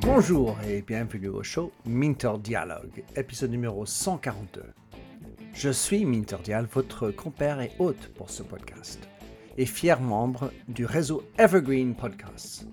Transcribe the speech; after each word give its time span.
Bonjour 0.00 0.56
et 0.66 0.80
bienvenue 0.80 1.28
au 1.28 1.42
show 1.42 1.72
Minter 1.84 2.32
Dialogue, 2.42 3.04
épisode 3.16 3.50
numéro 3.50 3.84
142. 3.84 4.62
Je 5.52 5.70
suis 5.70 6.06
Minter 6.06 6.36
Dial, 6.42 6.66
votre 6.72 7.10
compère 7.10 7.60
et 7.60 7.72
hôte 7.78 8.10
pour 8.14 8.30
ce 8.30 8.42
podcast, 8.42 9.08
et 9.58 9.66
fier 9.66 10.00
membre 10.00 10.52
du 10.68 10.86
réseau 10.86 11.22
Evergreen 11.38 11.94
Podcasts. 11.94 12.66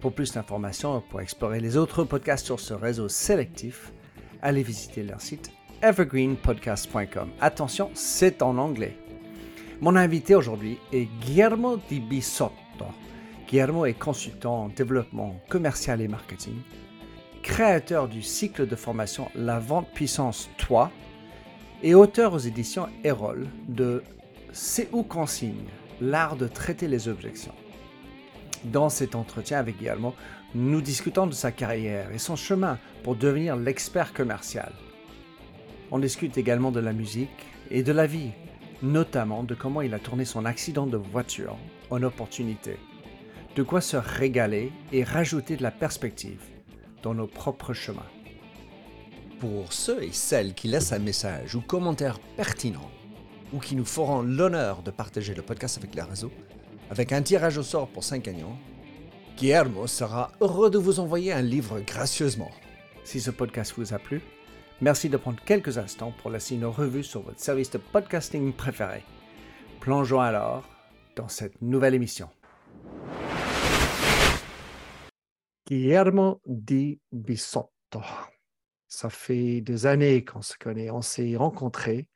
Pour 0.00 0.14
plus 0.14 0.32
d'informations 0.32 1.02
pour 1.08 1.22
explorer 1.22 1.60
les 1.60 1.76
autres 1.78 2.04
podcasts 2.04 2.44
sur 2.44 2.60
ce 2.60 2.74
réseau 2.74 3.08
sélectif, 3.08 3.92
allez 4.42 4.62
visiter 4.62 5.02
leur 5.02 5.20
site 5.20 5.50
evergreenpodcast.com. 5.80 7.30
Attention, 7.40 7.90
c'est 7.94 8.42
en 8.42 8.58
anglais. 8.58 8.98
Mon 9.80 9.96
invité 9.96 10.34
aujourd'hui 10.34 10.78
est 10.92 11.06
Guillermo 11.20 11.78
Di 11.88 12.00
Bisotto. 12.00 12.63
Guillermo 13.48 13.86
est 13.86 13.94
consultant 13.94 14.64
en 14.64 14.68
développement 14.68 15.40
commercial 15.48 16.00
et 16.00 16.08
marketing, 16.08 16.54
créateur 17.42 18.08
du 18.08 18.22
cycle 18.22 18.66
de 18.66 18.74
formation 18.74 19.28
La 19.34 19.58
Vente 19.58 19.88
Puissance 19.92 20.48
3 20.58 20.90
et 21.82 21.94
auteur 21.94 22.32
aux 22.32 22.38
éditions 22.38 22.88
Erol 23.04 23.46
de 23.68 24.02
C'est 24.52 24.88
où 24.92 25.02
qu'on 25.02 25.26
signe, 25.26 25.68
l'art 26.00 26.36
de 26.36 26.48
traiter 26.48 26.88
les 26.88 27.06
objections. 27.06 27.54
Dans 28.64 28.88
cet 28.88 29.14
entretien 29.14 29.58
avec 29.58 29.76
Guillermo, 29.76 30.14
nous 30.54 30.80
discutons 30.80 31.26
de 31.26 31.34
sa 31.34 31.52
carrière 31.52 32.10
et 32.12 32.18
son 32.18 32.36
chemin 32.36 32.78
pour 33.02 33.14
devenir 33.14 33.56
l'expert 33.56 34.14
commercial. 34.14 34.72
On 35.90 35.98
discute 35.98 36.38
également 36.38 36.72
de 36.72 36.80
la 36.80 36.94
musique 36.94 37.46
et 37.70 37.82
de 37.82 37.92
la 37.92 38.06
vie, 38.06 38.30
notamment 38.82 39.42
de 39.42 39.54
comment 39.54 39.82
il 39.82 39.92
a 39.92 39.98
tourné 39.98 40.24
son 40.24 40.46
accident 40.46 40.86
de 40.86 40.96
voiture 40.96 41.58
en 41.90 42.02
opportunité. 42.02 42.76
De 43.56 43.62
quoi 43.62 43.80
se 43.80 43.96
régaler 43.96 44.72
et 44.92 45.04
rajouter 45.04 45.56
de 45.56 45.62
la 45.62 45.70
perspective 45.70 46.42
dans 47.02 47.14
nos 47.14 47.26
propres 47.26 47.72
chemins. 47.72 48.02
Pour 49.38 49.72
ceux 49.72 50.02
et 50.02 50.12
celles 50.12 50.54
qui 50.54 50.68
laissent 50.68 50.92
un 50.92 50.98
message 50.98 51.54
ou 51.54 51.60
commentaire 51.60 52.18
pertinent, 52.36 52.90
ou 53.52 53.58
qui 53.58 53.76
nous 53.76 53.84
feront 53.84 54.22
l'honneur 54.22 54.82
de 54.82 54.90
partager 54.90 55.34
le 55.34 55.42
podcast 55.42 55.78
avec 55.78 55.94
les 55.94 56.02
réseaux, 56.02 56.32
avec 56.90 57.12
un 57.12 57.22
tirage 57.22 57.58
au 57.58 57.62
sort 57.62 57.88
pour 57.88 58.02
5 58.02 58.24
gagnants, 58.24 58.58
Guillermo 59.36 59.86
sera 59.86 60.32
heureux 60.40 60.70
de 60.70 60.78
vous 60.78 61.00
envoyer 61.00 61.32
un 61.32 61.42
livre 61.42 61.80
gracieusement. 61.80 62.50
Si 63.04 63.20
ce 63.20 63.30
podcast 63.30 63.74
vous 63.76 63.92
a 63.92 63.98
plu, 63.98 64.22
merci 64.80 65.08
de 65.08 65.16
prendre 65.16 65.42
quelques 65.44 65.78
instants 65.78 66.14
pour 66.22 66.30
laisser 66.30 66.54
une 66.54 66.66
revue 66.66 67.04
sur 67.04 67.20
votre 67.20 67.40
service 67.40 67.70
de 67.70 67.78
podcasting 67.78 68.52
préféré. 68.52 69.04
Plongeons 69.80 70.20
alors 70.20 70.64
dans 71.16 71.28
cette 71.28 71.60
nouvelle 71.62 71.94
émission. 71.94 72.28
Guillermo 75.66 76.40
Di 76.46 77.00
Bisotto. 77.12 78.00
Ça 78.88 79.10
fait 79.10 79.60
des 79.60 79.86
années 79.86 80.24
qu'on 80.24 80.42
se 80.42 80.56
connaît. 80.58 80.90
On 80.90 81.02
s'est 81.02 81.36
rencontrés 81.36 82.08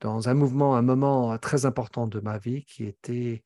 dans 0.00 0.28
un 0.28 0.34
mouvement, 0.34 0.76
un 0.76 0.82
moment 0.82 1.36
très 1.38 1.66
important 1.66 2.06
de 2.06 2.20
ma 2.20 2.38
vie 2.38 2.64
qui 2.64 2.84
était 2.84 3.42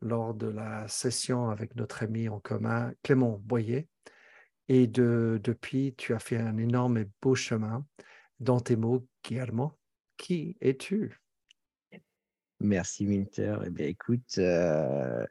lors 0.00 0.34
de 0.34 0.46
la 0.46 0.88
session 0.88 1.50
avec 1.50 1.76
notre 1.76 2.02
ami 2.02 2.28
en 2.28 2.40
commun, 2.40 2.92
Clément 3.02 3.38
Boyer. 3.44 3.86
Et 4.68 4.86
de, 4.86 5.40
depuis, 5.42 5.94
tu 5.96 6.14
as 6.14 6.18
fait 6.18 6.38
un 6.38 6.56
énorme 6.56 6.96
et 6.98 7.06
beau 7.20 7.34
chemin. 7.34 7.84
Dans 8.38 8.60
tes 8.60 8.76
mots, 8.76 9.06
Guillermo, 9.22 9.78
qui 10.16 10.56
es-tu? 10.60 11.20
Merci, 12.60 13.06
Winter. 13.06 13.56
Eh 13.64 13.70
bien, 13.70 13.86
écoute, 13.86 14.36
euh, 14.36 15.26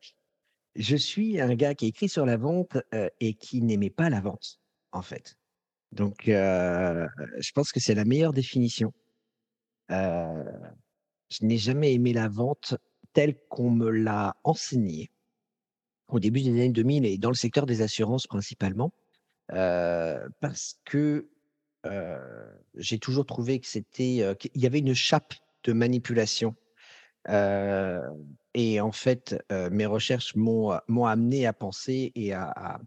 je 0.76 0.96
suis 0.96 1.40
un 1.40 1.54
gars 1.54 1.76
qui 1.76 1.86
écrit 1.86 2.10
sur 2.10 2.26
la 2.26 2.38
vente 2.38 2.78
euh, 2.96 3.08
et 3.20 3.36
qui 3.36 3.62
n'aimait 3.62 3.92
pas 3.92 4.10
la 4.10 4.20
vente, 4.20 4.60
en 4.92 5.04
fait. 5.04 5.38
Donc, 5.92 6.28
euh, 6.28 7.08
je 7.38 7.52
pense 7.52 7.72
que 7.72 7.80
c'est 7.80 7.94
la 7.94 8.06
meilleure 8.06 8.34
définition. 8.34 8.94
Je 9.90 11.46
n'ai 11.46 11.58
jamais 11.58 11.94
aimé 11.94 12.14
la 12.14 12.28
vente 12.28 12.76
telle 13.14 13.36
qu'on 13.48 13.70
me 13.70 13.90
l'a 13.90 14.36
enseignée 14.44 15.12
au 16.08 16.20
début 16.20 16.42
des 16.42 16.50
années 16.50 16.70
2000 16.70 17.06
et 17.06 17.18
dans 17.20 17.30
le 17.30 17.36
secteur 17.36 17.68
des 17.68 17.82
assurances 17.82 18.28
principalement, 18.28 18.92
parce 19.48 20.80
que 20.86 21.30
j'ai 22.76 23.00
toujours 23.00 23.26
trouvé 23.26 23.60
que 23.60 23.68
c'était 23.68 24.36
qu'il 24.40 24.62
y 24.62 24.68
avait 24.68 24.80
une 24.80 24.94
chape 24.94 25.34
de 25.64 25.74
manipulation. 25.74 26.56
Et 27.28 28.82
en 28.82 28.92
fait, 28.92 29.36
mes 29.72 29.86
recherches 29.86 30.36
m'ont 30.36 31.06
amené 31.06 31.46
à 31.46 31.54
penser 31.54 32.12
et 32.16 32.34
à, 32.34 32.80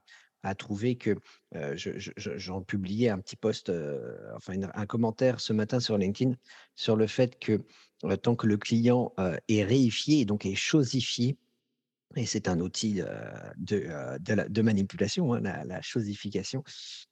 trouver 0.59 0.97
que 0.97 1.17
j'en 2.17 2.63
publiais 2.63 3.11
un 3.11 3.19
petit 3.19 3.37
post, 3.37 3.71
enfin 4.35 4.55
un 4.75 4.87
commentaire 4.87 5.41
ce 5.41 5.53
matin 5.53 5.81
sur 5.81 5.99
LinkedIn 5.99 6.35
sur 6.75 6.97
le 6.97 7.07
fait 7.07 7.39
que 7.39 7.65
tant 8.23 8.35
que 8.35 8.47
le 8.47 8.57
client 8.57 9.13
est 9.49 9.63
réifié 9.63 10.21
et 10.21 10.25
donc 10.25 10.47
est 10.47 10.55
chosifié, 10.55 11.37
et 12.17 12.27
c'est 12.27 12.49
un 12.49 12.61
outil 12.61 13.03
de, 13.57 14.63
manipulation, 14.63 15.35
hein, 15.35 15.41
la, 15.41 15.81
chosification, 15.83 16.63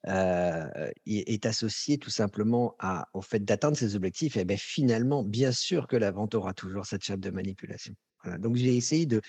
est 0.06 1.46
associé 1.46 1.98
tout 1.98 2.10
simplement 2.10 2.76
au 3.12 3.22
fait 3.22 3.44
d'atteindre 3.44 3.76
ses 3.76 3.96
objectifs. 3.96 4.36
Et 4.36 4.44
bien 4.44 4.56
finalement, 4.56 5.22
bien 5.22 5.52
sûr 5.52 5.86
que 5.86 5.96
la 5.96 6.10
vente 6.10 6.34
aura 6.34 6.54
toujours 6.54 6.86
cette 6.86 7.04
chape 7.04 7.20
de 7.20 7.30
manipulation. 7.30 7.94
Donc 8.38 8.56
j'ai 8.56 8.76
essayé 8.76 9.06
de, 9.06 9.20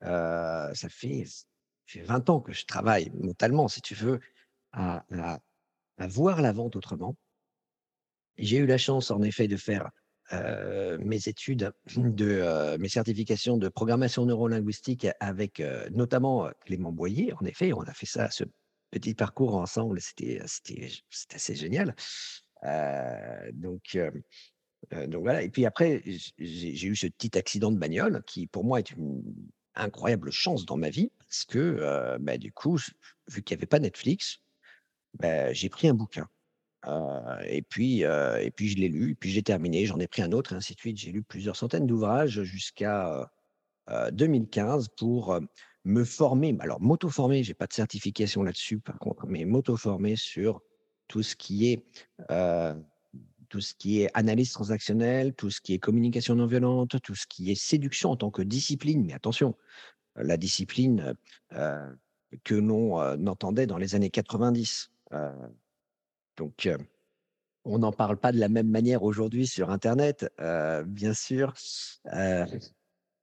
ça 0.00 0.88
fait 0.88 1.24
fait 1.90 2.02
20 2.02 2.30
ans 2.30 2.40
que 2.40 2.52
je 2.52 2.64
travaille 2.64 3.10
mentalement, 3.14 3.68
si 3.68 3.80
tu 3.82 3.94
veux, 3.94 4.20
à, 4.72 5.04
voir 5.98 6.40
la 6.40 6.52
vente 6.52 6.76
autrement. 6.76 7.16
J'ai 8.38 8.58
eu 8.58 8.66
la 8.66 8.78
chance, 8.78 9.10
en 9.10 9.22
effet, 9.22 9.48
de 9.48 9.56
faire 9.56 9.90
mes 10.32 11.28
études, 11.28 11.72
de 11.96 12.76
mes 12.78 12.88
certifications 12.88 13.56
de 13.56 13.68
programmation 13.68 14.26
neurolinguistique 14.26 15.06
avec 15.18 15.62
notamment 15.90 16.48
Clément 16.64 16.92
Boyer. 16.92 17.32
En 17.40 17.44
effet, 17.44 17.72
on 17.72 17.82
a 17.82 17.92
fait 17.92 18.06
ça, 18.06 18.30
ce 18.30 18.44
petit 18.90 19.14
parcours 19.14 19.56
ensemble. 19.56 20.00
C'était 20.00 20.40
assez 20.40 21.54
génial. 21.54 21.94
donc, 23.52 23.98
donc 24.92 25.22
voilà. 25.22 25.42
Et 25.42 25.50
puis 25.50 25.66
après, 25.66 26.02
j'ai 26.38 26.86
eu 26.86 26.96
ce 26.96 27.06
petit 27.06 27.36
accident 27.36 27.72
de 27.72 27.78
bagnole 27.78 28.22
qui, 28.26 28.46
pour 28.46 28.64
moi, 28.64 28.78
est 28.78 28.90
une 28.92 29.22
incroyable 29.74 30.30
chance 30.30 30.64
dans 30.64 30.76
ma 30.76 30.90
vie 30.90 31.10
parce 31.18 31.44
que 31.44 32.16
bah, 32.20 32.38
du 32.38 32.52
coup, 32.52 32.78
vu 33.28 33.42
qu'il 33.42 33.56
n'y 33.56 33.60
avait 33.60 33.66
pas 33.66 33.78
Netflix, 33.78 34.38
bah, 35.18 35.52
j'ai 35.52 35.68
pris 35.68 35.88
un 35.88 35.94
bouquin. 35.94 36.28
Et, 36.86 37.62
puis, 37.62 38.00
et 38.00 38.50
puis 38.54 38.68
je 38.68 38.76
l'ai 38.76 38.88
lu, 38.88 39.14
puis 39.14 39.30
j'ai 39.30 39.42
terminé, 39.42 39.86
j'en 39.86 39.98
ai 39.98 40.06
pris 40.06 40.22
un 40.22 40.32
autre, 40.32 40.52
et 40.52 40.56
ainsi 40.56 40.74
de 40.74 40.80
suite. 40.80 40.96
J'ai 40.96 41.12
lu 41.12 41.22
plusieurs 41.22 41.56
centaines 41.56 41.86
d'ouvrages 41.86 42.42
jusqu'à 42.42 43.30
2015 44.12 44.88
pour 44.96 45.38
me 45.84 46.04
former. 46.04 46.56
Alors, 46.60 46.80
m'auto-former, 46.80 47.42
je 47.42 47.50
n'ai 47.50 47.54
pas 47.54 47.66
de 47.66 47.72
certification 47.72 48.42
là-dessus, 48.42 48.78
par 48.78 48.98
contre, 48.98 49.26
mais 49.26 49.44
m'auto-former 49.44 50.16
sur 50.16 50.62
tout 51.08 51.22
ce 51.22 51.34
qui 51.36 51.70
est 51.70 51.84
tout 53.48 53.60
ce 53.60 53.74
qui 53.74 54.02
est 54.02 54.08
analyse 54.14 54.52
transactionnelle, 54.52 55.34
tout 55.34 55.50
ce 55.50 55.60
qui 55.60 55.74
est 55.74 55.80
communication 55.80 56.36
non 56.36 56.46
violente, 56.46 57.02
tout 57.02 57.16
ce 57.16 57.26
qui 57.26 57.50
est 57.50 57.56
séduction 57.56 58.12
en 58.12 58.16
tant 58.16 58.30
que 58.30 58.42
discipline. 58.42 59.04
Mais 59.04 59.12
attention, 59.12 59.56
la 60.14 60.36
discipline 60.36 61.14
que 61.50 62.54
l'on 62.54 63.26
entendait 63.26 63.66
dans 63.66 63.76
les 63.76 63.96
années 63.96 64.10
90. 64.10 64.92
Donc, 66.36 66.68
on 67.64 67.78
n'en 67.78 67.92
parle 67.92 68.16
pas 68.16 68.32
de 68.32 68.38
la 68.38 68.48
même 68.48 68.68
manière 68.68 69.02
aujourd'hui 69.02 69.46
sur 69.46 69.70
Internet, 69.70 70.26
bien 70.86 71.14
sûr. 71.14 71.54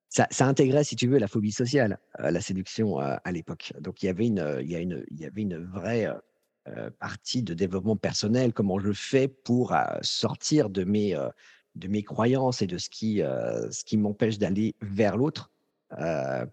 Ça, 0.09 0.47
intégrait, 0.47 0.83
si 0.83 0.95
tu 0.95 1.07
veux, 1.07 1.17
la 1.17 1.27
phobie 1.27 1.51
sociale, 1.51 1.99
la 2.19 2.41
séduction 2.41 2.99
à 2.99 3.31
l'époque. 3.31 3.73
Donc, 3.79 4.03
il 4.03 4.05
y 4.05 4.09
avait 4.09 4.27
une, 4.27 4.59
il 4.61 4.71
y 4.71 4.75
une, 4.75 5.03
il 5.09 5.19
y 5.19 5.25
avait 5.25 5.41
une 5.41 5.57
vraie 5.57 6.07
euh, 6.75 6.89
partie 6.99 7.43
de 7.43 7.53
développement 7.53 7.95
personnel, 7.95 8.51
comment 8.51 8.77
je 8.79 8.91
fais 8.91 9.29
pour 9.29 9.73
euh, 9.73 9.83
sortir 10.01 10.69
de 10.69 10.83
mes, 10.83 11.15
euh, 11.15 11.29
de 11.75 11.87
mes 11.87 12.03
croyances 12.03 12.61
et 12.61 12.67
de 12.67 12.77
ce 12.77 12.89
qui, 12.89 13.19
ce 13.19 13.83
qui 13.85 13.95
m'empêche 13.95 14.37
d'aller 14.37 14.75
vers 14.81 15.15
l'autre 15.15 15.51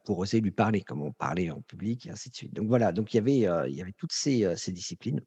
pour 0.04 0.18
oser 0.18 0.40
lui 0.40 0.52
parler, 0.52 0.82
comment 0.82 1.10
parler 1.10 1.50
en 1.50 1.62
public 1.62 2.06
et 2.06 2.10
ainsi 2.10 2.30
de 2.30 2.36
suite. 2.36 2.54
Donc 2.54 2.68
voilà, 2.68 2.92
donc 2.92 3.12
il 3.12 3.16
y 3.16 3.20
avait, 3.20 3.70
il 3.70 3.74
y 3.74 3.80
avait 3.80 3.94
toutes 3.96 4.12
ces, 4.12 4.54
ces 4.56 4.70
disciplines. 4.70 5.20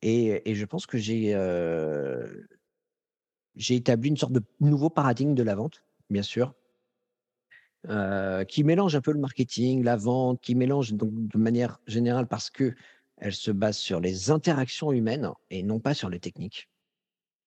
Et, 0.00 0.54
je 0.54 0.64
pense 0.64 0.86
que 0.86 0.98
j'ai 0.98 1.32
j'ai 3.54 3.76
établi 3.76 4.08
une 4.08 4.16
sorte 4.16 4.32
de 4.32 4.42
nouveau 4.60 4.88
paradigme 4.88 5.34
de 5.34 5.42
la 5.42 5.54
vente, 5.54 5.84
bien 6.08 6.22
sûr, 6.22 6.54
qui 8.48 8.64
mélange 8.64 8.96
un 8.96 9.00
peu 9.00 9.12
le 9.12 9.20
marketing, 9.20 9.82
la 9.84 9.96
vente, 9.96 10.40
qui 10.40 10.54
mélange 10.54 10.94
de 10.94 11.38
manière 11.38 11.78
générale 11.86 12.26
parce 12.26 12.50
que 12.50 12.74
elle 13.18 13.34
se 13.34 13.50
base 13.50 13.76
sur 13.76 14.00
les 14.00 14.30
interactions 14.30 14.90
humaines 14.90 15.30
et 15.50 15.62
non 15.62 15.78
pas 15.78 15.94
sur 15.94 16.08
les 16.08 16.18
techniques. 16.18 16.68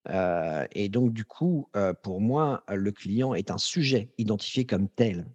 et 0.10 0.90
donc, 0.90 1.12
du 1.12 1.26
coup, 1.26 1.68
pour 2.04 2.22
moi, 2.22 2.64
le 2.70 2.92
client 2.92 3.34
est 3.34 3.52
un 3.52 3.58
sujet 3.58 4.14
identifié 4.18 4.66
comme 4.66 4.88
tel. 4.88 5.26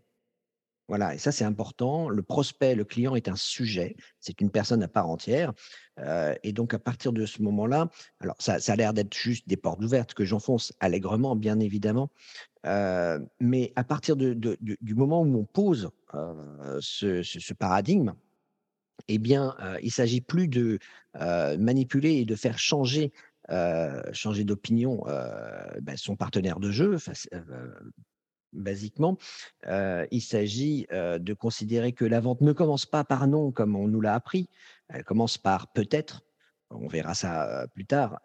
Voilà, 0.91 1.15
et 1.15 1.19
ça, 1.19 1.31
c'est 1.31 1.45
important. 1.45 2.09
Le 2.09 2.21
prospect, 2.21 2.75
le 2.75 2.85
client 2.85 3.15
est 3.15 3.29
un 3.29 3.37
sujet, 3.37 3.95
c'est 4.19 4.41
une 4.41 4.51
personne 4.51 4.83
à 4.83 4.89
part 4.89 5.09
entière. 5.09 5.53
Et 6.43 6.53
donc, 6.53 6.75
à 6.75 6.81
partir 6.81 7.13
de 7.13 7.27
ce 7.27 7.43
moment-là, 7.43 7.89
alors 8.19 8.35
ça, 8.41 8.57
a 8.67 8.77
l'air 8.77 8.93
d'être 8.93 9.15
juste 9.15 9.49
des 9.49 9.57
portes 9.57 9.81
ouvertes 9.85 10.15
que 10.15 10.25
j'enfonce 10.25 10.73
allègrement, 10.81 11.37
bien 11.37 11.61
évidemment. 11.61 12.11
Mais 12.65 13.73
à 13.77 13.85
partir 13.85 14.17
du 14.17 14.95
moment 14.97 15.23
où 15.23 15.39
on 15.39 15.45
pose 15.45 15.91
ce, 16.81 17.55
paradigme, 17.55 18.15
eh 19.07 19.19
bien, 19.19 19.55
il 19.85 19.93
s'agit 19.93 20.21
plus 20.21 20.49
de 20.49 20.81
manipuler 21.15 22.15
et 22.15 22.25
de 22.25 22.35
faire 22.35 22.59
changer, 22.59 23.13
changer 24.13 24.43
d'opinion 24.43 25.05
ben, 25.83 25.97
son 25.97 26.17
partenaire 26.17 26.59
de 26.59 26.73
jeu, 26.73 26.97
Basiquement, 28.53 29.17
heu, 29.69 30.07
il 30.11 30.21
s'agit, 30.21 30.87
heu, 30.93 31.19
de 31.21 31.35
considérer 31.35 31.93
que 31.93 32.05
la 32.05 32.21
vente 32.21 32.41
ne 32.41 32.53
commence 32.53 32.85
pas 32.87 33.05
par 33.05 33.29
non 33.29 33.53
comme 33.53 33.77
on 33.77 33.87
nous 33.87 34.01
l'a 34.01 34.15
appris. 34.15 34.49
Elle 34.89 35.05
commence 35.05 35.39
par 35.39 35.73
peut-être. 35.73 36.23
On 36.71 36.89
verra 36.89 37.15
ça, 37.15 37.65
heu, 37.65 37.69
plus 37.69 37.87
tard, 37.87 38.21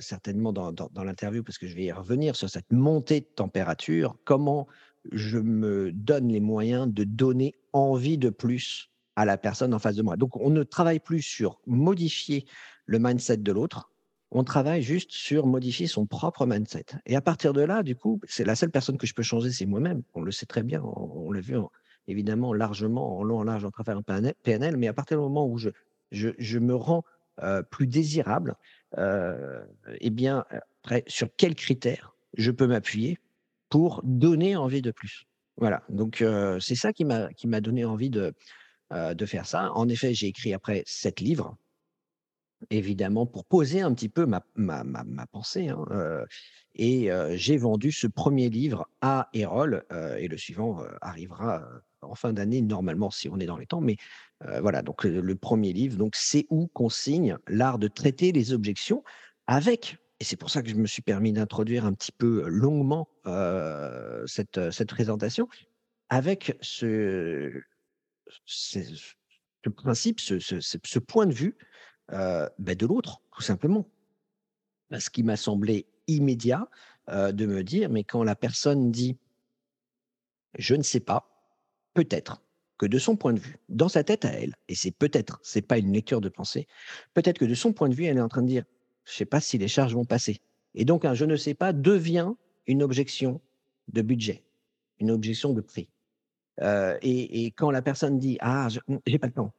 certainement 0.00 0.52
dans 0.52 0.72
dans 0.72 0.88
dans 0.92 1.04
l'interview 1.04 1.42
parce 1.42 1.58
que 1.58 1.66
je 1.66 1.74
vais 1.74 1.84
y 1.84 1.92
revenir 1.92 2.36
sur 2.36 2.50
cette 2.50 2.70
montée 2.72 3.20
de 3.20 3.26
température. 3.26 4.16
Comment 4.24 4.66
je 5.10 5.38
me 5.38 5.90
donne 5.92 6.28
les 6.28 6.40
moyens 6.40 6.86
de 6.88 7.04
donner 7.04 7.54
envie 7.72 8.18
de 8.18 8.30
plus 8.30 8.90
à 9.16 9.24
la 9.24 9.36
personne 9.38 9.74
en 9.74 9.78
face 9.78 9.96
de 9.96 10.02
moi? 10.02 10.16
Donc 10.16 10.36
on 10.36 10.50
ne 10.50 10.62
travaille 10.64 11.00
plus 11.00 11.22
sur 11.22 11.60
modifier 11.66 12.46
le 12.86 12.98
mindset 12.98 13.38
de 13.38 13.52
l'autre, 13.52 13.91
on 14.34 14.44
travaille 14.44 14.82
juste 14.82 15.12
sur 15.12 15.46
modifier 15.46 15.86
son 15.86 16.06
propre 16.06 16.46
mindset 16.46 16.86
et 17.06 17.16
à 17.16 17.20
partir 17.20 17.52
de 17.52 17.60
là, 17.62 17.82
du 17.82 17.96
coup, 17.96 18.20
c'est 18.26 18.44
la 18.44 18.56
seule 18.56 18.70
personne 18.70 18.98
que 18.98 19.06
je 19.06 19.14
peux 19.14 19.22
changer, 19.22 19.50
c'est 19.52 19.66
moi-même. 19.66 20.02
On 20.14 20.22
le 20.22 20.32
sait 20.32 20.46
très 20.46 20.62
bien, 20.62 20.82
on 20.84 21.30
l'a 21.32 21.40
vu 21.40 21.56
en 21.56 21.70
évidemment 22.08 22.52
largement, 22.54 23.18
en 23.18 23.22
long, 23.24 23.38
en 23.38 23.44
large, 23.44 23.64
en 23.64 23.70
travers 23.70 23.96
un 23.98 24.02
PN 24.02 24.32
PNL, 24.42 24.76
mais 24.76 24.88
à 24.88 24.92
partir 24.92 25.18
du 25.18 25.22
moment 25.22 25.46
où 25.46 25.58
je 25.58 26.58
me 26.58 26.74
rends, 26.74 27.04
heu, 27.42 27.62
plus 27.70 27.86
désirable, 27.86 28.56
heu 28.98 29.62
et 30.00 30.10
bien, 30.10 30.44
sur 31.06 31.28
quels 31.36 31.54
critères 31.54 32.14
je 32.36 32.50
peux 32.50 32.66
m'appuyer 32.66 33.18
pour 33.68 34.00
donner 34.04 34.56
envie 34.56 34.82
de 34.82 34.90
plus? 34.90 35.24
Voilà, 35.58 35.82
donc 35.88 36.22
heu, 36.22 36.58
c'est 36.60 36.74
ça 36.74 36.92
qui 36.92 37.04
m'a 37.04 37.60
donné 37.60 37.84
envie 37.84 38.10
de, 38.10 38.32
de 38.92 39.26
faire 39.26 39.46
ça. 39.46 39.72
En 39.74 39.88
effet, 39.88 40.14
j'ai 40.14 40.28
écrit 40.28 40.54
après 40.54 40.82
7 40.86 41.20
livres 41.20 41.56
Évidemment, 42.70 43.26
pour 43.26 43.44
poser 43.44 43.80
un 43.80 43.92
petit 43.94 44.08
peu 44.08 44.26
ma 44.26 44.44
ma 44.54 44.84
ma 44.84 45.26
pensée, 45.26 45.68
hein, 45.68 45.84
heu 45.90 46.24
et 46.74 47.10
heu, 47.10 47.36
j'ai 47.36 47.56
vendu 47.56 47.92
ce 47.92 48.06
premier 48.06 48.48
livre 48.48 48.88
à 49.00 49.28
Erol, 49.34 49.84
heu 49.92 50.16
et 50.18 50.28
le 50.28 50.36
suivant, 50.38 50.82
arrivera, 51.00 51.62
en 52.02 52.14
fin 52.14 52.32
d'année 52.32 52.62
normalement 52.62 53.10
si 53.10 53.28
on 53.28 53.38
est 53.38 53.46
dans 53.46 53.56
les 53.58 53.66
temps. 53.66 53.80
Mais 53.80 53.96
voilà, 54.60 54.82
donc 54.82 55.04
le 55.04 55.34
1 55.36 55.72
livre, 55.72 55.96
donc 55.96 56.14
«C'est 56.16 56.46
où 56.50 56.66
qu'on 56.68 56.88
signe 56.88 57.36
l'art 57.48 57.78
de 57.78 57.88
traiter 57.88 58.32
les 58.32 58.52
objections» 58.52 59.02
avec 59.46 59.98
et 60.20 60.24
c'est 60.24 60.36
pour 60.36 60.50
ça 60.50 60.62
que 60.62 60.68
je 60.68 60.76
me 60.76 60.86
suis 60.86 61.02
permis 61.02 61.32
d'introduire 61.32 61.84
un 61.84 61.92
petit 61.94 62.12
peu 62.12 62.44
longuement, 62.48 63.08
cette, 64.26 64.70
cette 64.70 64.88
présentation, 64.90 65.48
avec 66.10 66.56
ce 66.60 67.52
ce 68.46 68.80
ce 69.64 69.70
principe, 69.70 70.20
ce 70.20 70.38
ce 70.40 70.98
point 71.00 71.26
de 71.26 71.34
vue 71.34 71.56
Heu, 72.12 72.48
beh, 72.58 72.74
de 72.76 72.86
l'autre, 72.86 73.20
tout 73.34 73.42
simplement. 73.42 73.86
Bah, 74.90 75.00
ce 75.00 75.10
qui 75.10 75.22
m'a 75.22 75.36
semblé 75.36 75.86
immédiat, 76.08 76.68
heu, 77.10 77.32
de 77.32 77.46
me 77.46 77.62
dire: 77.64 77.88
«Mais 77.90 78.04
quand 78.04 78.22
la 78.24 78.36
personne 78.36 78.90
dit: 78.90 79.16
"Je 80.58 80.74
ne 80.74 80.82
sais 80.82 81.00
pas", 81.00 81.28
peut-être 81.94 82.42
que 82.78 82.86
de 82.86 82.98
son 82.98 83.16
point 83.16 83.32
de 83.32 83.38
vue, 83.40 83.58
dans 83.68 83.88
sa 83.88 84.04
tête 84.04 84.24
à 84.24 84.30
elle, 84.32 84.54
et 84.68 84.74
c'est 84.74 84.90
peut-être, 84.90 85.40
c'est 85.42 85.62
pas 85.62 85.78
une 85.78 85.92
lecture 85.92 86.20
de 86.20 86.28
pensée, 86.28 86.66
peut-être 87.14 87.38
que 87.38 87.44
de 87.44 87.54
son 87.54 87.72
point 87.72 87.88
de 87.88 87.94
vue, 87.94 88.04
elle 88.04 88.18
est 88.18 88.20
en 88.22 88.28
train 88.28 88.42
de 88.42 88.48
dire: 88.48 88.64
"Je 89.06 89.12
sais 89.14 89.24
pas 89.26 89.40
si 89.40 89.58
les 89.58 89.68
charges 89.68 89.94
vont 89.94 90.04
passer" 90.04 90.40
et 90.74 90.84
donc 90.84 91.04
un 91.04 91.14
"je 91.14 91.24
ne 91.24 91.36
sais 91.36 91.54
pas" 91.54 91.72
devient 91.72 92.32
une 92.66 92.82
objection 92.82 93.40
de 93.88 94.02
budget, 94.02 94.44
une 95.00 95.10
objection 95.10 95.52
de 95.54 95.60
prix. 95.62 95.88
Heu 96.62 96.98
et 97.02 97.46
et 97.46 97.52
quand 97.52 97.70
la 97.72 97.82
personne 97.82 98.18
dit: 98.20 98.38
«Ah, 98.40 98.68
je 98.70 98.80
j'ai 99.06 99.18
pas 99.20 99.28
le 99.28 99.34
temps», 99.34 99.54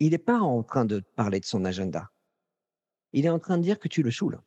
il 0.00 0.14
est 0.14 0.18
pas 0.18 0.40
en 0.40 0.62
train 0.64 0.84
de 0.84 1.00
parler 1.16 1.40
de 1.40 1.44
son 1.46 1.64
agenda. 1.64 2.10
Il 3.12 3.24
est 3.24 3.28
en 3.30 3.38
train 3.38 3.56
de 3.56 3.62
dire 3.62 3.78
que 3.78 3.86
tu 3.86 4.02
le 4.02 4.10
saoules. 4.10 4.40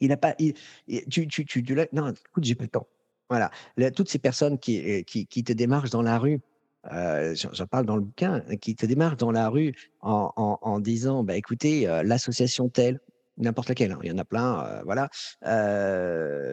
Il 0.00 0.12
a 0.12 0.16
pas 0.16 0.34
tu 0.34 1.28
tu 1.28 1.44
tu 1.46 1.64
non, 1.92 2.10
écoute, 2.10 2.44
j'ai 2.44 2.54
pas 2.54 2.64
le 2.64 2.68
temps. 2.70 2.88
Voilà, 3.30 3.50
là, 3.76 3.90
toutes 3.90 4.08
ces 4.10 4.18
personnes 4.18 4.58
qui, 4.58 4.78
heu, 4.80 5.02
qui 5.02 5.26
qui 5.26 5.44
te 5.44 5.52
démarchent 5.52 5.90
dans 5.90 6.02
la 6.02 6.18
rue, 6.18 6.40
heu, 6.92 7.34
j'en 7.34 7.66
parle 7.66 7.86
dans 7.86 7.96
le 7.96 8.02
bouquin, 8.02 8.42
euh, 8.50 8.56
qui 8.56 8.74
te 8.74 8.84
démarchent 8.86 9.16
dans 9.16 9.30
la 9.30 9.48
rue 9.48 9.74
en 10.00 10.32
en 10.36 10.80
disant: 10.80 11.22
«Bah, 11.24 11.36
écoutez, 11.36 11.86
heu, 11.88 12.02
l'association 12.02 12.68
telle», 12.68 13.00
n'importe 13.38 13.68
laquelle, 13.68 13.92
hein, 13.92 13.98
il 14.02 14.10
y 14.10 14.12
en 14.12 14.18
a 14.18 14.24
plein, 14.24 14.82
voilà, 14.84 15.08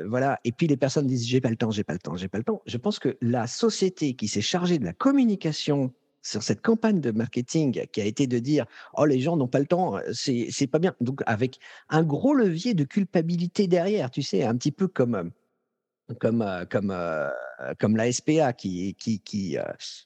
voilà 0.08 0.40
et 0.44 0.52
puis 0.52 0.68
les 0.68 0.78
personnes 0.78 1.08
disent: 1.08 1.28
«J'ai 1.28 1.42
pas 1.42 1.50
le 1.50 1.56
temps, 1.58 1.72
j'ai 1.72 1.84
pas 1.84 1.94
le 1.94 2.00
temps, 2.00 2.16
j'ai 2.16 2.28
pas 2.30 2.38
le 2.38 2.44
temps». 2.44 2.62
Je 2.66 2.78
pense 2.78 3.00
que 3.00 3.18
la 3.22 3.48
société 3.48 4.14
qui 4.16 4.28
s'est 4.28 4.42
chargée 4.42 4.80
de 4.80 4.86
la 4.86 4.94
communication 4.94 5.94
sur 6.22 6.44
cette 6.44 6.62
campagne 6.62 7.02
de 7.02 7.12
marketing 7.12 7.86
qui 7.92 8.02
a 8.02 8.06
été 8.06 8.28
de 8.28 8.40
dire: 8.40 8.66
«Oh 8.98 9.06
les 9.06 9.20
gens 9.22 9.38
n'ont 9.38 9.48
pas 9.48 9.60
le 9.60 9.66
temps, 9.68 9.98
heu, 9.98 10.04
c'est 10.14 10.68
pas 10.68 10.80
bien». 10.80 10.96
Donc 11.02 11.22
avec 11.26 11.60
un 11.90 12.04
gros 12.04 12.34
levier 12.34 12.74
de 12.74 12.84
culpabilité 12.84 13.68
derrière, 13.68 14.12
tu 14.12 14.22
sais? 14.22 14.44
Un 14.44 14.56
petit 14.56 14.72
peu 14.72 14.88
comme, 14.88 15.16
hem, 15.16 15.32
comme, 16.20 16.42
heu, 16.44 16.66
comme, 16.72 16.96
comme 17.80 17.96
la 17.98 18.12
SPA 18.12 18.54
qui 18.54 18.96
qui 18.96 19.20
qui, 19.22 19.58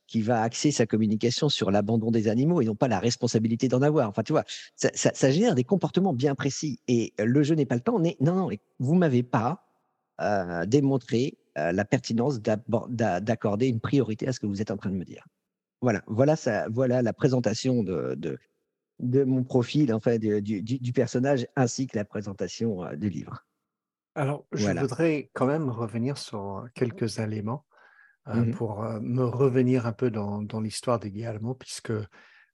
qui 0.07 0.21
va 0.21 0.41
axer 0.43 0.71
sa 0.71 0.85
communication 0.85 1.49
sur 1.49 1.71
l'abandon 1.71 2.11
des 2.11 2.27
animaux 2.27 2.61
et 2.61 2.65
non 2.65 2.75
pas 2.75 2.87
la 2.89 2.99
responsabilité 2.99 3.67
d'en 3.69 3.81
avoir. 3.81 4.09
Enfin, 4.09 4.23
tu 4.23 4.33
vois? 4.33 4.45
Ça 4.75 5.31
génère 5.31 5.55
des 5.55 5.63
comportements 5.63 6.13
bien 6.13 6.35
précis 6.35 6.79
et 6.87 7.13
le 7.19 7.43
«je 7.43 7.53
n'ai 7.53 7.65
pas 7.65 7.75
le 7.75 7.81
temps» 7.81 7.99
n'est 7.99 8.17
non, 8.21 8.35
non, 8.35 8.49
vous 8.79 8.95
m'avez 8.95 9.23
pas, 9.23 9.65
démontré, 10.67 11.37
la 11.55 11.85
pertinence 11.85 12.39
d'accorder 12.41 13.67
une 13.67 13.79
priorité 13.81 14.27
à 14.27 14.33
ce 14.33 14.39
que 14.39 14.47
vous 14.47 14.61
êtes 14.61 14.71
en 14.71 14.77
train 14.77 14.89
de 14.91 14.95
me 14.97 15.05
dire. 15.05 15.25
Voilà, 15.83 16.03
voilà 16.07 16.35
ça 16.35 16.67
voilà 16.71 17.03
la 17.03 17.13
présentation 17.13 17.83
de 17.83 18.15
de 18.17 18.39
de 18.99 19.23
mon 19.25 19.43
profil, 19.45 19.93
enfin 19.93 20.17
de 20.19 20.39
du 20.41 20.63
du 20.63 20.79
du 20.79 20.93
personnage 20.93 21.47
ainsi 21.57 21.87
que 21.87 21.97
la 21.97 22.05
présentation, 22.05 22.83
heu, 22.85 22.97
du 22.97 23.09
livre. 23.09 23.45
Alors, 24.15 24.45
je 24.51 24.71
Voilà. 24.71 24.73
voudrais 24.73 25.31
quand 25.33 25.47
même 25.47 25.69
revenir 25.69 26.17
sur 26.17 26.67
quelques 26.75 27.17
éléments 27.19 27.65
euh, 28.29 28.45
Mmh 28.45 28.47
mh. 28.49 28.57
pour 28.57 28.83
euh, 28.83 28.99
me 29.01 29.23
revenir 29.25 29.87
un 29.87 29.93
peu 29.93 30.11
dans, 30.11 30.41
dans 30.43 30.61
l'histoire 30.61 30.99
de 30.99 31.09
Almond, 31.25 31.55
puisque 31.55 31.91
euh, 31.91 32.05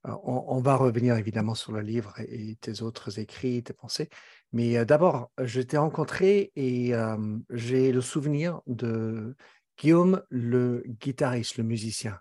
on, 0.04 0.44
on 0.48 0.60
va 0.60 0.76
revenir 0.76 1.16
évidemment 1.16 1.54
sur 1.56 1.72
le 1.72 1.80
livre 1.82 2.14
et, 2.20 2.52
et 2.52 2.56
tes 2.56 2.82
autres 2.82 3.18
écrits, 3.20 3.62
tes 3.64 3.74
pensées. 3.74 4.10
Mais 4.52 4.78
euh, 4.78 4.84
d'abord, 4.86 5.32
je 5.42 5.60
t'ai 5.62 5.78
rencontré 5.78 6.52
et 6.56 6.94
euh, 6.94 7.38
j'ai 7.50 7.92
le 7.92 8.00
souvenir 8.02 8.62
de 8.66 9.36
Guillaume, 9.78 10.22
le 10.30 10.84
guitariste, 10.88 11.58
le 11.58 11.64
musicien. 11.64 12.18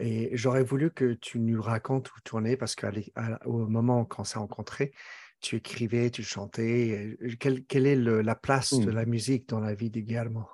Et 0.00 0.30
j'aurais 0.36 0.64
voulu 0.64 0.90
que 0.92 1.14
tu 1.14 1.38
nous 1.40 1.60
racontes 1.62 2.10
où 2.16 2.20
tu 2.24 2.34
en 2.36 2.44
es, 2.44 2.56
parce 2.56 2.74
qu'au 2.76 3.66
moment 3.68 4.04
quand 4.04 4.22
on 4.22 4.24
s'est 4.24 4.38
rencontrés, 4.38 4.92
tu 5.40 5.56
écrivais, 5.56 6.10
tu 6.10 6.22
chantais. 6.22 7.16
Quelle, 7.38 7.64
quelle 7.66 7.86
est 7.86 7.96
le- 7.96 8.22
la 8.22 8.34
place 8.36 8.80
de 8.80 8.90
Mmh. 8.90 8.92
la 8.92 9.06
musique 9.06 9.48
dans 9.48 9.60
la 9.60 9.74
vie 9.74 9.90
d'Également? 9.90 10.48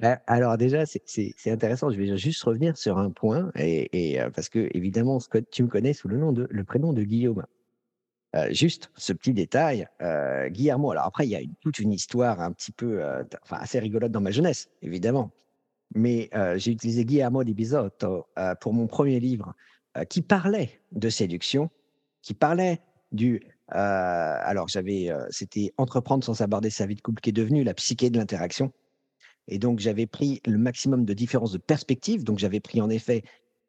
Bah, 0.00 0.20
alors 0.26 0.58
déjà, 0.58 0.84
c'est 0.86 1.32
intéressant, 1.46 1.90
je 1.90 1.96
vais 1.98 2.16
juste 2.16 2.42
revenir 2.42 2.76
sur 2.76 2.98
un 2.98 3.10
point 3.10 3.50
et 3.54 4.12
et 4.14 4.20
heu, 4.20 4.30
parce 4.32 4.48
que 4.48 4.68
tu 5.52 5.62
me 5.62 5.68
connais 5.68 5.92
sous 5.92 6.08
le 6.08 6.18
nom 6.18 6.32
de 6.32 6.48
le 6.50 6.64
prénom 6.64 6.92
de 6.92 7.02
Guillaume. 7.04 7.44
Heu, 8.36 8.52
juste 8.54 8.90
ce 8.96 9.12
petit 9.14 9.34
détail, 9.34 9.88
heu, 10.02 10.48
Guillermo, 10.50 10.92
alors 10.92 11.06
après 11.06 11.26
il 11.26 11.30
y 11.30 11.36
a 11.36 11.42
une 11.42 11.54
toute 11.62 11.78
une 11.80 11.92
histoire 11.92 12.40
un 12.40 12.52
petit 12.52 12.72
peu, 12.72 13.02
heu, 13.02 13.24
d 13.30 13.38
enfin 13.42 13.58
assez 13.60 13.80
rigolote 13.80 14.12
dans 14.12 14.20
ma 14.22 14.32
jeunesse, 14.32 14.70
évidemment. 14.82 15.32
Mais 15.94 16.28
heu, 16.34 16.58
j'ai 16.58 16.72
utilisé 16.72 17.04
Guillermo 17.04 17.44
di 17.44 17.54
Bisotto, 17.54 18.26
heu, 18.38 18.54
pour 18.60 18.72
mon 18.74 18.86
premier 18.86 19.20
livre, 19.20 19.54
heu, 19.96 20.04
qui 20.04 20.22
parlait 20.22 20.80
de 20.92 21.08
séduction, 21.08 21.70
qui 22.22 22.34
parlait 22.34 22.80
du, 23.12 23.40
alors 23.68 24.68
j'avais, 24.68 25.10
c'était 25.30 25.72
Entreprendre 25.78 26.24
sans 26.24 26.40
aborder 26.40 26.70
sa 26.70 26.86
vie 26.86 26.96
de 26.96 27.00
couple 27.00 27.20
qui 27.20 27.30
est 27.30 27.32
devenu 27.32 27.64
La 27.64 27.74
psyché 27.74 28.10
de 28.10 28.18
l'interaction 28.18 28.72
et 29.48 29.58
donc 29.58 29.80
j'avais 29.80 30.06
pris 30.06 30.40
le 30.46 30.58
maximum 30.58 31.04
de 31.04 31.14
différences 31.14 31.52
de 31.52 31.58
perspective, 31.58 32.24
donc 32.24 32.38
j'avais 32.38 32.60
pris 32.60 32.80
en 32.80 32.90
effet 32.90 33.22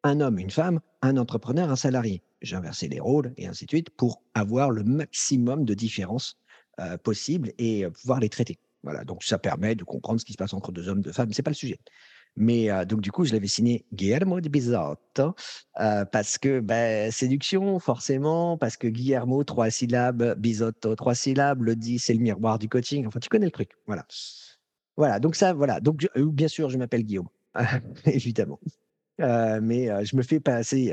un 0.04 0.20
homme, 0.20 0.38
une 0.38 0.50
femme, 0.50 0.80
un 1.02 1.16
entrepreneur, 1.18 1.70
un 1.70 1.76
salarié. 1.76 2.22
J'ai 2.42 2.56
inversé 2.56 2.88
les 2.88 3.00
rôles 3.00 3.34
et 3.36 3.46
ainsi 3.46 3.66
de 3.66 3.70
suite 3.70 3.90
pour 3.90 4.22
avoir 4.34 4.70
le 4.70 4.84
maximum 4.84 5.64
de 5.64 5.74
différences, 5.74 6.38
possibles 7.04 7.52
et 7.58 7.86
pouvoir 7.90 8.20
les 8.20 8.28
traiter. 8.28 8.58
Voilà, 8.82 9.04
donc 9.04 9.24
ça 9.24 9.38
permet 9.38 9.74
de 9.74 9.84
comprendre 9.84 10.20
ce 10.20 10.24
qui 10.26 10.32
se 10.32 10.38
passe 10.38 10.54
entre 10.54 10.72
2 10.72 10.88
hommes, 10.88 11.02
2 11.02 11.12
femmes, 11.12 11.32
c'est 11.32 11.42
pas 11.42 11.50
le 11.50 11.56
sujet. 11.56 11.78
Mais 12.36 12.70
heu, 12.70 12.84
donc 12.86 13.00
du 13.00 13.10
coup, 13.12 13.24
je 13.24 13.32
l'avais 13.32 13.46
signé 13.46 13.84
Guillermo 13.92 14.40
di 14.40 14.48
Bisotto, 14.48 15.34
heu, 15.80 16.04
parce 16.12 16.38
que, 16.38 16.60
beh, 16.60 17.10
séduction 17.10 17.78
forcément, 17.78 18.58
parce 18.58 18.76
que 18.76 18.88
Guillermo 18.88 19.44
3 19.44 19.70
syllabes, 19.70 20.34
Bisotto 20.38 20.94
3 20.96 21.14
syllabes, 21.14 21.62
le 21.62 21.76
10 21.76 21.98
c'est 21.98 22.14
le 22.14 22.20
miroir 22.20 22.58
du 22.58 22.68
coaching, 22.68 23.06
enfin 23.06 23.20
tu 23.20 23.28
connais 23.28 23.46
le 23.46 23.52
truc, 23.52 23.70
voilà. 23.86 24.06
Voilà, 24.96 25.20
donc 25.20 25.36
ça, 25.36 25.52
voilà, 25.52 25.80
donc 25.80 26.08
heu, 26.16 26.26
bien 26.26 26.48
sûr, 26.48 26.70
je 26.70 26.78
m'appelle 26.78 27.04
Guillaume. 27.04 27.28
évidemment. 28.06 28.60
mais 29.18 29.88
je 30.04 30.16
me 30.16 30.22
fais 30.22 30.40
passer, 30.40 30.92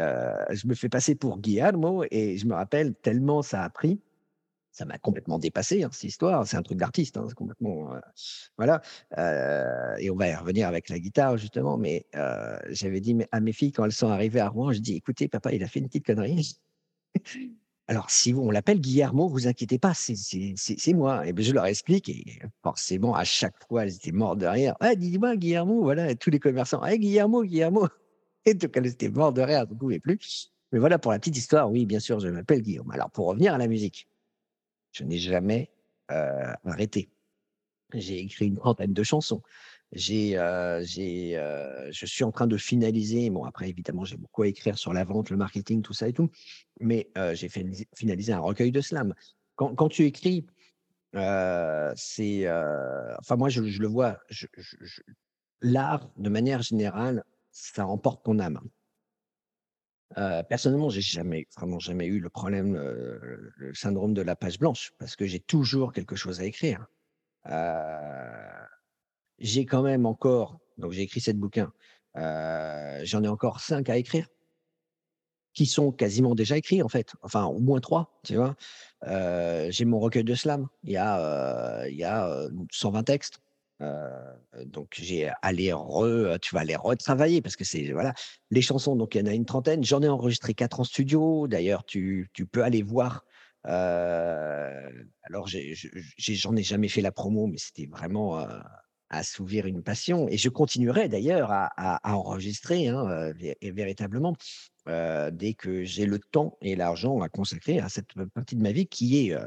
je 0.51 0.67
me 0.67 0.75
fais 0.75 0.89
passer 0.89 1.15
pour 1.15 1.39
Guillermo 1.39 2.03
et 2.11 2.37
je 2.37 2.45
me 2.47 2.53
rappelle 2.55 2.95
tellement 2.95 3.41
ça 3.41 3.63
a 3.63 3.69
pris 3.69 3.99
ça 4.73 4.85
m'a 4.85 4.97
complètement 4.97 5.39
dépassé, 5.39 5.83
hein, 5.83 5.89
cette 5.91 6.03
histoire. 6.03 6.45
C'est 6.45 6.57
un 6.57 6.63
truc 6.63 6.77
d'artiste, 6.77 7.15
hein, 7.15 7.27
complètement. 7.35 7.95
voilà. 8.57 8.81
et 9.99 10.09
on 10.09 10.15
va 10.15 10.27
y 10.27 10.35
revenir 10.35 10.67
avec 10.67 10.89
la 10.89 10.99
guitare, 10.99 11.37
justement. 11.37 11.77
Mais 11.77 12.05
j'avais 12.69 12.99
dit 12.99 13.15
à 13.31 13.39
mes 13.39 13.53
filles, 13.53 13.71
quand 13.71 13.85
elles 13.85 13.91
sont 13.93 14.09
arrivées 14.09 14.41
à 14.41 14.49
Rouen, 14.49 14.73
je 14.73 14.79
dis 14.79 14.95
écoutez, 14.95 15.27
papa, 15.29 15.53
il 15.53 15.63
a 15.63 15.67
fait 15.67 15.79
une 15.79 15.87
petite 15.87 16.05
connerie. 16.05 16.57
Alors, 17.87 18.09
si 18.09 18.33
on 18.33 18.49
l'appelle 18.49 18.79
Guillermo, 18.79 19.27
vous 19.27 19.47
inquiétez 19.47 19.77
pas, 19.77 19.93
c'est 19.93 20.93
moi. 20.93 21.27
Et 21.27 21.33
bien, 21.33 21.45
je 21.45 21.51
leur 21.51 21.65
explique, 21.65 22.07
et 22.07 22.39
forcément, 22.61 23.13
à 23.13 23.25
chaque 23.25 23.55
fois, 23.67 23.83
elles 23.83 23.95
étaient 23.95 24.13
mortes 24.13 24.39
de 24.39 24.45
rire. 24.45 24.75
Ah, 24.79 24.95
dis-moi, 24.95 25.35
Guillermo, 25.35 25.81
voilà, 25.83 26.09
et 26.09 26.15
tous 26.15 26.29
les 26.29 26.39
commerçants, 26.39 26.81
ah, 26.81 26.95
Guillermo, 26.95 27.43
Guillermo. 27.43 27.87
Et 28.45 28.53
donc, 28.53 28.75
elles 28.75 28.87
étaient 28.87 29.09
mortes 29.09 29.37
de 29.37 29.41
rire, 29.41 29.59
elles 29.61 29.69
ne 29.69 29.79
pouvaient 29.79 29.99
plus. 29.99 30.51
Mais 30.71 30.79
voilà, 30.79 30.99
pour 30.99 31.11
la 31.11 31.19
petite 31.19 31.37
histoire, 31.37 31.71
oui, 31.71 31.85
bien 31.85 31.99
sûr, 31.99 32.19
je 32.19 32.27
m'appelle 32.27 32.61
Guillaume. 32.61 32.91
Alors, 32.91 33.09
pour 33.09 33.27
revenir 33.27 33.53
à 33.53 33.57
la 33.57 33.67
musique, 33.67 34.07
je 34.93 35.03
n'ai 35.03 35.17
jamais 35.17 35.69
arrêté. 36.09 37.09
J'ai 37.93 38.19
écrit 38.19 38.47
une 38.47 38.57
trentaine 38.57 38.93
de 38.93 39.03
chansons. 39.03 39.41
J'ai, 39.91 40.31
j'ai, 40.83 41.33
je 41.91 42.05
suis 42.05 42.23
en 42.23 42.31
train 42.31 42.47
de 42.47 42.57
finaliser. 42.57 43.29
Bon, 43.29 43.43
après, 43.43 43.69
évidemment, 43.69 44.05
j'ai 44.05 44.17
beaucoup 44.17 44.43
à 44.43 44.47
écrire 44.47 44.77
sur 44.77 44.93
la 44.93 45.03
vente, 45.03 45.29
le 45.29 45.37
marketing, 45.37 45.81
tout 45.81 45.93
ça 45.93 46.07
et 46.07 46.13
tout. 46.13 46.29
Mais 46.79 47.09
j'ai 47.33 47.49
finalisé 47.95 48.33
un 48.33 48.39
recueil 48.39 48.71
de 48.71 48.81
slam. 48.81 49.13
Quand, 49.55 49.75
quand 49.75 49.89
tu 49.89 50.05
écris, 50.05 50.45
c'est. 51.13 52.47
enfin, 53.19 53.35
moi, 53.37 53.49
je, 53.49 53.61
le 53.61 53.87
vois. 53.87 54.19
l'art, 55.61 56.09
de 56.17 56.29
manière 56.29 56.61
générale, 56.61 57.23
ça 57.51 57.87
emporte 57.87 58.25
ton 58.25 58.39
âme. 58.39 58.59
Personnellement, 60.15 60.43
personnellement, 60.47 60.89
j'ai 60.89 61.01
jamais, 61.01 61.47
vraiment 61.55 61.79
jamais 61.79 62.05
eu 62.05 62.19
le 62.19 62.29
problème, 62.29 62.75
le 62.75 63.73
syndrome 63.73 64.13
de 64.13 64.21
la 64.21 64.35
page 64.35 64.59
blanche, 64.59 64.91
parce 64.99 65.15
que 65.15 65.25
j'ai 65.25 65.39
toujours 65.39 65.91
quelque 65.93 66.15
chose 66.15 66.39
à 66.39 66.45
écrire. 66.45 66.85
j'ai 69.39 69.65
quand 69.65 69.81
même 69.81 70.05
encore, 70.05 70.59
donc 70.77 70.91
j'ai 70.91 71.01
écrit 71.01 71.19
sept 71.19 71.37
bouquins, 71.37 71.71
j'en 72.15 73.23
ai 73.23 73.27
encore 73.27 73.59
cinq 73.59 73.89
à 73.89 73.97
écrire, 73.97 74.27
qui 75.53 75.65
sont 75.65 75.91
quasiment 75.91 76.35
déjà 76.35 76.57
écrits 76.57 76.81
en 76.81 76.89
fait, 76.89 77.13
enfin 77.21 77.45
au 77.45 77.59
moins 77.59 77.79
trois, 77.79 78.19
tu 78.23 78.35
vois. 78.35 78.55
j'ai 79.69 79.85
mon 79.85 79.99
recueil 79.99 80.23
de 80.23 80.35
slam, 80.35 80.67
il 80.83 80.91
y 80.91 80.97
a, 80.97 81.87
il 81.87 81.95
y 81.95 82.03
a 82.03 82.47
120 82.71 83.03
textes. 83.03 83.39
Euh, 83.81 84.33
donc 84.65 84.95
j'ai 84.99 85.29
allé 85.41 85.73
re, 85.73 86.37
tu 86.41 86.55
vas 86.55 86.61
aller 86.61 86.75
retravailler 86.75 87.41
parce 87.41 87.55
que 87.55 87.63
c'est 87.63 87.91
voilà 87.91 88.13
les 88.51 88.61
chansons. 88.61 88.95
Donc 88.95 89.15
il 89.15 89.19
y 89.19 89.21
en 89.21 89.31
a 89.31 89.33
une 89.33 89.45
trentaine. 89.45 89.83
J'en 89.83 90.01
ai 90.01 90.07
enregistré 90.07 90.53
quatre 90.53 90.79
en 90.79 90.83
studio. 90.83 91.47
D'ailleurs, 91.47 91.83
tu, 91.85 92.29
tu 92.33 92.45
peux 92.45 92.63
aller 92.63 92.83
voir. 92.83 93.25
Euh, 93.65 94.89
alors 95.23 95.47
j'en 95.47 96.55
ai, 96.55 96.63
jamais 96.63 96.89
fait 96.89 97.01
la 97.01 97.11
promo, 97.11 97.47
mais 97.47 97.57
c'était 97.57 97.85
vraiment 97.85 98.39
euh, 98.39 98.59
assouvir 99.09 99.65
une 99.65 99.83
passion. 99.83 100.27
Et 100.29 100.37
je 100.37 100.49
continuerai 100.49 101.07
d'ailleurs 101.07 101.49
à, 101.51 101.99
enregistrer 102.03 102.89
hein, 102.89 103.31
véritablement 103.61 104.35
dès 104.85 105.53
que 105.57 105.83
j'ai 105.85 106.05
le 106.05 106.19
temps 106.19 106.57
et 106.61 106.75
l'argent 106.75 107.21
à 107.21 107.29
consacrer 107.29 107.79
à 107.79 107.87
cette 107.87 108.13
partie 108.33 108.57
de 108.57 108.61
ma 108.61 108.73
vie 108.73 108.87
qui 108.87 109.29
est 109.29 109.37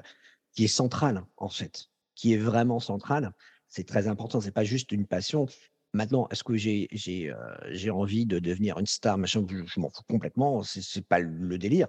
qui 0.52 0.64
est 0.64 0.68
centrale 0.68 1.23
en 1.37 1.50
fait, 1.50 1.88
qui 2.14 2.33
est 2.33 2.38
vraiment 2.38 2.80
centrale 2.80 3.33
c'est 3.76 3.85
très 3.85 4.09
important. 4.09 4.40
C'est 4.40 4.50
pas 4.50 4.64
juste 4.64 4.90
une 4.92 5.06
passion. 5.06 5.47
Maintenant, 5.92 6.28
est-ce 6.30 6.42
que 6.42 6.56
j'ai 6.56 6.88
j'ai 6.92 7.33
j'ai 7.71 7.90
envie 7.90 8.25
de 8.26 8.38
devenir 8.38 8.78
une 8.78 8.87
star, 8.87 9.18
machin 9.18 9.45
Je, 9.49 9.80
m'en 9.80 9.90
fous 9.90 10.02
complètement. 10.09 10.62
C'est 10.62 11.06
pas 11.06 11.18
le 11.18 11.59
délire. 11.59 11.88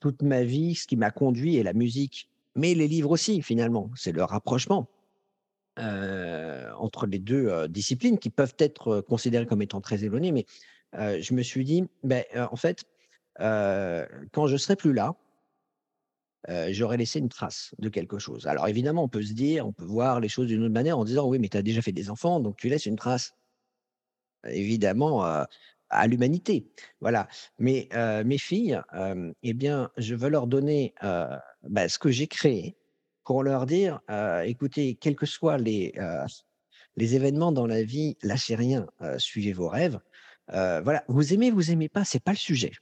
toute 0.00 0.22
ma 0.22 0.42
vie, 0.42 0.74
ce 0.74 0.86
qui 0.86 0.96
m'a 0.96 1.10
conduit 1.10 1.56
est 1.58 1.62
la 1.62 1.74
musique, 1.74 2.30
mais 2.56 2.74
les 2.74 2.88
livres 2.88 3.10
aussi, 3.10 3.42
finalement. 3.42 3.90
C'est 3.94 4.12
le 4.12 4.24
rapprochement 4.24 4.88
entre 5.76 7.06
les 7.06 7.18
deux 7.18 7.68
disciplines 7.68 8.18
qui 8.18 8.30
peuvent 8.30 8.56
être 8.58 9.00
considérées 9.02 9.46
comme 9.46 9.62
étant 9.62 9.80
très 9.82 10.04
éloignées. 10.04 10.32
Mais 10.32 10.46
je 10.94 11.34
me 11.34 11.42
suis 11.42 11.64
dit, 11.64 11.84
ben, 12.02 12.24
en 12.34 12.56
fait, 12.56 12.84
quand 13.38 14.46
je 14.46 14.56
serai 14.56 14.76
plus 14.76 14.94
là, 14.94 15.14
j'aurais 16.48 16.96
laissé 16.96 17.18
une 17.18 17.28
trace 17.28 17.74
de 17.78 17.88
quelque 17.88 18.18
chose. 18.18 18.46
Alors 18.46 18.68
évidemment, 18.68 19.04
on 19.04 19.08
peut 19.08 19.22
se 19.22 19.32
dire, 19.32 19.66
on 19.66 19.72
peut 19.72 19.84
voir 19.84 20.20
les 20.20 20.28
choses 20.28 20.46
d'une 20.48 20.62
autre 20.62 20.74
manière 20.74 20.98
en 20.98 21.04
disant: 21.04 21.26
«Oui, 21.28 21.38
mais 21.38 21.48
tu 21.48 21.56
as 21.56 21.62
déjà 21.62 21.82
fait 21.82 21.92
des 21.92 22.10
enfants, 22.10 22.40
donc 22.40 22.56
tu 22.56 22.68
laisses 22.68 22.86
une 22.86 22.96
trace». 22.96 23.32
Évidemment, 24.48 25.22
à 25.22 26.06
l'humanité, 26.06 26.66
voilà. 27.00 27.28
Mais 27.58 27.88
mes 28.24 28.38
filles, 28.38 28.80
eh 29.42 29.52
bien, 29.52 29.90
je 29.98 30.14
veux 30.14 30.30
leur 30.30 30.46
donner, 30.46 30.94
bah, 31.02 31.88
ce 31.88 31.98
que 31.98 32.10
j'ai 32.10 32.26
créé 32.26 32.76
pour 33.24 33.42
leur 33.42 33.66
dire: 33.66 34.00
«Écoutez, 34.44 34.94
quels 34.94 35.16
que 35.16 35.26
soient 35.26 35.58
les, 35.58 35.92
les 36.96 37.14
événements 37.16 37.52
dans 37.52 37.66
la 37.66 37.82
vie, 37.82 38.16
lâchez 38.22 38.54
rien, 38.54 38.86
suivez 39.18 39.52
vos 39.52 39.68
rêves». 39.68 40.00
voilà, 40.48 41.04
vous 41.08 41.34
aimez, 41.34 41.50
vous 41.50 41.70
aimez 41.70 41.90
pas, 41.90 42.04
c'est 42.04 42.24
pas 42.24 42.32
le 42.32 42.38
sujet. 42.38 42.72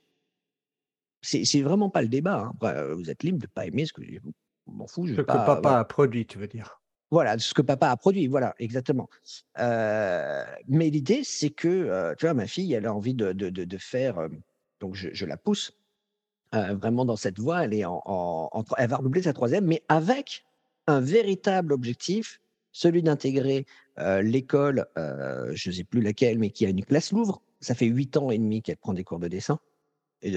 C'est 1.28 1.62
vraiment 1.62 1.90
pas 1.90 2.02
le 2.02 2.08
débat, 2.08 2.52
hein. 2.62 2.94
vous 2.94 3.11
êtes 3.11 3.23
libre 3.23 3.38
de 3.38 3.47
pas 3.47 3.66
aimer 3.66 3.85
ce 3.85 3.92
que 3.92 4.02
je 4.02 4.18
m'en 4.66 4.87
fous, 4.87 5.06
Ce 5.06 5.14
que 5.14 5.23
papa 5.23 5.78
a 5.78 5.85
produit, 5.85 6.26
tu 6.26 6.38
veux 6.38 6.47
dire? 6.47 6.80
Voilà, 7.11 7.38
ce 7.38 7.54
que 7.54 7.62
papa 7.62 7.90
a 7.90 7.97
produit, 7.97 8.26
voilà, 8.26 8.54
exactement. 8.58 9.08
mais 9.56 10.90
l'idée, 10.90 11.23
c'est 11.25 11.50
que, 11.50 12.14
tu 12.14 12.26
vois, 12.26 12.35
ma 12.35 12.47
fille, 12.47 12.73
elle 12.73 12.87
a 12.87 12.94
envie 12.94 13.14
de 13.14 13.32
de 13.32 13.50
de 13.50 13.78
faire, 13.78 14.28
donc 14.80 14.94
je 14.94 15.08
je 15.12 15.26
la 15.26 15.37
pousse, 15.37 15.73
vraiment 16.52 17.04
dans 17.04 17.16
cette 17.16 17.38
voie. 17.38 17.64
Elle 17.64 17.75
est 17.75 17.85
en 17.85 18.02
en 18.06 18.64
elle 18.78 18.88
va 18.88 18.97
redoubler 18.97 19.23
sa 19.23 19.32
troisième, 19.32 19.66
mais 19.66 19.82
avec 19.88 20.44
un 20.87 21.00
véritable 21.00 21.73
objectif, 21.75 22.40
celui 22.73 23.02
d'intégrer, 23.02 23.66
l'école, 24.23 24.87
je 24.97 25.70
ne 25.70 25.75
sais 25.75 25.85
plus 25.85 26.00
laquelle, 26.00 26.38
mais 26.38 26.50
qui 26.50 26.64
a 26.64 26.70
une 26.70 26.85
classe 26.85 27.12
Louvre. 27.12 27.42
Ça 27.61 27.75
fait 27.75 27.87
huit 27.87 28.16
ans 28.16 28.30
et 28.30 28.38
demi 28.38 28.62
qu'elle 28.62 28.76
prend 28.76 28.94
des 28.94 29.04
cours 29.04 29.18
de 29.18 29.28
dessin. 29.28 29.58
Et 30.22 30.32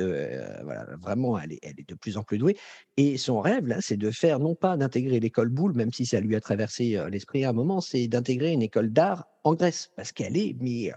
voilà, 0.63 0.85
vraiment, 0.99 1.39
elle 1.39 1.53
est, 1.53 1.59
elle 1.63 1.79
est 1.79 1.87
de 1.87 1.95
plus 1.95 2.17
en 2.17 2.23
plus 2.23 2.37
douée. 2.37 2.57
Et 2.97 3.17
son 3.17 3.39
rêve, 3.41 3.67
là, 3.67 3.81
c'est 3.81 3.97
de 3.97 4.11
faire, 4.11 4.39
non 4.39 4.55
pas 4.55 4.77
d'intégrer 4.77 5.19
l'école 5.19 5.49
Boulle, 5.49 5.73
même 5.73 5.91
si 5.91 6.05
ça 6.05 6.19
lui 6.19 6.35
a 6.35 6.41
traversé 6.41 6.99
l'esprit 7.09 7.45
à 7.45 7.49
un 7.49 7.53
moment, 7.53 7.81
c'est 7.81 8.07
d'intégrer 8.07 8.51
une 8.51 8.61
école 8.61 8.91
d'art 8.91 9.27
en 9.43 9.55
Grèce, 9.55 9.91
parce 9.95 10.11
qu'elle 10.11 10.37
est 10.37 10.55
mais, 10.59 10.91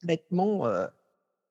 complètement 0.00 0.66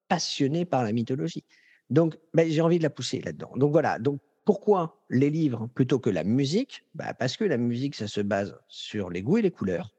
passionnée 0.08 0.66
par 0.66 0.84
la 0.84 0.92
mythologie. 0.92 1.44
Donc, 1.90 2.18
ben, 2.34 2.50
j'ai 2.50 2.62
envie 2.62 2.78
de 2.78 2.84
la 2.84 2.90
pousser 2.90 3.22
là-dedans. 3.22 3.52
Donc 3.56 3.72
voilà, 3.72 4.00
donc 4.00 4.20
pourquoi 4.44 5.02
les 5.10 5.30
livres 5.30 5.70
plutôt 5.76 6.00
que 6.00 6.10
la 6.10 6.24
musique? 6.24 6.86
Bah, 6.96 7.14
Parce 7.14 7.38
que 7.38 7.44
la 7.44 7.58
musique, 7.58 7.96
ça 7.96 8.08
se 8.08 8.22
base 8.22 8.58
sur 8.68 9.10
les 9.10 9.22
goûts 9.22 9.38
et 9.38 9.42
les 9.42 9.52
couleurs. 9.52 9.94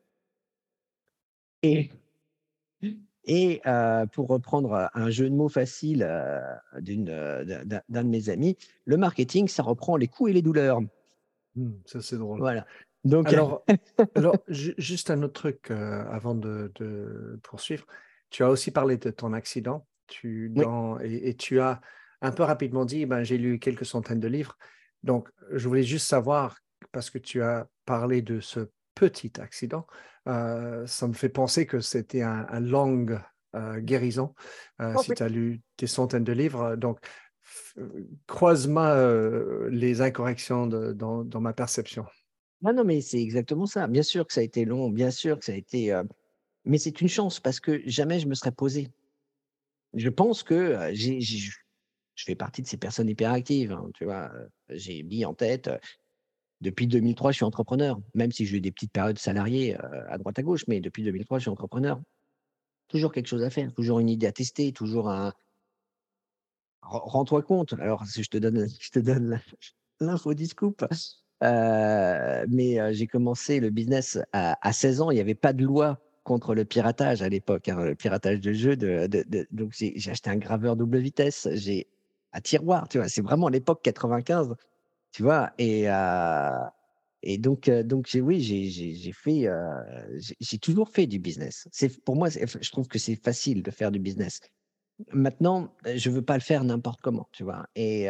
Et 1.62 1.90
et 3.24 3.60
pour 4.12 4.28
reprendre 4.28 4.90
un 4.94 5.10
jeu 5.10 5.28
de 5.28 5.34
mots 5.34 5.48
facile 5.48 6.08
d'une, 6.80 7.04
d'un 7.04 8.04
de 8.04 8.08
mes 8.08 8.28
amis, 8.28 8.56
le 8.84 8.96
marketing, 8.96 9.48
ça 9.48 9.62
reprend 9.62 9.96
les 9.96 10.08
coûts 10.08 10.28
et 10.28 10.32
les 10.32 10.42
douleurs. 10.42 10.80
Mmh, 11.54 11.70
ça, 11.84 12.00
c'est 12.00 12.16
drôle. 12.16 12.38
Voilà. 12.40 12.66
Donc, 13.04 13.32
alors, 13.32 13.64
alors 14.14 14.36
juste 14.48 15.10
un 15.10 15.22
autre 15.22 15.34
truc 15.34 15.70
avant 15.70 16.34
de, 16.34 16.72
de, 16.76 17.38
poursuivre. 17.42 17.86
Tu 18.30 18.42
as 18.42 18.50
aussi 18.50 18.70
parlé 18.70 18.96
de 18.96 19.10
ton 19.10 19.32
accident. 19.32 19.86
Tu, 20.06 20.50
dans, 20.50 20.98
et, 21.00 21.34
tu 21.34 21.60
as 21.60 21.80
un 22.20 22.32
peu 22.32 22.42
rapidement 22.42 22.84
dit, 22.84 23.06
ben, 23.06 23.22
j'ai 23.22 23.38
lu 23.38 23.58
quelques 23.58 23.86
centaines 23.86 24.20
de 24.20 24.28
livres. 24.28 24.56
Donc, 25.02 25.28
je 25.50 25.66
voulais 25.68 25.82
juste 25.82 26.06
savoir, 26.06 26.58
parce 26.92 27.10
que 27.10 27.18
tu 27.18 27.42
as 27.42 27.68
parlé 27.84 28.22
de 28.22 28.40
ce 28.40 28.68
petit 28.94 29.40
accident, 29.40 29.86
euh, 30.28 30.86
ça 30.86 31.08
me 31.08 31.12
fait 31.12 31.28
penser 31.28 31.66
que 31.66 31.80
c'était 31.80 32.22
un, 32.22 32.46
un 32.48 32.60
longue 32.60 33.20
euh, 33.54 33.80
guérison, 33.80 34.34
euh, 34.80 34.94
oh, 34.96 35.02
si 35.02 35.12
tu 35.12 35.22
as 35.22 35.28
lu 35.28 35.60
des 35.78 35.86
centaines 35.86 36.24
de 36.24 36.32
livres. 36.32 36.76
Donc, 36.76 36.98
croise-moi 38.26 39.68
les 39.68 40.00
incorrections 40.00 40.66
dans, 40.66 41.24
dans, 41.24 41.40
ma 41.40 41.52
perception. 41.52 42.06
Non, 42.62 42.72
non, 42.72 42.84
mais 42.84 43.00
c'est 43.00 43.20
exactement 43.20 43.66
ça. 43.66 43.88
Bien 43.88 44.02
sûr 44.02 44.26
que 44.26 44.32
ça 44.32 44.40
a 44.40 44.44
été 44.44 44.64
long, 44.64 44.88
bien 44.90 45.10
sûr 45.10 45.38
que 45.38 45.44
ça 45.44 45.52
a 45.52 45.56
été... 45.56 46.00
mais 46.64 46.78
c'est 46.78 47.00
une 47.00 47.08
chance 47.08 47.40
parce 47.40 47.60
que 47.60 47.82
jamais 47.84 48.20
je 48.20 48.28
me 48.28 48.34
serais 48.34 48.52
posé. 48.52 48.88
Je 49.94 50.08
pense 50.08 50.42
que 50.42 50.90
j'ai, 50.92 51.20
je 51.20 52.24
fais 52.24 52.36
partie 52.36 52.62
de 52.62 52.68
ces 52.68 52.76
personnes 52.76 53.08
hyperactives. 53.08 53.72
Hein, 53.72 53.90
tu 53.94 54.04
vois, 54.04 54.30
j'ai 54.70 55.02
mis 55.02 55.24
en 55.24 55.34
tête 55.34 55.68
depuis 56.62 56.86
2003, 56.86 57.32
je 57.32 57.36
suis 57.36 57.44
entrepreneur, 57.44 58.00
même 58.14 58.30
si 58.30 58.46
j'ai 58.46 58.56
eu 58.56 58.60
des 58.60 58.70
petites 58.70 58.92
périodes 58.92 59.18
salariées 59.18 59.76
euh, 59.76 60.04
à 60.08 60.16
droite 60.16 60.38
à 60.38 60.42
gauche, 60.42 60.64
mais 60.68 60.80
depuis 60.80 61.02
2003, 61.02 61.38
je 61.38 61.42
suis 61.42 61.50
entrepreneur. 61.50 62.00
Toujours 62.88 63.12
quelque 63.12 63.26
chose 63.26 63.42
à 63.42 63.50
faire, 63.50 63.72
toujours 63.72 63.98
une 63.98 64.08
idée 64.08 64.26
à 64.26 64.32
tester, 64.32 64.72
toujours 64.72 65.10
un. 65.10 65.32
Rends-toi 66.82 67.42
compte. 67.42 67.74
Alors, 67.74 68.04
je 68.16 68.28
te 68.28 68.38
donne, 68.38 68.68
je 68.80 68.90
te 68.90 69.00
donne 69.00 69.40
l'info 70.00 70.34
du 70.34 70.46
scoop. 70.46 70.86
Euh, 71.42 72.46
mais 72.48 72.80
euh, 72.80 72.92
j'ai 72.92 73.08
commencé 73.08 73.58
le 73.58 73.70
business 73.70 74.18
à, 74.32 74.72
16 74.72 75.00
ans. 75.00 75.10
Il 75.10 75.14
n'y 75.14 75.20
avait 75.20 75.34
pas 75.34 75.52
de 75.52 75.64
loi 75.64 75.98
contre 76.22 76.54
le 76.54 76.64
piratage 76.64 77.22
à 77.22 77.28
l'époque, 77.28 77.68
hein, 77.68 77.82
le 77.82 77.96
piratage 77.96 78.40
de 78.40 78.52
jeux. 78.52 78.76
Donc, 78.76 79.72
j'ai 79.72 80.10
acheté 80.10 80.30
un 80.30 80.36
graveur 80.36 80.76
double 80.76 80.98
vitesse, 80.98 81.48
j'ai 81.54 81.88
un 82.32 82.40
tiroir, 82.40 82.86
tu 82.88 82.98
vois. 82.98 83.08
C'est 83.08 83.22
vraiment 83.22 83.48
l'époque 83.48 83.80
95, 83.82 84.54
tu 85.12 85.22
vois? 85.22 85.52
Et, 85.58 85.86
et 87.22 87.38
donc, 87.38 87.70
donc 87.70 88.08
oui, 88.14 88.40
j'ai 88.40 89.12
fait, 89.12 89.48
j'ai 90.40 90.58
toujours 90.58 90.88
fait 90.88 91.06
du 91.06 91.18
business. 91.18 91.68
C'est 91.70 92.02
pour 92.04 92.16
moi, 92.16 92.28
je 92.30 92.70
trouve 92.70 92.88
que 92.88 92.98
c'est 92.98 93.16
facile 93.22 93.62
de 93.62 93.70
faire 93.70 93.90
du 93.92 93.98
business. 93.98 94.40
Maintenant, 95.12 95.74
je 95.94 96.10
veux 96.10 96.22
pas 96.22 96.34
le 96.34 96.42
faire 96.42 96.64
n'importe 96.64 97.00
comment, 97.00 97.28
tu 97.32 97.44
vois? 97.44 97.66
Et 97.74 98.08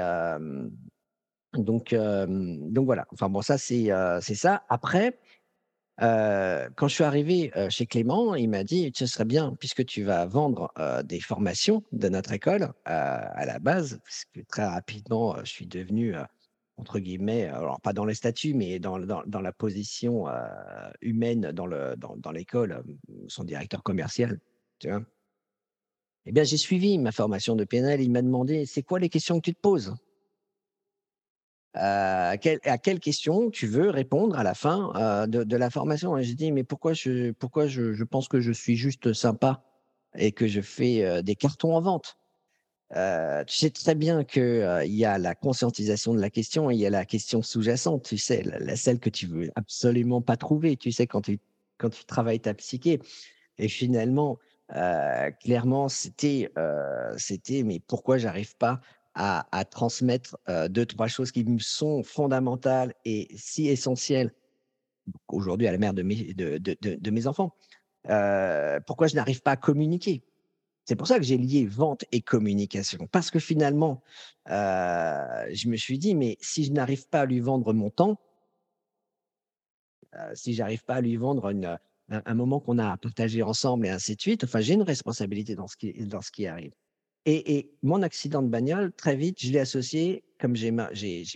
donc, 1.54 1.94
donc 1.94 2.84
voilà. 2.86 3.06
Enfin 3.12 3.28
bon, 3.28 3.42
ça 3.42 3.58
c'est 3.58 3.88
c'est 4.20 4.34
ça. 4.34 4.64
Après, 4.68 5.18
quand 5.98 6.88
je 6.88 6.94
suis 6.94 7.04
arrivé 7.04 7.52
chez 7.68 7.86
Clément, 7.86 8.34
il 8.34 8.48
m'a 8.48 8.64
dit 8.64 8.90
ce 8.94 9.06
serait 9.06 9.24
bien 9.24 9.54
puisque 9.58 9.84
tu 9.84 10.02
vas 10.02 10.26
vendre 10.26 10.72
des 11.04 11.20
formations 11.20 11.84
de 11.92 12.08
notre 12.08 12.32
école 12.32 12.72
à 12.84 13.44
la 13.46 13.58
base, 13.58 14.00
puisque 14.04 14.46
très 14.46 14.64
rapidement 14.64 15.36
je 15.44 15.50
suis 15.50 15.66
devenu 15.66 16.14
entre 16.82 16.98
guillemets, 16.98 17.46
alors 17.46 17.80
pas 17.80 17.92
dans 17.92 18.04
les 18.04 18.14
statuts, 18.14 18.54
mais 18.54 18.80
dans, 18.80 18.98
dans, 18.98 19.40
la 19.40 19.52
position 19.52 20.26
humaine 21.00 21.52
dans 21.52 21.66
l'école, 21.66 21.96
dans, 21.96 22.32
l'école, 22.32 22.82
son 23.28 23.44
directeur 23.44 23.84
commercial. 23.84 24.40
Tu 24.80 24.88
vois 24.88 25.04
eh 26.26 26.32
bien, 26.32 26.42
j'ai 26.42 26.56
suivi 26.56 26.98
ma 26.98 27.12
formation 27.12 27.54
de 27.56 27.64
PNL. 27.64 28.00
Il 28.00 28.10
m'a 28.10 28.22
demandé 28.22 28.66
c'est 28.66 28.82
quoi 28.82 28.98
les 28.98 29.08
questions 29.08 29.36
que 29.36 29.44
tu 29.44 29.54
te 29.54 29.60
poses? 29.60 29.94
À, 31.74 32.36
quelles 32.38 33.00
questions 33.00 33.50
tu 33.50 33.66
veux 33.66 33.90
répondre 33.90 34.36
à 34.36 34.42
la 34.42 34.54
fin 34.54 35.26
de, 35.28 35.56
la 35.56 35.70
formation? 35.70 36.18
Et 36.18 36.24
j'ai 36.24 36.34
dit 36.34 36.50
mais 36.50 36.64
pourquoi, 36.64 36.94
je, 36.94 37.30
pourquoi 37.30 37.68
je, 37.68 38.02
pense 38.02 38.26
que 38.26 38.40
je 38.40 38.52
suis 38.52 38.76
juste 38.76 39.12
sympa 39.12 39.64
et 40.16 40.32
que 40.32 40.48
je 40.48 40.60
fais 40.60 41.22
des 41.22 41.36
cartons 41.36 41.76
en 41.76 41.80
vente? 41.80 42.18
Tu 42.92 43.56
sais 43.56 43.70
très 43.70 43.94
bien 43.94 44.24
qu'il 44.24 44.84
y 44.84 45.04
a 45.04 45.18
la 45.18 45.34
conscientisation 45.34 46.14
de 46.14 46.20
la 46.20 46.30
question 46.30 46.70
et 46.70 46.74
il 46.74 46.80
y 46.80 46.86
a 46.86 46.90
la 46.90 47.04
question 47.04 47.42
sous-jacente, 47.42 48.04
tu 48.04 48.18
sais, 48.18 48.42
la, 48.42 48.76
celle 48.76 48.98
que 48.98 49.10
tu 49.10 49.26
veux 49.26 49.50
absolument 49.54 50.20
pas 50.20 50.36
trouver, 50.36 50.76
tu 50.76 50.92
sais, 50.92 51.06
quand 51.06 51.22
tu, 51.22 51.38
quand 51.78 51.90
tu 51.90 52.04
travailles 52.04 52.40
ta 52.40 52.54
psyché. 52.54 53.00
Et 53.58 53.68
finalement, 53.68 54.38
clairement, 55.40 55.88
c'était, 55.88 56.50
c'était, 57.16 57.62
mais 57.62 57.80
pourquoi 57.80 58.18
j'arrive 58.18 58.56
pas 58.56 58.80
à, 59.14 59.46
à 59.56 59.64
transmettre 59.64 60.36
deux, 60.70 60.86
trois 60.86 61.08
choses 61.08 61.32
qui 61.32 61.44
me 61.44 61.58
sont 61.58 62.02
fondamentales 62.02 62.94
et 63.04 63.28
si 63.36 63.68
essentielles 63.68 64.32
aujourd'hui 65.28 65.66
à 65.66 65.72
la 65.72 65.78
mère 65.78 65.94
de 65.94 66.02
mes, 66.02 66.34
de, 66.34 66.58
de, 66.58 66.76
de, 66.80 67.10
mes 67.10 67.26
enfants? 67.26 67.54
Pourquoi 68.86 69.06
je 69.06 69.14
n'arrive 69.14 69.42
pas 69.42 69.52
à 69.52 69.56
communiquer? 69.56 70.24
C'est 70.84 70.96
pour 70.96 71.06
ça 71.06 71.18
que 71.18 71.24
j'ai 71.24 71.38
lié 71.38 71.64
vente 71.64 72.04
et 72.12 72.20
communication. 72.20 73.06
Parce 73.12 73.30
que 73.30 73.38
finalement, 73.38 74.02
je 74.46 75.68
me 75.68 75.76
suis 75.76 75.98
dit, 75.98 76.14
mais 76.14 76.36
si 76.40 76.64
je 76.64 76.72
n'arrive 76.72 77.08
pas 77.08 77.20
à 77.20 77.26
lui 77.26 77.40
vendre 77.40 77.72
mon 77.72 77.90
temps, 77.90 78.20
si 80.34 80.54
j'arrive 80.54 80.84
pas 80.84 80.96
à 80.96 81.00
lui 81.00 81.16
vendre 81.16 81.48
une, 81.50 81.78
un, 82.08 82.34
moment 82.34 82.60
qu'on 82.60 82.78
a 82.78 82.92
à 82.92 82.96
partager 82.96 83.42
ensemble 83.42 83.86
et 83.86 83.90
ainsi 83.90 84.16
de 84.16 84.20
suite. 84.20 84.44
Enfin, 84.44 84.60
j'ai 84.60 84.74
une 84.74 84.82
responsabilité 84.82 85.54
dans 85.54 85.66
ce 85.66 85.76
qui, 85.76 85.92
dans 86.06 86.20
ce 86.20 86.30
qui 86.30 86.46
arrive. 86.46 86.72
Et, 87.24 87.56
et 87.56 87.70
mon 87.82 88.02
accident 88.02 88.42
de 88.42 88.48
bagnole, 88.48 88.92
très 88.92 89.16
vite, 89.16 89.40
je 89.40 89.52
l'ai 89.52 89.60
associé, 89.60 90.24
comme 90.40 90.56
j'ai 90.56 90.72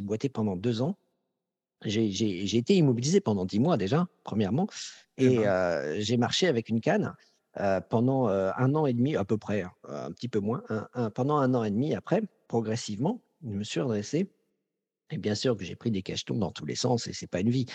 boité 0.02 0.28
pendant 0.28 0.56
deux 0.56 0.82
ans, 0.82 0.98
j'ai 1.84 2.56
été 2.56 2.74
immobilisé 2.74 3.20
pendant 3.20 3.44
dix 3.44 3.60
mois 3.60 3.76
déjà, 3.76 4.08
premièrement, 4.24 4.66
eh 5.18 5.24
et 5.24 5.36
ben. 5.36 5.44
euh, 5.44 5.96
j'ai 6.00 6.16
marché 6.16 6.48
avec 6.48 6.68
une 6.68 6.80
canne 6.80 7.14
euh, 7.58 7.80
pendant 7.80 8.28
euh, 8.28 8.50
un 8.56 8.74
an 8.74 8.86
et 8.86 8.92
demi, 8.92 9.16
à 9.16 9.24
peu 9.24 9.38
près, 9.38 9.62
hein, 9.62 9.72
un 9.88 10.12
petit 10.12 10.28
peu 10.28 10.40
moins, 10.40 10.62
pendant 11.14 11.36
un 11.38 11.54
an 11.54 11.64
et 11.64 11.70
demi 11.70 11.94
après, 11.94 12.22
progressivement, 12.48 13.22
je 13.42 13.50
me 13.50 13.64
suis 13.64 13.80
redressé. 13.80 14.30
Et 15.10 15.18
bien 15.18 15.34
sûr 15.34 15.56
que 15.56 15.64
j'ai 15.64 15.76
pris 15.76 15.90
des 15.90 16.02
cachetons 16.02 16.36
dans 16.36 16.50
tous 16.50 16.66
les 16.66 16.74
sens, 16.74 17.06
et 17.06 17.12
c'est 17.12 17.28
pas 17.28 17.40
une 17.40 17.50
vie 17.50 17.66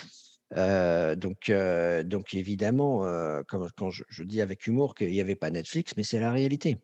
donc, 1.16 1.50
donc 1.50 2.34
évidemment, 2.34 3.06
quand, 3.48 3.90
je, 3.90 4.22
dis 4.22 4.42
avec 4.42 4.66
humour 4.66 4.94
qu'il 4.94 5.10
n'y 5.10 5.20
avait 5.22 5.34
pas 5.34 5.50
Netflix, 5.50 5.94
mais 5.96 6.02
c'est 6.02 6.20
la 6.20 6.30
réalité. 6.30 6.76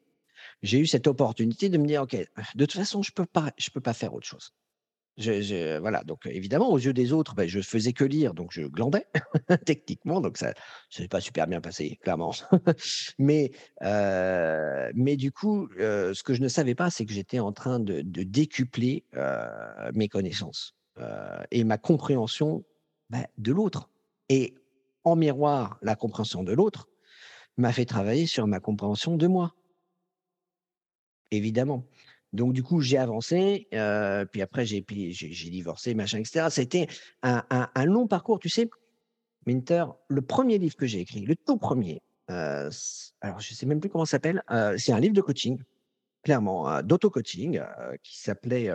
J'ai 0.63 0.79
eu 0.79 0.87
cette 0.87 1.07
opportunité 1.07 1.69
de 1.69 1.77
me 1.77 1.87
dire, 1.87 2.03
OK, 2.03 2.17
de 2.17 2.65
toute 2.65 2.79
façon, 2.79 3.03
je 3.03 3.11
ne 3.11 3.15
peux, 3.15 3.27
pas, 3.27 3.53
je 3.59 3.69
peux 3.69 3.83
pas 3.83 3.93
faire 3.93 4.15
autre 4.15 4.27
chose. 4.27 4.55
Voilà, 5.19 6.05
donc 6.05 6.27
évidemment, 6.27 6.71
aux 6.71 6.79
yeux 6.79 6.93
des 6.93 7.13
autres, 7.13 7.35
ben, 7.35 7.49
je 7.49 7.61
faisais 7.61 7.93
que 7.93 8.05
lire, 8.05 8.35
donc 8.35 8.53
je 8.53 8.63
glandais 8.63 9.07
techniquement, 9.67 10.21
donc 10.21 10.39
ça 10.39 10.55
s'est 10.91 11.09
pas 11.09 11.21
super 11.21 11.47
bien 11.49 11.61
passé, 11.61 11.99
clairement. 12.03 12.33
mais, 13.19 13.51
mais 13.81 15.17
du 15.17 15.33
coup, 15.33 15.69
ce 15.77 16.23
que 16.23 16.35
je 16.35 16.41
ne 16.41 16.49
savais 16.49 16.75
pas, 16.75 16.91
c'est 16.91 17.05
que 17.05 17.13
j'étais 17.13 17.41
en 17.41 17.53
train 17.53 17.81
de, 17.81 18.03
décupler 18.03 19.05
mes 19.93 20.09
connaissances 20.09 20.75
et 21.51 21.65
ma 21.65 21.79
compréhension 21.79 22.65
bah, 23.11 23.27
de 23.39 23.53
l'autre. 23.53 23.91
Et 24.29 24.55
en 25.05 25.17
miroir, 25.17 25.79
la 25.83 25.97
compréhension 25.97 26.45
de 26.45 26.53
l'autre 26.53 26.89
m'a 27.57 27.73
fait 27.73 27.87
travailler 27.87 28.27
sur 28.27 28.47
ma 28.47 28.61
compréhension 28.61 29.17
de 29.17 29.27
moi. 29.27 29.55
Évidemment. 31.31 31.85
Donc, 32.33 32.53
du 32.53 32.63
coup, 32.63 32.81
j'ai 32.81 32.99
avancé, 32.99 33.69
euh, 33.75 34.25
puis 34.27 34.43
après, 34.43 34.67
j'ai, 34.67 34.85
j'ai, 34.89 35.51
divorcé, 35.51 35.95
machin, 35.95 36.19
etc. 36.19 36.49
C'était 36.51 36.87
un, 37.23 37.43
un, 37.51 37.85
long 37.85 38.07
parcours, 38.07 38.39
tu 38.39 38.49
sais. 38.49 38.69
Minter, 39.47 39.85
le 40.09 40.21
premier 40.21 40.59
livre 40.59 40.77
que 40.77 40.87
j'ai 40.87 41.01
écrit, 41.01 41.21
le 41.21 41.35
tout 41.35 41.57
premier, 41.57 42.03
euh, 42.31 42.71
alors 43.23 43.41
je 43.41 43.53
ne 43.53 43.57
sais 43.57 43.65
même 43.65 43.81
plus 43.81 43.89
comment 43.89 44.05
ça 44.05 44.13
s'appelle, 44.13 44.43
euh, 44.51 44.77
c'est 44.77 44.93
un 44.93 45.01
livre 45.01 45.15
de 45.15 45.23
coaching, 45.23 45.59
clairement, 46.23 46.83
d'auto-coaching, 46.83 47.63
qui 48.03 48.19
s'appelait 48.19 48.71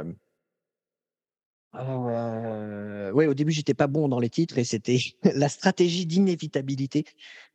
euh, 1.76 3.12
oui, 3.14 3.26
au 3.26 3.34
début, 3.34 3.52
j'étais 3.52 3.74
pas 3.74 3.88
bon 3.88 4.08
dans 4.08 4.20
les 4.20 4.30
titres 4.30 4.58
et 4.58 4.64
c'était 4.64 5.00
la 5.36 5.50
stratégie 5.50 6.06
d'inévitabilité 6.06 7.06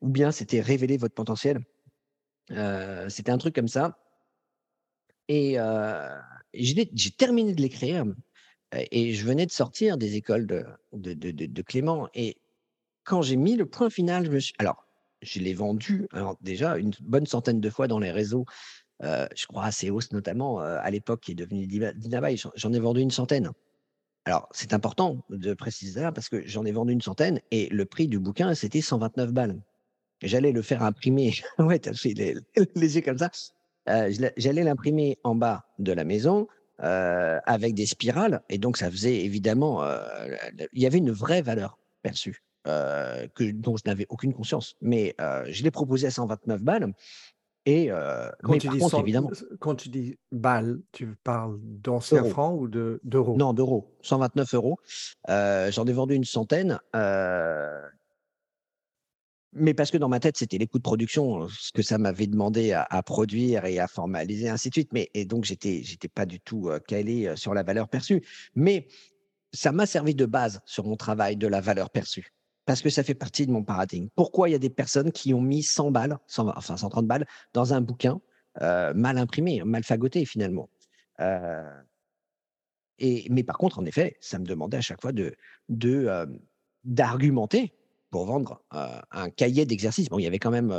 ou 0.01 0.09
bien 0.09 0.33
c'était 0.33 0.61
révéler 0.61 0.97
votre 0.97 1.15
potentiel. 1.15 1.61
Euh, 2.51 3.09
c'était 3.09 3.31
un 3.31 3.39
truc 3.39 3.55
comme 3.55 3.69
ça. 3.69 3.99
Et 5.29 5.57
j'ai 6.55 7.11
terminé 7.17 7.55
de 7.55 7.61
l'écrire 7.61 8.05
et 8.73 9.15
je 9.15 9.25
venais 9.25 9.47
de 9.47 9.51
sortir 9.51 9.97
des 9.97 10.17
écoles 10.17 10.47
de, 10.47 10.65
de, 10.93 11.31
de, 11.31 11.63
Clément. 11.63 12.09
Et 12.15 12.37
quand 13.05 13.23
j'ai 13.23 13.37
mis 13.37 13.57
le 13.57 13.67
point 13.67 13.91
final, 13.91 14.27
je 14.27 14.31
me 14.31 14.41
suis... 14.41 14.55
Alors, 14.59 14.85
je 15.23 15.41
l'ai 15.41 15.55
vendu 15.55 16.07
déjà 16.41 16.77
une 16.77 16.93
bonne 17.01 17.27
centaine 17.27 17.61
de 17.61 17.71
fois 17.71 17.89
dans 17.89 17.99
les 17.99 18.11
réseaux. 18.11 18.45
je 19.03 19.47
crois 19.47 19.65
à 19.65 19.73
Seos 19.73 20.13
notamment, 20.13 20.61
à 20.61 20.91
l'époque, 20.91 21.21
qui 21.21 21.33
est 21.33 21.37
devenu 21.37 21.67
Dinabai. 21.67 22.37
J'en 22.55 22.73
ai 22.73 22.81
vendu 22.81 23.01
une 23.01 23.11
centaine. 23.11 23.53
Alors, 24.29 24.47
c'est 24.53 24.75
important 24.75 25.25
de 25.31 25.55
préciser 25.55 26.03
ça 26.03 26.13
parce 26.13 26.29
que 26.29 26.47
j'en 26.47 26.67
ai 26.67 26.73
vendu 26.73 26.93
une 26.93 27.01
centaine 27.01 27.41
et 27.51 27.67
le 27.71 27.87
prix 27.87 28.09
du 28.09 28.19
bouquin, 28.19 28.55
c'était 28.55 28.83
129 28.83 29.33
balles. 29.33 29.59
J'allais 30.21 30.53
le 30.53 30.61
faire 30.61 30.83
imprimer. 30.83 31.33
ouais, 31.59 31.79
t'as 31.79 31.95
fait 31.95 32.13
les, 32.13 32.97
yeux 32.97 33.01
comme 33.01 33.17
ça. 33.17 33.31
Euh, 33.89 34.13
j'allais 34.37 34.63
l'imprimer 34.63 35.19
en 35.25 35.35
bas 35.35 35.67
de 35.79 35.93
la 35.93 36.05
maison 36.05 36.47
euh, 36.83 37.39
avec 37.45 37.75
des 37.75 37.87
spirales. 37.87 38.43
Et 38.49 38.59
donc, 38.59 38.77
ça 38.77 38.91
faisait 38.91 39.25
évidemment. 39.25 39.83
Euh, 39.83 40.37
il 40.73 40.83
y 40.83 40.87
avait 40.87 40.99
une 40.99 41.11
vraie 41.11 41.43
valeur 41.43 41.79
perçue 42.03 42.43
que, 42.65 43.51
dont 43.51 43.79
je 43.79 43.83
n'avais 43.87 44.05
aucune 44.11 44.35
conscience. 44.35 44.75
Mais 44.83 45.15
je 45.19 45.63
l'ai 45.63 45.71
proposé 45.71 46.07
à 46.07 46.11
129 46.11 46.63
balles. 46.63 46.93
Et 47.65 47.91
quand, 48.43 48.59
tu 48.59 48.69
dis 48.69 48.81
évidemment, 48.99 49.31
quand 49.59 49.75
tu 49.75 49.89
dis 49.89 50.19
balles, 50.33 50.81
tu 50.93 51.15
parles 51.25 51.59
d'anciens 51.63 52.25
francs 52.25 52.61
ou 52.61 52.69
d'euros? 52.69 53.37
Non, 53.37 53.55
d'euros. 53.55 53.95
129 54.03 54.55
euros. 54.55 54.79
J'en 55.29 55.87
ai 55.87 55.93
vendu 55.93 56.15
une 56.15 56.25
centaine. 56.25 56.79
Mais 59.53 59.75
parce 59.75 59.91
que 59.91 59.99
dans 59.99 60.09
ma 60.09 60.21
tête, 60.21 60.37
c'était 60.37 60.59
les 60.59 60.67
coûts 60.67 60.79
de 60.79 60.83
production, 60.83 61.49
ce 61.49 61.73
que 61.73 61.83
ça 61.83 61.99
m'avait 61.99 62.27
demandé 62.27 62.73
à, 62.73 63.03
produire 63.03 63.65
et 63.65 63.79
à 63.79 63.89
formaliser, 63.89 64.49
ainsi 64.49 64.69
de 64.69 64.75
suite. 64.75 64.93
Mais, 64.93 65.11
et 65.15 65.25
donc, 65.25 65.45
j'étais 65.45 65.83
n'étais 65.89 66.09
pas 66.09 66.27
du 66.27 66.41
tout 66.41 66.71
calé 66.87 67.33
sur 67.37 67.55
la 67.55 67.63
valeur 67.63 67.89
perçue. 67.89 68.23
Mais 68.55 68.89
ça 69.53 69.73
m'a 69.73 69.87
servi 69.87 70.15
de 70.15 70.27
base 70.27 70.61
sur 70.67 70.85
mon 70.85 70.97
travail 70.97 71.37
de 71.37 71.47
la 71.47 71.61
valeur 71.61 71.91
perçue 71.91 72.33
parce 72.69 72.83
que 72.83 72.91
ça 72.91 73.03
fait 73.03 73.15
partie 73.15 73.47
de 73.47 73.51
mon 73.51 73.65
paradigme. 73.65 74.09
Pourquoi 74.15 74.51
il 74.51 74.53
y 74.53 74.55
a 74.55 74.59
des 74.59 74.69
personnes 74.69 75.11
qui 75.11 75.33
ont 75.33 75.41
mis 75.41 75.63
100 75.63 75.91
balles, 75.91 76.19
enfin 76.37 76.77
130 76.77 77.07
balles, 77.07 77.27
dans 77.55 77.73
un 77.73 77.81
bouquin 77.81 78.21
euh, 78.61 78.93
mal 78.93 79.17
imprimé, 79.17 79.63
mal 79.65 79.83
fagoté 79.85 80.27
finalement? 80.27 80.69
Euh, 81.21 81.81
et, 82.99 83.27
Mais 83.31 83.43
par 83.43 83.57
contre, 83.57 83.79
en 83.79 83.87
effet, 83.87 84.19
ça 84.21 84.39
me 84.39 84.45
demandait 84.45 84.77
à 84.77 84.83
chaque 84.83 85.01
fois 85.01 85.13
de, 85.13 85.35
euh, 85.83 86.27
d'argumenter 86.85 87.73
pour 88.11 88.25
vendre 88.25 88.63
un 88.71 89.31
cahier 89.31 89.67
d'exercices. 89.67 90.09
Bon, 90.09 90.19
il 90.19 90.23
y 90.23 90.27
avait 90.27 90.39
quand 90.39 90.51
même 90.51 90.75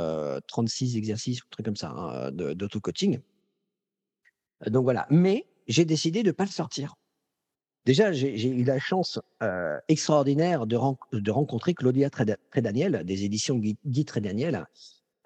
36 0.48 0.96
exercices, 0.96 1.38
un 1.38 1.50
truc 1.50 1.66
comme 1.66 1.76
ça, 1.76 1.90
hein, 1.90 2.30
d'auto-coaching. 2.32 3.20
Donc 4.66 4.84
voilà. 4.84 5.06
Mais 5.10 5.46
j'ai 5.68 5.84
décidé 5.84 6.22
de 6.22 6.28
ne 6.28 6.32
pas 6.32 6.44
le 6.44 6.50
sortir. 6.50 6.94
Déjà, 7.86 8.12
j'ai 8.12 8.48
eu 8.48 8.64
la 8.64 8.78
chance 8.78 9.18
euh, 9.42 9.78
extraordinaire 9.88 10.66
de, 10.66 10.76
de, 11.12 11.30
rencontrer 11.30 11.72
Claudia 11.72 12.10
Trédaniel, 12.10 13.04
des 13.04 13.24
éditions 13.24 13.56
Guy, 13.56 14.04
Trédaniel, 14.04 14.66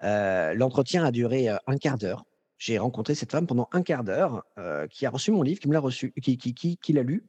l'entretien 0.01 1.03
a 1.03 1.11
duré 1.11 1.49
un 1.49 1.77
quart 1.77 1.97
d'heure. 1.97 2.25
J'ai 2.57 2.77
rencontré 2.77 3.15
cette 3.15 3.31
femme 3.31 3.47
pendant 3.47 3.67
un 3.73 3.81
quart 3.81 4.05
d'heure 4.05 4.45
qui 4.89 5.05
a 5.05 5.09
reçu 5.09 5.31
mon 5.31 5.41
livre, 5.41 5.59
qui 5.59 5.67
me 5.67 5.73
l'a 5.73 5.81
reçu, 5.81 6.13
qui, 6.21 6.37
qui, 6.37 6.53
qui, 6.53 6.77
qui 6.77 6.93
l'a 6.93 7.03
lu 7.03 7.25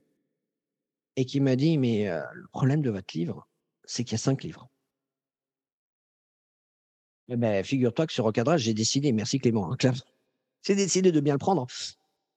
et 1.16 1.24
qui 1.24 1.40
m'a 1.40 1.56
dit 1.56 1.76
Mais 1.78 2.08
le 2.32 2.46
problème 2.52 2.82
de 2.82 2.90
votre 2.90 3.16
livre, 3.16 3.48
c'est 3.86 4.04
qu'il 4.04 4.12
y 4.12 4.14
a 4.16 4.18
cinq 4.18 4.42
livres. 4.42 4.68
Eh 7.28 7.36
ben, 7.36 7.64
figure-toi 7.64 8.06
que 8.06 8.12
sur 8.12 8.24
Recadrage, 8.24 8.60
j'ai 8.62 8.74
décidé, 8.74 9.12
merci 9.12 9.38
Clément, 9.38 9.72
hein, 9.72 9.92
j'ai 10.62 10.74
décidé 10.74 11.10
de 11.12 11.20
bien 11.20 11.34
le 11.34 11.38
prendre. 11.38 11.66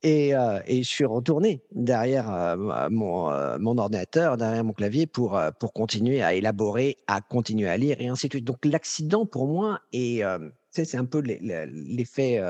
Et, 0.02 0.30
et 0.30 0.84
je 0.84 0.88
suis 0.88 1.04
retourné 1.04 1.62
derrière 1.72 2.56
mon, 2.90 3.60
mon, 3.60 3.78
ordinateur, 3.78 4.38
derrière 4.38 4.64
mon 4.64 4.72
clavier 4.72 5.08
pour, 5.08 5.38
pour 5.60 5.74
continuer 5.74 6.22
à 6.22 6.34
élaborer, 6.34 6.98
à 7.08 7.20
continuer 7.20 7.68
à 7.68 7.76
lire 7.76 8.00
et 8.00 8.08
ainsi 8.08 8.28
de 8.28 8.34
suite. 8.34 8.46
Donc 8.46 8.64
l'accident 8.64 9.26
pour 9.26 9.48
moi 9.48 9.82
est, 9.92 10.24
c'est 10.72 10.96
un 10.96 11.06
peu 11.06 11.22
l'effet 11.22 12.42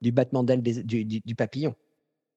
du 0.00 0.12
battement 0.12 0.42
d'aile 0.42 0.62
du, 0.62 1.04
du, 1.04 1.34
papillon. 1.34 1.74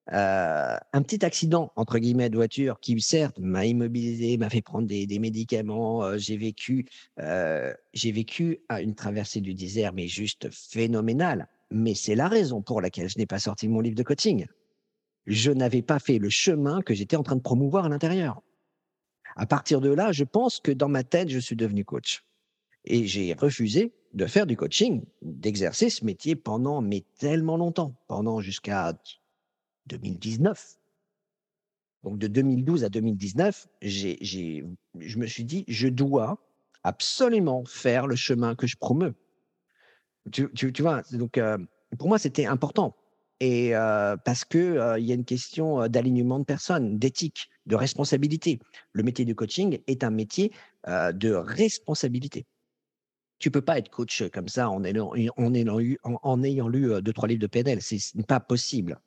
Un 0.07 1.01
petit 1.01 1.23
accident, 1.23 1.71
entre 1.75 1.97
guillemets, 1.97 2.29
de 2.29 2.35
voiture 2.35 2.79
qui, 2.79 2.99
certes, 3.01 3.39
m'a 3.39 3.65
immobilisé, 3.65 4.37
m'a 4.37 4.49
fait 4.49 4.61
prendre 4.61 4.87
des, 4.87 5.19
médicaments. 5.19 6.17
j'ai 6.17 6.37
vécu, 6.37 6.87
j'ai 7.17 8.11
vécu 8.11 8.59
une 8.69 8.95
traversée 8.95 9.41
du 9.41 9.53
désert, 9.53 9.93
mais 9.93 10.07
juste 10.07 10.49
phénoménale 10.51 11.47
mais 11.73 11.95
c'est 11.95 12.15
la 12.15 12.27
raison 12.27 12.61
pour 12.61 12.81
laquelle 12.81 13.09
je 13.09 13.17
n'ai 13.17 13.25
pas 13.25 13.39
sorti 13.39 13.67
mon 13.67 13.81
livre 13.81 13.95
de 13.95 14.03
coaching. 14.03 14.45
Je 15.25 15.51
n'avais 15.51 15.81
pas 15.81 15.99
fait 15.99 16.19
le 16.19 16.29
chemin 16.29 16.81
que 16.81 16.93
j'étais 16.93 17.15
en 17.15 17.23
train 17.23 17.35
de 17.35 17.41
promouvoir 17.41 17.85
à 17.85 17.89
l'intérieur. 17.89 18.41
À 19.35 19.45
partir 19.45 19.81
de 19.81 19.89
là, 19.89 20.11
je 20.11 20.23
pense 20.23 20.59
que 20.59 20.71
dans 20.71 20.89
ma 20.89 21.03
tête, 21.03 21.29
je 21.29 21.39
suis 21.39 21.55
devenu 21.55 21.83
coach. 21.83 22.23
Et 22.85 23.07
j'ai 23.07 23.33
refusé 23.33 23.93
de 24.13 24.25
faire 24.27 24.45
du 24.45 24.55
coaching, 24.55 25.03
d'exercer 25.21 25.89
ce 25.89 26.05
métier 26.05 26.35
pendant, 26.35 26.81
mais 26.81 27.03
tellement 27.17 27.57
longtemps, 27.57 27.95
pendant 28.07 28.41
jusqu'à 28.41 28.93
2019. 29.87 30.77
Donc 32.03 32.17
de 32.17 32.27
2012 32.27 32.83
à 32.83 32.89
2019, 32.89 33.67
j'ai, 33.81 34.17
je 34.99 35.17
me 35.17 35.25
suis 35.25 35.45
dit, 35.45 35.63
je 35.67 35.87
dois 35.87 36.37
absolument 36.83 37.63
faire 37.65 38.07
le 38.07 38.15
chemin 38.15 38.55
que 38.55 38.67
je 38.67 38.75
promeux. 38.77 39.15
Tu, 40.31 40.49
vois, 40.79 41.01
donc 41.11 41.39
pour 41.97 42.07
moi, 42.07 42.19
c'était 42.19 42.45
important. 42.45 42.95
Et 43.39 43.71
parce 44.25 44.45
qu'il 44.45 44.81
il 44.97 45.05
y 45.05 45.11
a 45.11 45.15
une 45.15 45.25
question 45.25 45.87
d'alignement 45.87 46.39
de 46.39 46.45
personnes, 46.45 46.97
d'éthique, 46.97 47.49
de 47.65 47.75
responsabilité. 47.75 48.59
Le 48.91 49.03
métier 49.03 49.25
de 49.25 49.33
coaching 49.33 49.79
est 49.87 50.03
un 50.03 50.11
métier 50.11 50.51
de 50.87 51.33
responsabilité. 51.33 52.45
Tu 53.39 53.51
peux 53.51 53.61
pas 53.61 53.77
être 53.77 53.89
coach 53.89 54.23
comme 54.31 54.47
ça 54.47 54.69
en 54.69 54.83
ayant, 54.85 55.11
en, 55.35 55.53
ayant 56.43 56.67
lu 56.67 57.01
deux, 57.01 57.13
trois 57.13 57.27
livres 57.27 57.41
de 57.41 57.47
PNL. 57.47 57.81
C'est 57.81 57.99
pas 58.25 58.39
possible. 58.39 58.99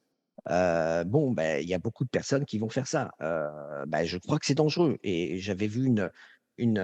Bon, 0.46 1.32
ben, 1.32 1.62
il 1.62 1.68
y 1.68 1.74
a 1.74 1.78
beaucoup 1.78 2.04
de 2.04 2.10
personnes 2.10 2.44
qui 2.44 2.58
vont 2.58 2.68
faire 2.68 2.86
ça. 2.86 3.10
Ben, 3.20 4.04
je 4.04 4.18
crois 4.18 4.38
que 4.38 4.46
c'est 4.46 4.54
dangereux. 4.54 4.98
Et 5.02 5.38
j'avais 5.38 5.66
vu 5.66 5.86
une, 5.86 6.10
une, 6.58 6.78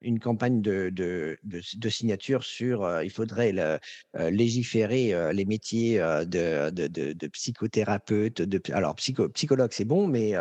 une 0.00 0.20
campagne 0.20 0.60
de, 0.60 0.90
de, 0.90 1.38
de, 1.44 1.88
signature 1.88 2.44
sur 2.44 3.02
il 3.02 3.10
faudrait 3.10 3.54
légiférer 4.14 5.32
les 5.32 5.44
métiers 5.44 5.98
de, 5.98 6.70
de, 6.70 7.26
psychothérapeute, 7.28 8.42
de, 8.42 8.60
alors 8.72 8.94
psycho, 8.96 9.28
psychologue 9.30 9.70
c'est 9.72 9.84
bon, 9.84 10.06
mais 10.06 10.34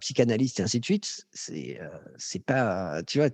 psychanalyste 0.00 0.60
et 0.60 0.62
ainsi 0.62 0.80
de 0.80 0.84
suite, 0.84 1.26
c'est 1.32 1.80
c'est 2.16 2.44
pas, 2.44 3.02
tu 3.06 3.18
vois, 3.18 3.30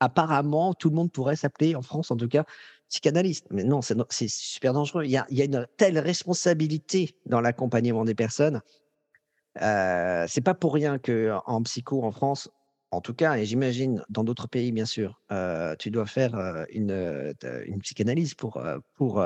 apparemment 0.00 0.74
tout 0.74 0.90
le 0.90 0.96
monde 0.96 1.12
pourrait 1.12 1.36
s'appeler 1.36 1.74
en 1.74 1.82
France 1.82 2.10
en 2.10 2.16
tout 2.16 2.28
cas 2.28 2.44
psychanalyste, 2.88 3.46
mais 3.50 3.64
non, 3.64 3.80
c'est 3.82 4.28
super 4.28 4.72
dangereux. 4.72 5.04
Il 5.04 5.10
y, 5.10 5.16
a, 5.16 5.26
une 5.44 5.66
telle 5.76 5.98
responsabilité 5.98 7.14
dans 7.26 7.40
l'accompagnement 7.40 8.04
des 8.04 8.14
personnes. 8.14 8.60
Euh, 9.60 10.24
c'est 10.28 10.40
pas 10.40 10.54
pour 10.54 10.74
rien 10.74 10.98
que 10.98 11.32
en 11.46 11.62
psycho 11.62 12.02
en 12.02 12.12
France, 12.12 12.48
en 12.90 13.00
tout 13.00 13.12
cas, 13.12 13.36
et 13.36 13.44
j'imagine 13.44 14.02
dans 14.08 14.24
d'autres 14.24 14.48
pays, 14.48 14.72
bien 14.72 14.86
sûr, 14.86 15.20
tu 15.78 15.90
dois 15.90 16.06
faire 16.06 16.64
une, 16.70 17.34
une 17.66 17.80
psychanalyse 17.80 18.34
pour, 18.34 18.62
pour, 18.94 19.22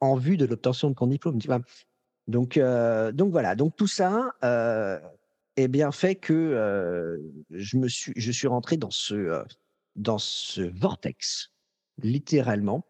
en, 0.00 0.16
vue 0.16 0.36
de 0.36 0.44
l'obtention 0.44 0.90
de 0.90 0.94
ton 0.94 1.08
diplôme. 1.08 1.40
Donc, 2.28 2.58
donc 2.58 3.32
voilà, 3.32 3.56
donc 3.56 3.74
tout 3.74 3.88
ça 3.88 4.30
est 5.56 5.68
bien 5.68 5.90
fait 5.90 6.14
que 6.14 7.18
je, 7.50 7.76
me 7.76 7.88
suis, 7.88 8.12
je 8.14 8.30
suis 8.30 8.46
rentré 8.46 8.76
dans 8.76 8.92
ce, 8.92 9.42
dans 9.96 10.18
ce 10.18 10.62
vortex, 10.62 11.51
littéralement, 11.98 12.84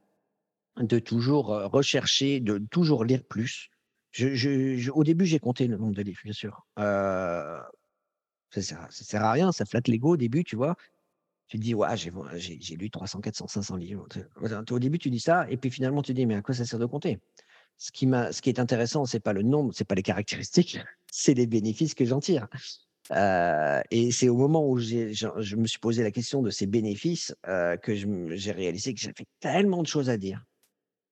de 0.77 0.99
toujours 0.99 1.47
rechercher, 1.47 2.41
de 2.41 2.59
toujours 2.59 3.05
lire 3.05 3.25
plus. 3.25 3.71
Je, 4.11 4.91
au 4.91 5.05
début, 5.05 5.27
j'ai 5.27 5.39
compté 5.39 5.67
le 5.67 5.77
nombre 5.77 5.95
de 5.95 6.03
livres, 6.03 6.21
bien 6.25 6.33
sûr. 6.33 6.67
Ça 6.77 8.61
sert, 8.61 8.87
sert 8.91 9.25
à 9.25 9.33
rien, 9.33 9.53
ça 9.53 9.65
flatte 9.65 9.89
l'ego 9.89 10.13
au 10.13 10.17
début, 10.17 10.45
tu 10.45 10.57
vois. 10.57 10.77
Tu 11.49 11.59
te 11.59 11.63
dis, 11.63 11.75
ouais, 11.75 11.89
j'ai 11.97 12.77
lu 12.77 12.91
300, 12.91 13.21
400, 13.21 13.47
500 13.47 13.77
livres. 13.77 14.07
Au 14.71 14.79
début, 14.79 14.99
tu 14.99 15.11
dis 15.11 15.21
ça, 15.21 15.47
et 15.51 15.57
puis 15.57 15.71
finalement, 15.71 16.03
tu 16.03 16.13
te 16.13 16.17
dis, 16.17 16.27
mais 16.27 16.35
à 16.35 16.43
quoi 16.43 16.55
ça 16.55 16.65
sert 16.65 16.79
de 16.79 16.87
compter? 16.87 17.19
Ce 17.79 17.91
qui, 17.91 18.07
ce 18.07 18.41
qui 18.43 18.49
est 18.49 18.59
intéressant, 18.59 19.07
c'est 19.07 19.21
pas 19.21 19.33
le 19.33 19.43
nombre, 19.43 19.73
c'est 19.75 19.85
pas 19.85 19.95
les 19.95 20.03
caractéristiques, 20.03 20.79
c'est 21.11 21.35
les 21.35 21.47
bénéfices 21.47 21.95
que 21.95 22.05
j'en 22.05 22.21
tire. 22.21 22.49
Euh, 23.11 23.83
et 23.91 24.13
c'est 24.13 24.29
au 24.29 24.37
moment 24.37 24.67
où 24.67 24.79
je, 24.79 25.57
me 25.57 25.67
suis 25.67 25.79
posé 25.79 26.03
la 26.03 26.11
question 26.11 26.41
de 26.41 26.51
ces 26.51 26.67
bénéfices 26.67 27.35
euh, 27.49 27.77
que 27.77 27.95
j'ai 27.95 28.53
réalisé 28.53 28.95
que 28.95 29.01
j'avais 29.01 29.27
tellement 29.41 29.83
de 29.83 29.89
choses 29.89 30.09
à 30.09 30.17
dire, 30.17 30.45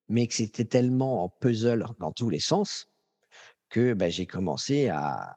mais 0.09 0.27
que 0.27 0.35
c'était 0.35 0.65
tellement 0.65 1.25
en 1.25 1.29
puzzle 1.29 1.85
dans 1.99 2.13
tous 2.13 2.31
les 2.31 2.41
sens 2.41 2.89
que 3.69 3.95
bah, 3.95 4.09
j'ai 4.09 4.27
commencé 4.27 4.89
à, 4.89 5.37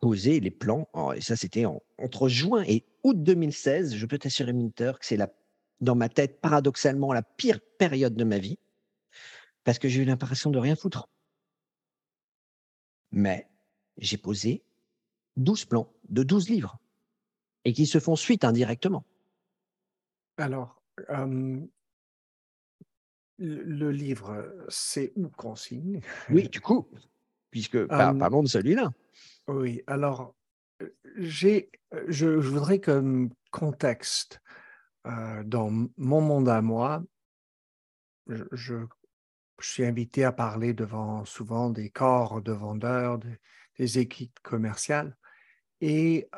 poser 0.00 0.38
les 0.38 0.52
plans. 0.52 0.88
Et 1.16 1.20
ça, 1.20 1.34
c'était 1.34 1.64
entre 1.64 2.28
juin 2.28 2.62
et 2.68 2.84
août 3.02 3.20
2016. 3.20 3.96
Je 3.96 4.06
peux 4.06 4.18
t'assurer, 4.18 4.52
Minter, 4.52 4.92
que 5.00 5.04
c'est 5.04 5.18
dans 5.80 5.96
ma 5.96 6.08
tête, 6.08 6.40
paradoxalement, 6.40 7.12
la 7.12 7.22
pire 7.22 7.58
période 7.78 8.14
de 8.14 8.22
ma 8.22 8.38
vie, 8.38 8.58
parce 9.64 9.80
que 9.80 9.88
j'ai 9.88 10.02
eu 10.02 10.04
l'impression 10.04 10.50
de 10.50 10.58
rien 10.60 10.76
foutre. 10.76 11.08
Mais 13.10 13.48
j'ai 13.98 14.18
posé 14.18 14.62
12 15.36 15.64
plans 15.66 15.92
de 16.08 16.22
12 16.22 16.48
livres 16.48 16.78
et 17.64 17.72
qui 17.72 17.86
se 17.86 17.98
font 18.00 18.16
suite 18.16 18.44
indirectement. 18.44 19.04
Alors, 20.36 20.82
le 23.38 23.90
livre, 23.90 24.52
c'est 24.68 25.12
où 25.16 25.28
qu'on 25.28 25.56
signe? 25.56 26.00
Oui, 26.30 26.48
du 26.48 26.60
coup, 26.60 26.88
puisque 27.50 27.86
parlons 27.86 28.42
de 28.42 28.48
celui-là. 28.48 28.90
Oui, 29.48 29.82
alors, 29.86 30.34
j'ai, 31.16 31.70
je, 32.08 32.26
voudrais 32.26 32.80
comme 32.80 33.30
contexte, 33.50 34.40
dans 35.04 35.70
mon 35.96 36.20
monde 36.20 36.48
à 36.48 36.62
moi, 36.62 37.02
je, 38.26 38.86
suis 39.60 39.84
invité 39.84 40.24
à 40.24 40.32
parler 40.32 40.74
devant 40.74 41.24
souvent 41.24 41.70
des 41.70 41.88
corps 41.88 42.42
de 42.42 42.52
vendeurs, 42.52 43.18
des, 43.78 43.98
équipes 43.98 44.38
commerciales, 44.42 45.16
et 45.82 46.30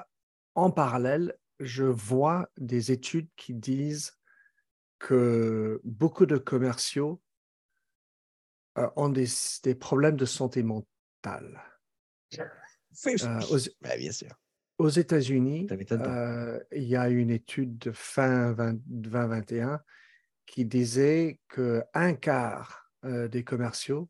en 0.57 0.71
parallèle, 0.71 1.37
je 1.61 1.85
vois 1.85 2.49
des 2.57 2.91
études 2.91 3.29
qui 3.37 3.55
disent 3.55 4.19
que 4.99 5.81
beaucoup 5.85 6.27
de 6.27 6.39
commerciaux 6.39 7.23
ont 8.97 9.11
des, 9.11 9.27
des 9.63 9.75
problèmes 9.75 10.17
de 10.17 10.25
santé 10.25 10.65
mentale. 10.65 11.63
Euh, 13.07 13.41
aux, 13.51 13.59
bah, 13.81 13.97
bien 13.97 14.13
sûr. 14.13 14.31
Aux 14.79 14.89
États-Unis, 14.89 15.67
euh, 15.91 16.61
il 16.71 16.85
y 16.85 16.95
a 16.95 17.09
une 17.09 17.31
étude 17.31 17.77
de 17.79 17.91
fin 17.91 18.55
2021 18.87 19.83
qui 20.47 20.65
disait 20.65 21.41
qu'un 21.53 22.15
quart 22.15 22.89
euh, 23.05 23.27
des 23.27 23.43
commerciaux 23.43 24.09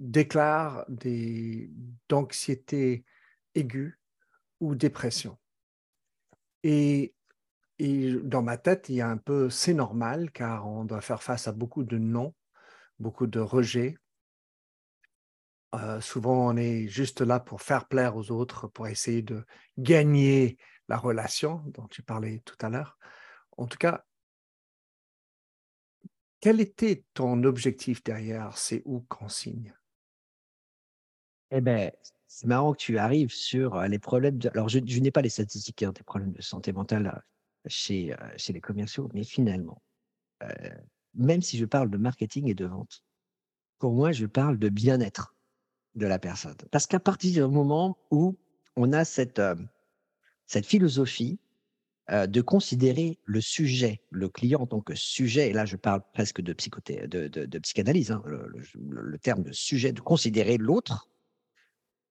déclarent 0.00 0.84
des, 0.88 1.70
d'anxiété 2.08 3.04
aiguë 3.54 3.98
ou 4.60 4.74
dépression. 4.74 5.38
Et, 6.62 7.14
et, 7.78 8.14
dans 8.22 8.42
ma 8.42 8.56
tête, 8.56 8.88
il 8.88 8.96
y 8.96 9.00
a 9.00 9.08
un 9.08 9.18
peu, 9.18 9.50
c'est 9.50 9.74
normal 9.74 10.30
car 10.30 10.66
on 10.66 10.84
doit 10.84 11.00
faire 11.00 11.22
face 11.22 11.48
à 11.48 11.52
beaucoup 11.52 11.84
de 11.84 11.98
non, 11.98 12.34
beaucoup 12.98 13.26
de 13.26 13.40
rejets, 13.40 13.96
souvent, 16.00 16.48
on 16.48 16.56
est 16.56 16.88
juste 16.88 17.20
là 17.20 17.40
pour 17.40 17.62
faire 17.62 17.86
plaire 17.86 18.16
aux 18.16 18.30
autres, 18.30 18.68
pour 18.68 18.86
essayer 18.86 19.22
de 19.22 19.44
gagner 19.78 20.58
la 20.88 20.96
relation 20.96 21.62
dont 21.66 21.86
tu 21.88 22.02
parlais 22.02 22.40
tout 22.44 22.56
à 22.60 22.68
l'heure. 22.68 22.98
En 23.56 23.66
tout 23.66 23.78
cas, 23.78 24.04
quel 26.40 26.60
était 26.60 27.04
ton 27.14 27.42
objectif 27.44 28.02
derrière 28.02 28.56
C'est 28.58 28.82
où 28.84 29.00
qu'on 29.08 29.28
signe 29.28 29.74
Eh 31.50 31.60
bien, 31.60 31.90
c'est 32.34 32.48
marrant 32.48 32.72
que 32.72 32.78
tu 32.78 32.98
arrives 32.98 33.32
sur 33.32 33.80
les 33.82 34.00
problèmes. 34.00 34.38
De... 34.38 34.48
Alors, 34.48 34.68
je, 34.68 34.80
n'ai 34.80 35.12
pas 35.12 35.22
les 35.22 35.28
statistiques 35.28 35.84
hein, 35.84 35.92
des 35.92 36.02
problèmes 36.02 36.32
de 36.32 36.42
santé 36.42 36.72
mentale 36.72 37.22
chez, 37.66 38.12
chez 38.36 38.52
les 38.52 38.60
commerciaux, 38.60 39.08
mais 39.14 39.22
finalement, 39.22 39.80
même 41.14 41.42
si 41.42 41.56
je 41.58 41.64
parle 41.64 41.90
de 41.90 41.96
marketing 41.96 42.48
et 42.48 42.54
de 42.54 42.66
vente, 42.66 43.04
pour 43.78 43.92
moi, 43.92 44.10
je 44.10 44.26
parle 44.26 44.58
de 44.58 44.68
bien-être 44.68 45.36
de 45.94 46.06
la 46.06 46.18
personne. 46.18 46.56
Parce 46.72 46.86
qu'à 46.86 46.98
partir 46.98 47.46
du 47.46 47.54
moment 47.54 47.96
où 48.10 48.36
on 48.74 48.92
a 48.92 49.04
cette, 49.04 49.40
cette 50.46 50.66
philosophie 50.66 51.38
de 52.10 52.40
considérer 52.40 53.20
le 53.24 53.40
sujet, 53.40 54.02
le 54.10 54.28
client 54.28 54.60
en 54.60 54.66
tant 54.66 54.80
que 54.80 54.96
sujet, 54.96 55.50
et 55.50 55.52
là 55.52 55.66
je 55.66 55.76
parle 55.76 56.02
presque 56.12 56.40
de, 56.40 56.52
psychothé, 56.52 57.06
de, 57.06 57.58
psychanalyse, 57.60 58.10
hein, 58.10 58.24
le, 58.26 59.18
terme 59.18 59.44
de 59.44 59.52
sujet, 59.52 59.92
de 59.92 60.00
considérer 60.00 60.58
l'autre, 60.58 61.08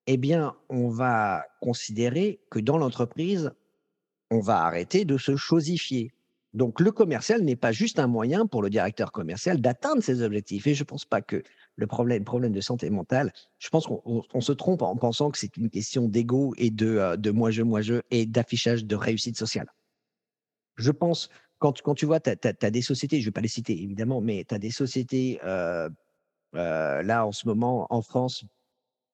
eh 0.08 0.18
bien, 0.18 0.56
on 0.70 0.90
va 0.90 1.46
considérer 1.62 2.42
que 2.50 2.60
dans 2.60 2.78
l'entreprise, 2.78 3.52
on 4.32 4.40
va 4.40 4.64
arrêter 4.64 5.06
de 5.06 5.18
se 5.18 5.36
chosifier. 5.36 6.14
Donc, 6.54 6.80
le 6.80 6.92
commercial 6.92 7.42
n'est 7.42 7.56
pas 7.56 7.72
juste 7.72 7.98
un 8.00 8.08
moyen 8.08 8.46
pour 8.46 8.62
le 8.62 8.70
directeur 8.70 9.12
commercial 9.12 9.60
d'atteindre 9.60 10.04
ses 10.04 10.22
objectifs. 10.22 10.68
Et 10.68 10.76
je 10.76 10.84
ne 10.84 10.86
pense 10.86 11.06
pas 11.06 11.22
que 11.22 11.42
le 11.76 11.88
problème, 11.88 12.52
de 12.52 12.62
santé 12.62 12.90
mentale, 12.92 13.34
je 13.58 13.70
pense 13.70 13.88
qu'on 13.88 14.42
se 14.42 14.52
trompe 14.52 14.84
en 14.84 14.96
pensant 14.96 15.32
que 15.32 15.40
c'est 15.40 15.58
une 15.58 15.70
question 15.70 16.08
d'ego 16.08 16.54
et 16.58 16.70
de, 16.70 16.98
euh, 16.98 17.18
de 17.18 17.32
moi-je, 17.32 17.64
moi-je 17.64 18.02
et 18.12 18.28
d'affichage 18.28 18.86
de 18.86 18.96
réussite 18.96 19.38
sociale. 19.38 19.68
Je 20.76 20.92
pense, 20.92 21.30
quand, 21.58 21.82
quand 21.82 21.96
tu 21.96 22.06
vois, 22.06 22.20
tu 22.20 22.30
as, 22.30 22.72
des 22.72 22.82
sociétés, 22.84 23.18
je 23.18 23.24
ne 23.24 23.26
vais 23.26 23.32
pas 23.32 23.42
les 23.42 23.48
citer 23.48 23.82
évidemment, 23.82 24.22
mais 24.22 24.46
tu 24.48 24.54
as 24.54 24.60
des 24.60 24.72
sociétés, 24.72 25.40
euh, 25.44 25.90
euh, 26.56 27.02
là 27.02 27.26
en 27.26 27.32
ce 27.32 27.48
moment 27.48 27.88
en 27.90 28.04
France, 28.04 28.46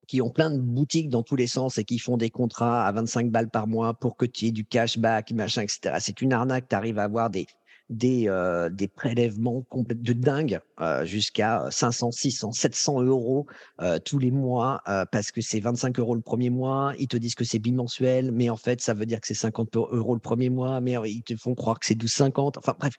qui 0.09 0.23
ont 0.23 0.31
plein 0.31 0.49
de 0.49 0.57
boutiques 0.57 1.09
dans 1.09 1.21
tous 1.21 1.35
les 1.35 1.45
sens 1.45 1.77
et 1.77 1.83
qui 1.83 1.99
font 1.99 2.17
des 2.17 2.31
contrats 2.31 2.87
à 2.87 2.91
25 2.91 3.29
balles 3.29 3.51
par 3.51 3.67
mois 3.67 3.93
pour 3.93 4.17
que 4.17 4.25
tu 4.25 4.47
aies 4.47 4.51
du 4.51 4.65
cashback, 4.65 5.31
machin, 5.33 5.61
etc. 5.61 5.97
C'est 5.99 6.23
une 6.23 6.33
arnaque, 6.33 6.67
tu 6.67 6.75
arrives 6.75 6.97
à 6.97 7.03
avoir 7.03 7.29
des, 7.29 7.45
des, 7.91 8.27
euh, 8.27 8.69
des 8.69 8.87
prélèvements 8.87 9.63
de 9.71 10.13
dingue 10.13 10.61
euh, 10.81 11.05
jusqu'à 11.05 11.67
500, 11.69 12.09
600, 12.09 12.53
700 12.53 13.03
euros 13.03 13.45
euh, 13.81 13.99
tous 14.03 14.17
les 14.17 14.31
mois 14.31 14.81
parce 15.11 15.31
que 15.31 15.41
c'est 15.41 15.59
25 15.59 15.99
euros 15.99 16.15
le 16.15 16.21
premier 16.21 16.49
mois. 16.49 16.93
Ils 16.97 17.07
te 17.07 17.17
disent 17.17 17.35
que 17.35 17.43
c'est 17.43 17.59
bimensuel, 17.59 18.31
mais 18.31 18.49
en 18.49 18.57
fait, 18.57 18.81
ça 18.81 18.95
veut 18.95 19.05
dire 19.05 19.21
que 19.21 19.27
c'est 19.27 19.35
50 19.35 19.75
euros 19.75 20.15
le 20.15 20.19
premier 20.19 20.49
mois, 20.49 20.81
mais 20.81 20.95
ils 21.05 21.21
te 21.21 21.35
font 21.35 21.53
croire 21.53 21.77
que 21.77 21.85
c'est 21.85 21.93
12,50. 21.93 22.57
Enfin 22.57 22.73
bref, 22.79 22.95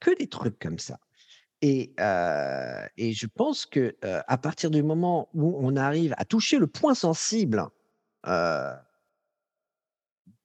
que 0.00 0.16
des 0.16 0.28
trucs 0.28 0.58
comme 0.58 0.78
ça. 0.78 0.98
Et, 1.64 1.94
je 3.14 3.26
pense 3.26 3.64
que 3.64 3.96
à 4.02 4.36
partir 4.36 4.70
du 4.70 4.82
moment 4.82 5.30
où 5.32 5.56
on 5.58 5.76
arrive 5.76 6.14
à 6.18 6.26
toucher 6.26 6.58
le 6.58 6.66
point 6.66 6.94
sensible, 6.94 7.64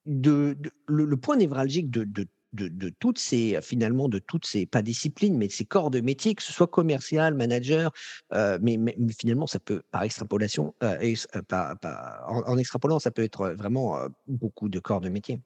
de, 0.06 0.56
le, 0.86 1.16
point 1.18 1.36
névralgique 1.36 1.90
de, 1.90 2.04
de, 2.04 2.26
de, 2.52 2.88
toutes 2.88 3.18
ces 3.18 3.60
finalement 3.60 4.08
de 4.08 4.18
toutes 4.18 4.46
ces 4.46 4.64
pas 4.64 4.82
disciplines 4.82 5.36
mais 5.36 5.48
ces 5.50 5.64
corps 5.64 5.90
de 5.90 6.00
métier 6.00 6.34
que 6.34 6.42
ce 6.42 6.52
soit 6.52 6.66
commercial 6.66 7.34
manager 7.34 7.92
mais, 8.32 8.78
finalement 9.18 9.46
ça 9.46 9.60
peut 9.60 9.82
par 9.90 10.02
extrapolation 10.04 10.74
en, 10.80 12.56
extrapolant 12.56 12.98
ça 12.98 13.10
peut 13.10 13.22
être 13.22 13.50
vraiment 13.50 13.98
beaucoup 14.26 14.70
de 14.70 14.80
corps 14.80 15.02
de 15.02 15.10
métier. 15.10 15.40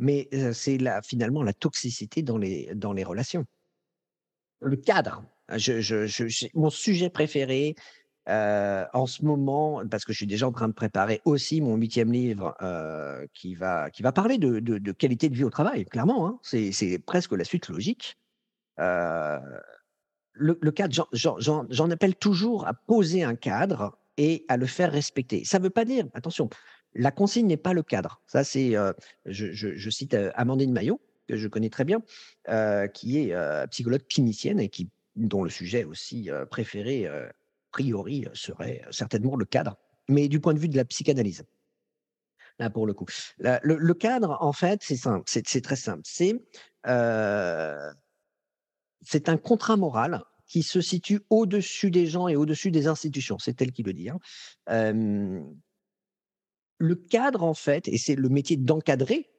Mais 0.00 0.28
c'est 0.52 0.78
finalement 1.04 1.44
la 1.44 1.52
toxicité 1.52 2.22
dans 2.22 2.38
les 2.38 2.74
dans 2.74 2.92
les 2.92 3.04
relations 3.04 3.46
le 4.60 4.76
cadre. 4.76 5.24
Je, 5.56 6.50
mon 6.54 6.70
sujet 6.70 7.10
préféré 7.10 7.74
en 8.26 9.06
ce 9.06 9.24
moment, 9.24 9.82
parce 9.90 10.04
que 10.04 10.12
je 10.12 10.18
suis 10.18 10.26
déjà 10.26 10.46
en 10.46 10.52
train 10.52 10.68
de 10.68 10.72
préparer 10.72 11.20
aussi 11.24 11.60
mon 11.60 11.76
huitième 11.76 12.12
livre 12.12 12.56
qui, 13.34 13.54
va, 13.54 13.90
qui 13.90 14.02
va 14.02 14.12
parler 14.12 14.38
de, 14.38 14.92
qualité 14.92 15.28
de 15.28 15.34
vie 15.34 15.44
au 15.44 15.50
travail, 15.50 15.84
clairement. 15.84 16.26
Hein. 16.26 16.38
c'est 16.42 16.98
presque 17.04 17.32
la 17.32 17.44
suite 17.44 17.68
logique. 17.68 18.16
le, 18.78 20.70
cadre, 20.70 21.08
j'en 21.12 21.90
appelle 21.90 22.14
toujours 22.14 22.66
à 22.66 22.74
poser 22.74 23.24
un 23.24 23.34
cadre 23.34 23.98
et 24.16 24.44
à 24.48 24.56
le 24.56 24.66
faire 24.66 24.92
respecter. 24.92 25.44
Ça 25.44 25.58
ne 25.58 25.64
veut 25.64 25.70
pas 25.70 25.84
dire, 25.84 26.06
attention, 26.14 26.48
la 26.94 27.10
consigne 27.10 27.46
n'est 27.46 27.56
pas 27.56 27.72
le 27.72 27.82
cadre. 27.82 28.20
Ça, 28.26 28.44
c'est, 28.44 28.74
je, 29.26 29.90
cite 29.90 30.16
Amandine 30.34 30.72
Maillot, 30.72 31.00
que 31.30 31.36
je 31.36 31.48
connais 31.48 31.70
très 31.70 31.84
bien, 31.84 32.02
euh, 32.48 32.88
qui 32.88 33.18
est 33.20 33.32
euh, 33.32 33.66
psychologue 33.68 34.06
clinicienne 34.08 34.60
et 34.60 34.68
qui, 34.68 34.90
dont 35.16 35.44
le 35.44 35.50
sujet 35.50 35.84
aussi 35.84 36.30
euh, 36.30 36.44
préféré, 36.44 37.06
a 37.06 37.32
priori, 37.70 38.26
serait 38.34 38.82
certainement 38.90 39.36
le 39.36 39.44
cadre, 39.44 39.76
mais 40.08 40.28
du 40.28 40.40
point 40.40 40.54
de 40.54 40.58
vue 40.58 40.68
de 40.68 40.76
la 40.76 40.84
psychanalyse. 40.84 41.44
Là, 42.58 42.68
pour 42.68 42.86
le 42.86 42.92
coup. 42.92 43.06
le, 43.38 43.92
cadre, 43.94 44.36
en 44.40 44.52
fait, 44.52 44.82
c'est 44.82 45.62
très 45.62 45.76
simple. 45.76 46.02
C'est 46.04 46.34
c'est 49.02 49.30
un 49.30 49.38
contrat 49.38 49.78
moral 49.78 50.22
qui 50.46 50.62
se 50.62 50.82
situe 50.82 51.20
au-dessus 51.30 51.90
des 51.90 52.06
gens 52.06 52.28
et 52.28 52.36
au-dessus 52.36 52.70
des 52.70 52.86
institutions. 52.86 53.38
C'est 53.38 53.62
elle 53.62 53.72
qui 53.72 53.82
le 53.82 53.94
dit. 53.94 54.10
Hein. 54.10 54.18
le 56.78 56.94
cadre, 56.94 57.44
en 57.44 57.54
fait, 57.54 57.88
et 57.88 57.96
c'est 57.96 58.16
le 58.16 58.28
métier 58.28 58.58
d'encadrer, 58.58 59.30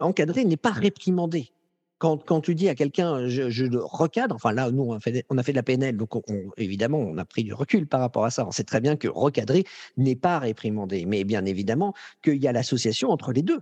encadré 0.00 0.44
n'est 0.44 0.56
pas 0.56 0.70
réprimandé. 0.70 1.52
Quand, 1.98 2.18
quand, 2.18 2.40
tu 2.40 2.56
dis 2.56 2.68
à 2.68 2.74
quelqu'un, 2.74 3.28
je, 3.28 3.48
je, 3.48 3.64
le 3.64 3.78
recadre, 3.80 4.34
enfin 4.34 4.52
là, 4.52 4.72
nous, 4.72 4.82
on 4.82 4.94
a 4.94 4.98
fait, 5.00 5.24
on 5.30 5.38
a 5.38 5.44
fait 5.44 5.52
de 5.52 5.56
la 5.56 5.62
PNL, 5.62 5.96
donc 5.96 6.10
évidemment, 6.56 6.98
on 6.98 7.16
a 7.16 7.24
pris 7.24 7.44
du 7.44 7.54
recul 7.54 7.86
par 7.86 8.00
rapport 8.00 8.24
à 8.24 8.30
ça. 8.30 8.44
On 8.44 8.50
sait 8.50 8.64
très 8.64 8.80
bien 8.80 8.96
que 8.96 9.06
recadrer 9.06 9.62
n'est 9.96 10.16
pas 10.16 10.40
réprimandé, 10.40 11.06
mais 11.06 11.22
bien 11.22 11.44
évidemment 11.44 11.94
qu'il 12.20 12.42
y 12.42 12.48
a 12.48 12.52
l'association 12.52 13.10
entre 13.10 13.32
les 13.32 13.42
deux 13.42 13.60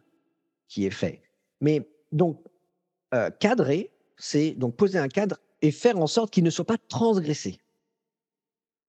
qui 0.69 0.87
est 0.87 0.90
fait. 0.90 1.21
Mais 1.61 1.87
donc, 2.12 2.43
euh, 3.12 3.29
cadrer, 3.29 3.90
c'est 4.16 4.53
donc 4.53 4.77
poser 4.77 4.99
un 4.99 5.09
cadre 5.09 5.37
et 5.61 5.71
faire 5.71 5.99
en 5.99 6.07
sorte 6.07 6.33
qu'il 6.33 6.45
ne 6.45 6.51
soit 6.51 6.64
pas 6.64 6.79
transgressé. 6.88 7.59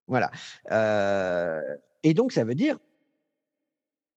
Voilà. 0.06 0.30
Euh, 0.70 1.60
et 2.02 2.14
donc, 2.14 2.32
ça 2.32 2.44
veut 2.44 2.54
dire 2.54 2.78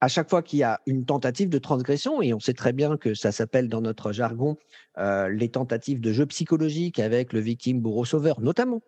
à 0.05 0.07
chaque 0.07 0.29
fois 0.29 0.43
qu'il 0.43 0.59
y 0.59 0.63
a 0.63 0.81
une 0.85 1.03
tentative 1.03 1.49
de 1.49 1.57
transgression, 1.57 2.21
et 2.21 2.31
on 2.31 2.39
sait 2.39 2.53
très 2.53 2.73
bien 2.73 2.95
que 2.95 3.15
ça 3.15 3.31
s'appelle 3.31 3.69
dans 3.69 3.81
notre 3.81 4.11
jargon 4.11 4.55
euh, 4.99 5.29
les 5.29 5.49
tentatives 5.49 5.99
de 5.99 6.13
jeu 6.13 6.27
psychologique 6.27 6.99
avec 6.99 7.33
le 7.33 7.39
victime 7.39 7.81
bourreau-sauveur, 7.81 8.39
notamment, 8.39 8.83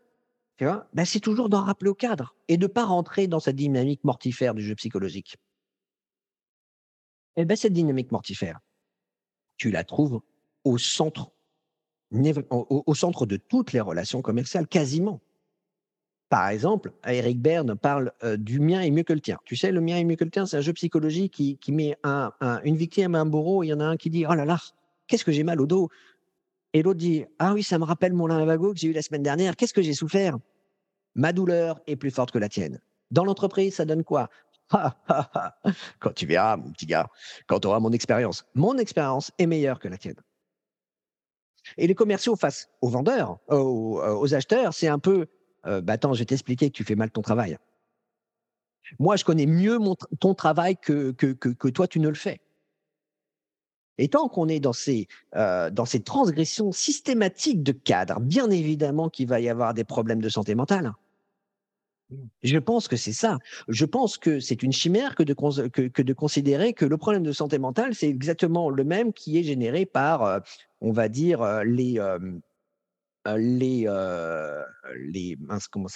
tu 0.58 0.66
vois, 0.66 0.88
ben 0.94 1.06
c'est 1.06 1.20
toujours 1.20 1.50
d'en 1.50 1.64
rappeler 1.64 1.90
au 1.90 1.96
cadre 1.96 2.36
et 2.50 2.58
de 2.58 2.68
ne 2.68 2.72
pas 2.72 2.86
rentrer 2.86 3.28
dans 3.28 3.40
cette 3.40 3.56
dynamique 3.56 4.04
mortifère 4.04 4.54
du 4.54 4.62
jeu 4.62 4.76
psychologique. 4.76 5.38
Et 7.36 7.46
ben 7.46 7.58
cette 7.58 7.74
dynamique 7.74 8.12
mortifère, 8.12 8.60
tu 9.58 9.72
la 9.72 9.84
trouves 9.84 10.22
au 10.66 10.78
centre, 10.78 11.32
au 12.12 12.94
centre 12.94 13.26
de 13.26 13.38
toutes 13.38 13.74
les 13.74 13.82
relations 13.82 14.22
commerciales, 14.22 14.68
quasiment. 14.68 15.20
Par 16.30 16.50
exemple, 16.50 16.92
Eric 17.06 17.42
Berne 17.42 17.76
parle 17.76 18.12
du 18.38 18.60
mien 18.60 18.82
est 18.82 18.92
mieux 18.92 19.04
que 19.04 19.14
le 19.14 19.22
tien. 19.22 19.38
Tu 19.46 19.56
sais, 19.56 19.72
le 19.72 19.80
mien 19.80 19.98
est 19.98 20.04
mieux 20.04 20.18
que 20.18 20.26
le 20.26 20.30
tien, 20.30 20.46
c'est 20.46 20.58
un 20.58 20.62
jeu 20.62 20.74
psychologique 20.74 21.34
qui, 21.34 21.72
met 21.72 21.96
une 22.64 22.76
victime 22.76 23.16
à 23.16 23.20
un 23.22 23.26
bourreau. 23.26 23.64
Il 23.64 23.68
y 23.68 23.74
en 23.74 23.80
a 23.80 23.86
un 23.86 23.96
qui 23.96 24.10
dit 24.10 24.26
Oh 24.30 24.34
là 24.34 24.44
là, 24.44 24.60
qu'est-ce 25.08 25.24
que 25.24 25.32
j'ai 25.32 25.44
mal 25.44 25.62
au 25.62 25.66
dos? 25.66 25.90
Et 26.74 26.84
l'autre 26.84 27.00
dit 27.00 27.26
Ah 27.40 27.54
oui, 27.54 27.64
ça 27.64 27.80
me 27.80 27.86
rappelle 27.86 28.14
mon 28.14 28.28
lumbago 28.28 28.74
que 28.74 28.80
j'ai 28.80 28.90
eu 28.90 28.94
la 28.94 29.02
semaine 29.02 29.24
dernière. 29.24 29.56
Qu'est-ce 29.56 29.74
que 29.74 29.82
j'ai 29.82 29.94
souffert? 29.94 30.38
Ma 31.16 31.32
douleur 31.32 31.80
est 31.88 31.96
plus 31.96 32.12
forte 32.12 32.32
que 32.32 32.40
la 32.40 32.50
tienne. 32.50 32.82
Dans 33.10 33.24
l'entreprise, 33.24 33.76
ça 33.76 33.86
donne 33.86 34.04
quoi? 34.04 34.30
Quand 36.00 36.14
tu 36.14 36.26
verras, 36.26 36.58
mon 36.58 36.72
petit 36.74 36.86
gars, 36.86 37.08
quand 37.48 37.62
tu 37.62 37.68
auras 37.68 37.80
mon 37.80 37.94
expérience, 37.94 38.44
mon 38.54 38.78
expérience 38.78 39.32
est 39.38 39.46
meilleure 39.46 39.80
que 39.80 39.88
la 39.88 39.98
tienne. 39.98 40.22
Et 41.78 41.88
les 41.88 41.96
commerciaux 41.96 42.36
face 42.36 42.70
aux 42.82 42.90
vendeurs, 42.90 43.40
aux 43.48 44.34
acheteurs, 44.34 44.74
c'est 44.74 44.90
un 44.90 45.00
peu 45.00 45.28
euh, 45.68 45.82
bah, 45.82 45.94
attends, 45.94 46.14
je 46.14 46.20
vais 46.20 46.26
t'expliquer 46.26 46.70
que 46.70 46.76
tu 46.76 46.84
fais 46.84 46.96
mal 46.96 47.12
ton 47.12 47.22
travail. 47.22 47.58
Moi, 49.00 49.16
je 49.18 49.26
connais 49.26 49.46
mieux 49.46 49.78
ton 50.20 50.34
travail 50.34 50.78
que, 50.78 51.12
que, 51.12 51.68
toi, 51.70 51.88
tu 51.88 52.00
ne 52.00 52.08
le 52.08 52.16
fais. 52.16 52.40
Et 53.98 54.08
tant 54.08 54.30
qu'on 54.30 54.48
est 54.48 54.60
dans 54.60 54.74
ces, 54.74 55.08
euh, 55.36 55.70
dans 55.70 55.86
ces 55.86 56.02
transgressions 56.02 56.72
systématiques 56.72 57.64
de 57.64 57.72
cadre, 57.72 58.20
bien 58.20 58.50
évidemment 58.50 59.10
qu'il 59.10 59.28
va 59.28 59.40
y 59.40 59.50
avoir 59.50 59.74
des 59.74 59.84
problèmes 59.84 60.22
de 60.22 60.30
santé 60.30 60.56
mentale. 60.56 60.94
Je 62.42 62.58
pense 62.58 62.88
que 62.88 62.96
c'est 62.96 63.12
ça. 63.12 63.38
Je 63.68 63.84
pense 63.84 64.18
que 64.18 64.40
c'est 64.40 64.64
une 64.64 64.72
chimère 64.72 65.16
que 65.16 65.24
de, 65.24 65.34
que, 65.34 66.02
de, 66.02 66.14
considérer 66.14 66.72
que 66.72 66.86
le 66.86 66.96
problème 66.96 67.24
de 67.24 67.34
santé 67.34 67.58
mentale, 67.58 67.96
c'est 67.96 68.08
exactement 68.08 68.70
le 68.70 68.86
même 68.86 69.12
qui 69.12 69.38
est 69.38 69.44
généré 69.44 69.86
par, 69.86 70.24
euh, 70.24 70.40
on 70.80 70.94
va 70.94 71.10
dire, 71.10 71.44
les, 71.66 72.00
les, 73.36 73.88
les 74.96 75.38
comment 75.72 75.88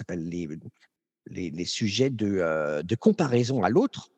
les, 1.27 1.51
les, 1.51 1.65
sujets 1.65 2.09
de, 2.09 2.81
de 2.81 2.95
comparaison 2.95 3.63
à 3.63 3.69
l'autre 3.69 4.11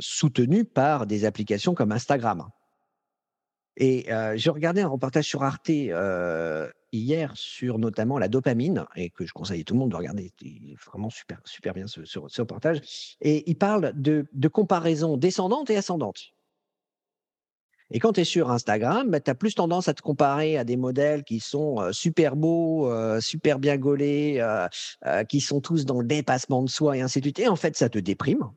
soutenus 0.00 0.66
par 0.72 1.06
des 1.06 1.24
applications 1.24 1.74
comme 1.74 1.92
Instagram. 1.92 2.48
Et 3.76 4.06
j'ai 4.34 4.50
regardé 4.50 4.82
un 4.82 4.88
reportage 4.88 5.24
sur 5.24 5.42
Arte 5.42 5.70
hier 6.92 7.32
sur 7.34 7.78
notamment 7.78 8.18
la 8.18 8.28
dopamine, 8.28 8.84
et 8.94 9.10
que 9.10 9.26
je 9.26 9.32
conseille 9.32 9.62
à 9.62 9.64
tout 9.64 9.74
le 9.74 9.80
monde 9.80 9.90
de 9.90 9.96
regarder, 9.96 10.30
c'est 10.40 10.74
vraiment 10.86 11.10
super, 11.10 11.40
super 11.44 11.72
bien 11.72 11.86
ce, 11.86 12.04
ce, 12.04 12.18
reportage. 12.18 12.80
Et 13.20 13.50
il 13.50 13.56
parle 13.56 13.92
de, 13.94 14.26
de 14.32 14.48
comparaison 14.48 15.16
descendante 15.16 15.70
et 15.70 15.76
ascendante. 15.76 16.31
Et 17.94 17.98
quand 17.98 18.14
tu 18.14 18.22
es 18.22 18.24
sur 18.24 18.50
Instagram, 18.50 19.10
bah, 19.10 19.20
tu 19.20 19.30
as 19.30 19.34
plus 19.34 19.54
tendance 19.54 19.86
à 19.86 19.94
te 19.94 20.00
comparer 20.00 20.56
à 20.56 20.64
des 20.64 20.78
modèles 20.78 21.24
qui 21.24 21.40
sont 21.40 21.92
super 21.92 22.36
beaux, 22.36 22.90
super 23.20 23.58
bien 23.58 23.76
gaulés, 23.76 24.42
qui 25.28 25.40
sont 25.40 25.60
tous 25.60 25.84
dans 25.84 26.00
le 26.00 26.06
dépassement 26.06 26.62
de 26.62 26.70
soi 26.70 26.96
et 26.96 27.02
ainsi 27.02 27.20
de 27.20 27.26
suite. 27.26 27.38
Et 27.38 27.48
en 27.48 27.56
fait, 27.56 27.76
ça 27.76 27.90
te 27.90 27.98
déprime. 27.98 28.50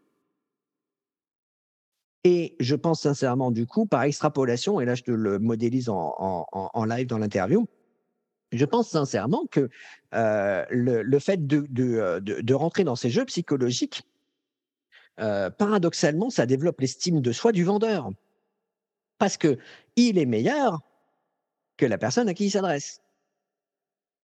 Et 2.24 2.56
je 2.60 2.76
pense 2.76 3.02
sincèrement, 3.02 3.52
du 3.52 3.68
coup, 3.68 3.86
par 3.86 4.04
extrapolation, 4.04 4.80
et 4.80 4.86
là 4.86 4.96
je 4.96 5.04
te 5.04 5.12
le 5.12 5.38
modélise 5.38 5.90
en, 5.90 6.86
live 6.88 7.06
dans 7.06 7.20
l'interview, 7.20 7.68
je 8.52 8.66
pense 8.66 8.90
sincèrement 8.90 9.46
que 9.52 9.70
le, 10.12 11.20
fait 11.20 11.46
de, 11.46 12.54
rentrer 12.54 12.84
dans 12.84 12.96
ces 12.96 13.10
jeux 13.10 13.26
psychologiques, 13.26 14.04
paradoxalement, 15.18 16.30
ça 16.30 16.46
développe 16.46 16.80
l'estime 16.80 17.22
de 17.22 17.32
soi 17.34 17.52
du 17.52 17.64
vendeur 17.64 18.10
parce 19.18 19.38
que 19.38 19.58
il 19.96 20.18
est 20.18 20.26
meilleur 20.26 20.82
que 21.78 21.86
la 21.86 21.98
personne 21.98 22.30
à 22.30 22.34
qui 22.34 22.46
il 22.46 22.52
s'adresse. 22.52 23.02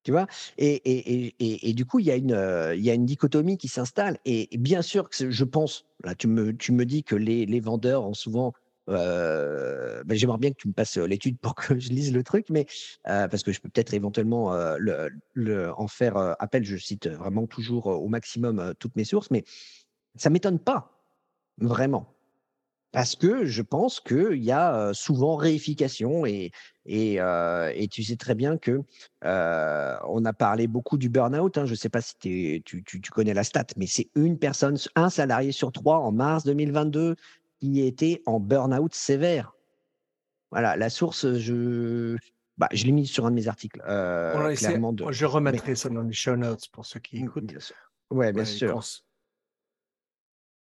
Tu 0.03 0.11
vois? 0.11 0.25
Et, 0.57 1.73
du 1.75 1.85
coup, 1.85 1.99
il 1.99 2.07
y, 2.07 2.11
a 2.11 2.15
une, 2.15 2.73
il 2.75 2.83
y 2.83 2.89
a 2.89 2.93
une 2.93 3.05
dichotomie 3.05 3.57
qui 3.57 3.67
s'installe. 3.67 4.17
Et, 4.25 4.49
bien 4.57 4.81
sûr 4.81 5.09
que 5.09 5.29
je 5.29 5.43
pense, 5.43 5.85
là, 6.03 6.15
tu 6.15 6.27
me, 6.27 6.85
dis 6.85 7.03
que 7.03 7.15
les, 7.15 7.59
vendeurs 7.59 8.03
ont 8.03 8.13
souvent. 8.15 8.53
Euh, 8.89 10.03
ben, 10.03 10.17
J'aimerais 10.17 10.39
bien 10.39 10.49
que 10.49 10.57
tu 10.57 10.67
me 10.67 10.73
passes 10.73 10.97
l'étude 10.97 11.37
pour 11.37 11.53
que 11.53 11.79
je 11.79 11.89
lise 11.89 12.11
le 12.11 12.23
truc, 12.23 12.47
mais 12.49 12.65
parce 13.03 13.43
que 13.43 13.51
je 13.51 13.61
peux 13.61 13.69
peut-être 13.69 13.93
éventuellement 13.93 14.55
le, 14.77 15.09
le, 15.33 15.71
en 15.79 15.87
faire 15.87 16.17
appel. 16.39 16.63
Je 16.63 16.77
cite 16.77 17.07
vraiment 17.07 17.45
toujours 17.45 17.85
au 17.85 18.07
maximum 18.07 18.73
toutes 18.79 18.95
mes 18.95 19.05
sources, 19.05 19.29
mais 19.29 19.43
ça 20.15 20.31
m'étonne 20.31 20.57
pas, 20.57 20.99
vraiment. 21.59 22.11
Parce 22.91 23.15
que 23.15 23.45
je 23.45 23.61
pense 23.61 23.99
qu'il 24.01 24.43
y 24.43 24.51
a 24.51 24.93
souvent 24.93 25.37
réification 25.37 26.25
et, 26.25 26.51
et, 26.85 27.15
et, 27.15 27.87
tu 27.89 28.03
sais 28.03 28.17
très 28.17 28.35
bien 28.35 28.57
que 28.57 28.81
on 29.23 30.25
a 30.25 30.33
parlé 30.33 30.67
beaucoup 30.67 30.97
du 30.97 31.09
burn-out. 31.09 31.57
Hein, 31.57 31.65
je 31.65 31.71
ne 31.71 31.75
sais 31.75 31.89
pas 31.89 32.01
si 32.01 32.15
tu, 32.19 32.61
tu, 32.65 32.83
tu, 32.83 33.11
connais 33.11 33.33
la 33.33 33.45
stat, 33.45 33.67
mais 33.77 33.87
c'est 33.87 34.09
une 34.15 34.37
personne, 34.37 34.77
un 34.95 35.09
salarié 35.09 35.53
sur 35.53 35.71
trois 35.71 35.99
en 35.99 36.11
mars 36.11 36.43
2022 36.43 37.15
qui 37.59 37.81
était 37.81 38.21
en 38.25 38.39
burn-out 38.39 38.93
sévère. 38.93 39.53
Voilà, 40.51 40.75
la 40.75 40.89
source, 40.89 41.37
je, 41.37 42.17
bah, 42.57 42.67
je 42.73 42.85
l'ai 42.85 42.91
mis 42.91 43.07
sur 43.07 43.25
un 43.25 43.31
de 43.31 43.35
mes 43.35 43.47
articles. 43.47 43.79
clairement 44.57 44.91
de... 44.91 45.11
Je 45.11 45.25
remettrai 45.25 45.75
ça 45.75 45.89
dans 45.89 46.01
les 46.01 46.13
show 46.13 46.35
notes 46.35 46.67
pour 46.71 46.85
ceux 46.85 46.99
qui 46.99 47.21
mmh, 47.21 47.25
écoutent. 47.25 47.73
Oui, 48.09 48.31
bien 48.33 48.45
sûr. 48.45 48.83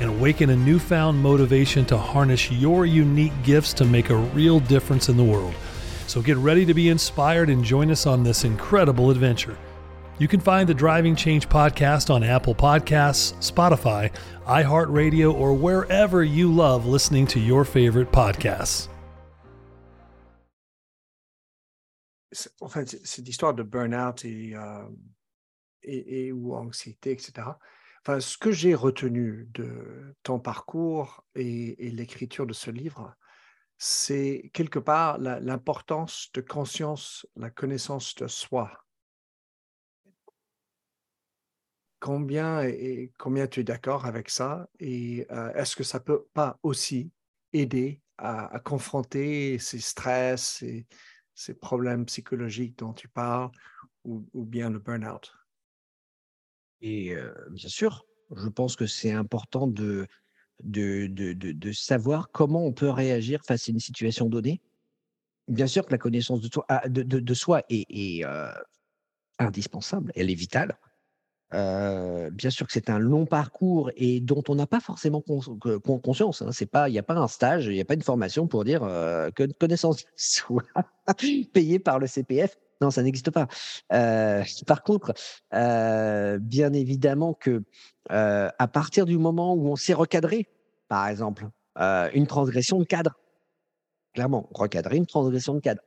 and 0.00 0.08
awaken 0.10 0.50
a 0.50 0.56
newfound 0.56 1.18
motivation 1.18 1.84
to 1.84 1.96
harness 1.96 2.50
your 2.50 2.86
unique 2.86 3.32
gifts 3.44 3.72
to 3.74 3.84
make 3.84 4.10
a 4.10 4.16
real 4.16 4.58
difference 4.60 5.08
in 5.08 5.16
the 5.16 5.24
world. 5.24 5.54
So 6.06 6.20
get 6.20 6.38
ready 6.38 6.64
to 6.64 6.74
be 6.74 6.88
inspired 6.88 7.50
and 7.50 7.62
join 7.62 7.90
us 7.90 8.06
on 8.06 8.24
this 8.24 8.44
incredible 8.44 9.10
adventure. 9.10 9.56
You 10.18 10.28
can 10.28 10.40
find 10.40 10.68
the 10.68 10.74
Driving 10.74 11.16
Change 11.16 11.48
podcast 11.48 12.10
on 12.10 12.22
Apple 12.22 12.54
Podcasts, 12.54 13.32
Spotify, 13.40 14.10
iHeartRadio, 14.46 15.32
or 15.32 15.54
wherever 15.54 16.24
you 16.24 16.52
love 16.52 16.84
listening 16.84 17.26
to 17.28 17.40
your 17.40 17.64
favorite 17.64 18.10
podcasts. 18.10 18.88
En 22.60 22.68
fait, 22.68 22.88
cette 23.04 23.28
histoire 23.28 23.54
de 23.54 23.62
burn-out 23.62 24.24
et, 24.24 24.54
euh, 24.54 24.88
et, 25.82 26.26
et, 26.26 26.32
ou 26.32 26.54
anxiété, 26.54 27.12
etc., 27.12 27.56
Enfin, 28.02 28.20
ce 28.20 28.38
que 28.38 28.50
j'ai 28.50 28.74
retenu 28.74 29.46
de 29.52 30.14
ton 30.22 30.40
parcours 30.40 31.22
et, 31.34 31.90
l'écriture 31.90 32.46
de 32.46 32.54
ce 32.54 32.70
livre, 32.70 33.14
c'est 33.76 34.50
quelque 34.54 34.78
part 34.78 35.18
l'importance 35.18 36.30
de 36.32 36.40
conscience, 36.40 37.26
la 37.36 37.50
connaissance 37.50 38.14
de 38.14 38.26
soi. 38.26 38.70
Combien 41.98 42.62
et 42.62 43.12
combien 43.18 43.46
tu 43.46 43.60
es 43.60 43.64
d'accord 43.64 44.06
avec 44.06 44.30
ça 44.30 44.70
et 44.78 45.26
euh, 45.30 45.52
est-ce 45.52 45.76
que 45.76 45.84
ça 45.84 46.00
peut 46.00 46.24
pas 46.32 46.58
aussi 46.62 47.12
aider 47.52 48.00
à, 48.16 48.58
confronter 48.60 49.58
ces 49.58 49.80
stress, 49.80 50.62
et 50.62 50.86
ces 51.34 51.52
problèmes 51.52 52.06
psychologiques 52.06 52.78
dont 52.78 52.94
tu 52.94 53.08
parles 53.08 53.50
ou 54.04 54.44
bien 54.44 54.70
le 54.70 54.78
burn-out? 54.78 55.39
Et 56.82 57.14
bien 57.50 57.68
sûr, 57.68 58.06
je 58.36 58.48
pense 58.48 58.76
que 58.76 58.86
c'est 58.86 59.12
important 59.12 59.66
de, 59.66 60.06
de, 60.62 61.06
de, 61.06 61.32
de, 61.32 61.72
savoir 61.72 62.30
comment 62.30 62.64
on 62.64 62.72
peut 62.72 62.90
réagir 62.90 63.42
face 63.44 63.68
à 63.68 63.72
une 63.72 63.80
situation 63.80 64.28
donnée. 64.28 64.60
Bien 65.48 65.66
sûr 65.66 65.84
que 65.84 65.92
la 65.92 65.98
connaissance 65.98 66.40
de, 66.40 66.48
soi, 66.52 66.64
ah, 66.68 66.88
de, 66.88 67.34
soi 67.34 67.62
est, 67.68 68.24
indispensable, 69.38 70.12
elle 70.14 70.30
est 70.30 70.34
vitale. 70.34 70.78
bien 71.50 72.50
sûr 72.50 72.66
que 72.66 72.72
c'est 72.72 72.88
un 72.88 72.98
long 72.98 73.26
parcours 73.26 73.90
et 73.96 74.20
dont 74.20 74.42
on 74.48 74.54
n'a 74.54 74.66
pas 74.66 74.80
forcément 74.80 75.20
conscience. 75.20 76.42
Hein. 76.42 76.50
Il 76.86 76.92
n'y 76.92 76.98
a 76.98 77.02
pas 77.02 77.16
un 77.16 77.28
stage, 77.28 77.66
il 77.66 77.72
n'y 77.72 77.80
a 77.80 77.84
pas 77.84 77.94
une 77.94 78.02
formation 78.02 78.46
pour 78.46 78.64
dire 78.64 78.80
que 78.80 79.52
connaissance 79.58 80.04
de 80.04 81.44
payée 81.52 81.78
par 81.78 81.98
le 81.98 82.06
CPF 82.06 82.56
non, 82.80 82.90
ça 82.90 83.02
n'existe 83.02 83.30
pas. 83.30 83.46
Euh, 83.92 84.42
par 84.66 84.82
contre, 84.82 85.12
euh, 85.54 86.38
bien 86.38 86.72
évidemment 86.72 87.34
que 87.34 87.62
euh, 88.10 88.48
à 88.58 88.68
partir 88.68 89.06
du 89.06 89.18
moment 89.18 89.54
où 89.54 89.68
on 89.68 89.76
s'est 89.76 89.94
recadré, 89.94 90.48
par 90.88 91.08
exemple, 91.08 91.48
une 92.12 92.26
transgression 92.26 92.78
de 92.78 92.84
cadre, 92.84 93.18
clairement, 94.12 94.50
recadrer 94.52 94.96
une 94.96 95.06
transgression 95.06 95.54
de 95.54 95.60
cadre, 95.60 95.80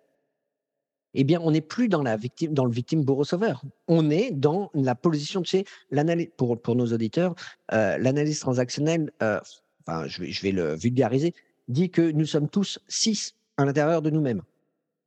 eh 1.14 1.24
bien, 1.24 1.40
on 1.42 1.52
n'est 1.52 1.62
plus 1.62 1.88
dans, 1.88 2.02
la 2.02 2.16
victime, 2.16 2.54
dans 2.54 2.66
le 2.66 2.72
victime 2.72 3.04
bourreau-sauveur. 3.04 3.62
On 3.88 4.10
est 4.10 4.32
dans 4.32 4.72
la 4.74 4.96
position 4.96 5.42
de 5.42 5.46
chez 5.46 5.66
l'analyse, 5.92 6.30
pour, 6.36 6.60
pour 6.60 6.76
nos 6.76 6.92
auditeurs, 6.94 7.36
l'analyse 7.70 8.40
transactionnelle, 8.40 9.12
enfin, 9.20 10.08
je 10.08 10.42
vais 10.42 10.52
le 10.52 10.74
vulgariser, 10.74 11.36
dit 11.68 11.92
que 11.92 12.10
nous 12.12 12.26
sommes 12.26 12.50
tous 12.50 12.80
six 12.88 13.36
à 13.58 13.66
l'intérieur 13.66 14.02
de 14.02 14.10
nous-mêmes 14.10 14.42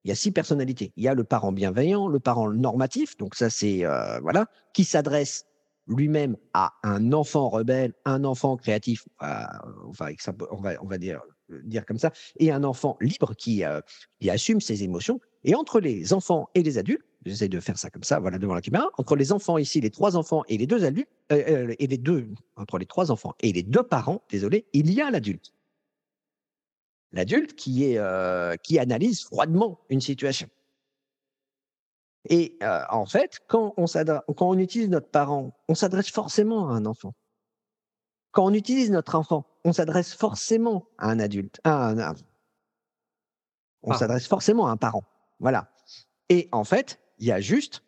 il 0.06 0.10
y 0.10 0.12
a 0.12 0.14
six 0.14 0.30
personnalités. 0.30 0.92
Il 0.96 1.02
y 1.02 1.08
a 1.08 1.14
le 1.14 1.24
parent 1.24 1.50
bienveillant, 1.50 2.06
le 2.06 2.20
parent 2.20 2.48
normatif, 2.48 3.16
donc 3.16 3.34
ça 3.34 3.50
c'est 3.50 3.84
euh, 3.84 4.20
voilà, 4.20 4.46
qui 4.72 4.84
s'adresse 4.84 5.46
lui-même 5.88 6.36
à 6.54 6.74
un 6.84 7.12
enfant 7.12 7.48
rebelle, 7.48 7.92
un 8.04 8.22
enfant 8.22 8.56
créatif, 8.56 9.04
on 9.20 9.90
va, 9.90 10.74
on 10.80 10.86
va 10.86 10.98
dire, 10.98 11.20
dire 11.64 11.84
comme 11.84 11.98
ça, 11.98 12.12
et 12.38 12.52
un 12.52 12.62
enfant 12.62 12.96
libre 13.00 13.34
qui, 13.34 13.64
euh, 13.64 13.80
assume 14.28 14.60
ses 14.60 14.84
émotions. 14.84 15.20
Et 15.42 15.56
entre 15.56 15.80
les 15.80 16.12
enfants 16.12 16.48
et 16.54 16.62
les 16.62 16.78
adultes, 16.78 17.04
j'essaie 17.24 17.48
de 17.48 17.58
faire 17.58 17.76
ça 17.76 17.90
comme 17.90 18.04
ça, 18.04 18.20
voilà 18.20 18.38
devant 18.38 18.54
la 18.54 18.60
caméra, 18.60 18.88
entre 18.98 19.16
les 19.16 19.32
enfants 19.32 19.58
ici, 19.58 19.80
les 19.80 19.90
trois 19.90 20.16
enfants 20.16 20.44
et 20.48 20.56
les 20.56 20.68
deux 20.68 20.84
adultes, 20.84 21.10
euh, 21.32 21.74
et 21.80 21.86
les 21.88 21.98
deux, 21.98 22.28
entre 22.54 22.78
les 22.78 22.86
trois 22.86 23.10
enfants 23.10 23.34
et 23.40 23.52
les 23.52 23.64
deux 23.64 23.82
parents, 23.82 24.22
désolé, 24.30 24.66
il 24.72 24.92
y 24.92 25.00
a 25.00 25.10
l'adulte 25.10 25.52
l'adulte 27.12 27.54
qui, 27.54 27.84
est, 27.84 27.98
euh, 27.98 28.56
qui 28.56 28.78
analyse 28.78 29.22
froidement 29.22 29.80
une 29.88 30.00
situation. 30.00 30.48
Et 32.28 32.56
euh, 32.62 32.82
en 32.90 33.06
fait, 33.06 33.40
quand 33.46 33.74
on, 33.76 33.86
quand 33.86 34.48
on 34.48 34.58
utilise 34.58 34.88
notre 34.88 35.08
parent, 35.08 35.56
on 35.68 35.74
s'adresse 35.74 36.10
forcément 36.10 36.68
à 36.68 36.72
un 36.72 36.86
enfant. 36.86 37.14
Quand 38.32 38.44
on 38.44 38.52
utilise 38.52 38.90
notre 38.90 39.14
enfant, 39.14 39.46
on 39.64 39.72
s'adresse 39.72 40.12
forcément 40.12 40.86
à 40.98 41.08
un 41.08 41.20
adulte. 41.20 41.60
À 41.64 41.88
un, 41.88 42.14
on 43.82 43.92
ah. 43.92 43.98
s'adresse 43.98 44.26
forcément 44.26 44.66
à 44.66 44.72
un 44.72 44.76
parent. 44.76 45.04
Voilà. 45.38 45.70
Et 46.28 46.48
en 46.52 46.64
fait, 46.64 47.00
il 47.18 47.26
y 47.26 47.32
a 47.32 47.40
juste 47.40 47.82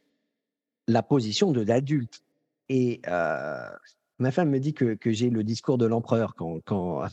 la 0.87 1.03
position 1.03 1.51
de 1.51 1.61
l'adulte. 1.61 2.23
Et 2.69 3.03
euh, 3.09 3.69
ma 4.19 4.31
femme 4.31 4.51
me 4.51 4.61
dit 4.61 4.73
que, 4.73 4.95
que 4.95 5.11
j'ai 5.11 5.31
le 5.31 5.43
discours 5.43 5.79
de 5.79 5.87
l'empereur 5.87 6.35
quand, 6.35 6.61
quand 6.65 7.07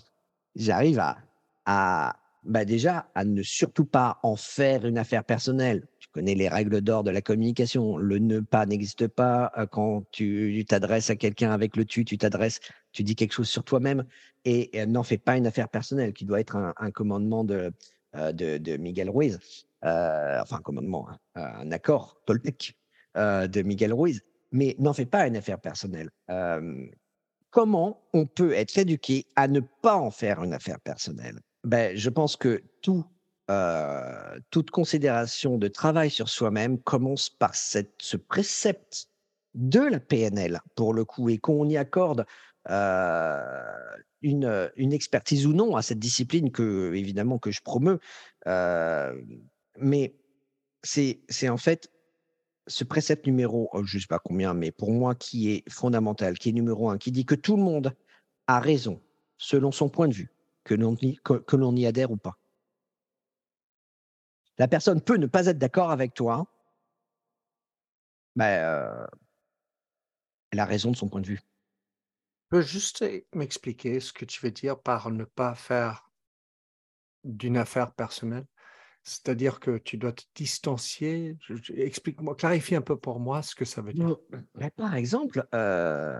j'arrive 0.55 0.99
à, 0.99 1.17
à 1.65 2.17
bah 2.45 2.63
déjà 2.63 3.09
à 3.15 3.25
ne 3.25 3.41
surtout 3.41 3.85
pas 3.85 4.19
en 4.23 4.35
faire 4.35 4.85
une 4.85 4.97
affaire 4.97 5.23
personnelle. 5.23 5.87
Tu 5.99 6.07
connais 6.09 6.35
les 6.35 6.47
règles 6.47 6.81
d'or 6.81 7.03
de 7.03 7.09
la 7.09 7.21
communication. 7.21 7.97
Le 7.97 8.19
ne 8.19 8.39
pas 8.39 8.65
n'existe 8.65 9.07
pas. 9.07 9.51
Euh, 9.57 9.65
quand 9.65 10.03
tu 10.11 10.63
t'adresses 10.67 11.09
à 11.09 11.15
quelqu'un 11.15 11.51
avec 11.51 11.75
le 11.75 11.85
tu, 11.85 12.05
tu 12.05 12.17
t'adresses, 12.17 12.59
tu 12.91 13.03
dis 13.03 13.15
quelque 13.15 13.33
chose 13.33 13.49
sur 13.49 13.63
toi-même 13.63 14.05
et, 14.45 14.85
n'en 14.85 15.03
fais 15.03 15.17
pas 15.17 15.37
une 15.37 15.47
affaire 15.47 15.69
personnelle 15.69 16.13
qui 16.13 16.25
doit 16.25 16.39
être 16.39 16.55
un, 16.55 16.91
commandement 16.91 17.43
de, 17.43 17.73
de, 18.13 18.77
Miguel 18.77 19.09
Ruiz, 19.09 19.39
enfin, 19.81 20.57
un 20.57 20.61
commandement, 20.61 21.09
hein, 21.09 21.17
un 21.33 21.71
accord 21.71 22.21
Toltec 22.27 22.77
de 23.15 23.61
Miguel 23.63 23.91
Ruiz, 23.91 24.21
mais 24.51 24.75
n'en 24.77 24.93
fais 24.93 25.07
pas 25.07 25.25
une 25.25 25.35
affaire 25.35 25.59
personnelle. 25.59 26.11
comment 27.49 28.03
on 28.13 28.27
peut 28.27 28.53
être 28.53 28.77
éduqué 28.77 29.25
à 29.35 29.47
ne 29.47 29.61
pas 29.61 29.95
en 29.95 30.11
faire 30.11 30.43
une 30.43 30.53
affaire 30.53 30.79
personnelle? 30.79 31.39
Ben, 31.65 31.95
Je 31.95 32.09
pense 32.09 32.35
que 32.35 32.63
tout 32.81 33.05
toute 34.49 34.71
considération 34.71 35.59
de 35.59 35.67
travail 35.67 36.09
sur 36.09 36.29
soi-même 36.29 36.79
commence 36.79 37.29
par 37.29 37.53
ce 37.53 38.17
précepte 38.17 39.09
de 39.53 39.81
la 39.81 39.99
PNL, 39.99 40.61
pour 40.75 40.95
le 40.95 41.05
coup, 41.05 41.29
et 41.29 41.37
qu'on 41.37 41.69
y 41.69 41.77
accorde 41.77 42.25
une, 42.67 44.71
une, 44.75 44.93
expertise 44.93 45.45
ou 45.45 45.53
non 45.53 45.75
à 45.75 45.83
cette 45.83 45.99
discipline 45.99 46.51
que, 46.51 46.95
évidemment, 46.95 47.37
que 47.37 47.51
je 47.51 47.61
promeus. 47.61 47.99
mais 49.77 50.15
c'est 50.81 51.49
en 51.49 51.57
fait 51.57 51.91
ce 52.67 52.83
précepte 52.83 53.27
numéro, 53.27 53.69
oh, 53.73 53.83
je 53.83 53.97
ne 53.97 54.01
sais 54.01 54.07
pas 54.07 54.19
combien, 54.19 54.53
mais 54.53 54.71
pour 54.71 54.91
moi, 54.91 55.15
qui 55.15 55.51
est 55.51 55.69
fondamental, 55.69 56.37
qui 56.37 56.49
est 56.49 56.53
numéro 56.53 56.89
un, 56.89 56.97
qui 56.97 57.11
dit 57.11 57.25
que 57.25 57.35
tout 57.35 57.57
le 57.57 57.63
monde 57.63 57.93
a 58.47 58.59
raison, 58.59 59.01
selon 59.37 59.71
son 59.71 59.89
point 59.89 60.07
de 60.07 60.13
vue, 60.13 60.31
que 60.65 60.73
l'on 60.73 60.95
que 60.95 61.55
l'on 61.55 61.75
y 61.75 61.85
adhère 61.85 62.11
ou 62.11 62.17
pas. 62.17 62.37
La 64.57 64.67
personne 64.67 65.01
peut 65.01 65.17
ne 65.17 65.27
pas 65.27 65.47
être 65.47 65.57
d'accord 65.57 65.91
avec 65.91 66.13
toi, 66.13 66.47
mais 68.35 68.59
euh, 68.61 69.05
elle 70.51 70.59
a 70.59 70.65
raison 70.65 70.91
de 70.91 70.97
son 70.97 71.07
point 71.07 71.21
de 71.21 71.27
vue. 71.27 71.41
Peux 72.49 72.61
juste 72.61 73.03
m'expliquer 73.33 73.99
ce 73.99 74.11
que 74.11 74.25
tu 74.25 74.41
veux 74.41 74.51
dire 74.51 74.79
par 74.79 75.11
ne 75.11 75.23
pas 75.23 75.55
faire 75.55 76.09
d'une 77.23 77.57
affaire 77.57 77.91
personnelle? 77.93 78.45
C'est-à-dire 79.03 79.59
que 79.59 79.77
tu 79.77 79.97
dois 79.97 80.13
te 80.13 80.23
distancier? 80.33 81.37
explique-moi, 81.75 82.35
clarifie 82.35 82.75
un 82.75 82.81
peu 82.81 82.97
pour 82.97 83.19
moi 83.19 83.43
ce 83.43 83.53
que 83.53 83.65
ça 83.65 83.81
veut 83.81 83.93
dire. 83.93 84.17
par 84.75 84.95
exemple, 84.95 85.47
euh, 85.53 86.19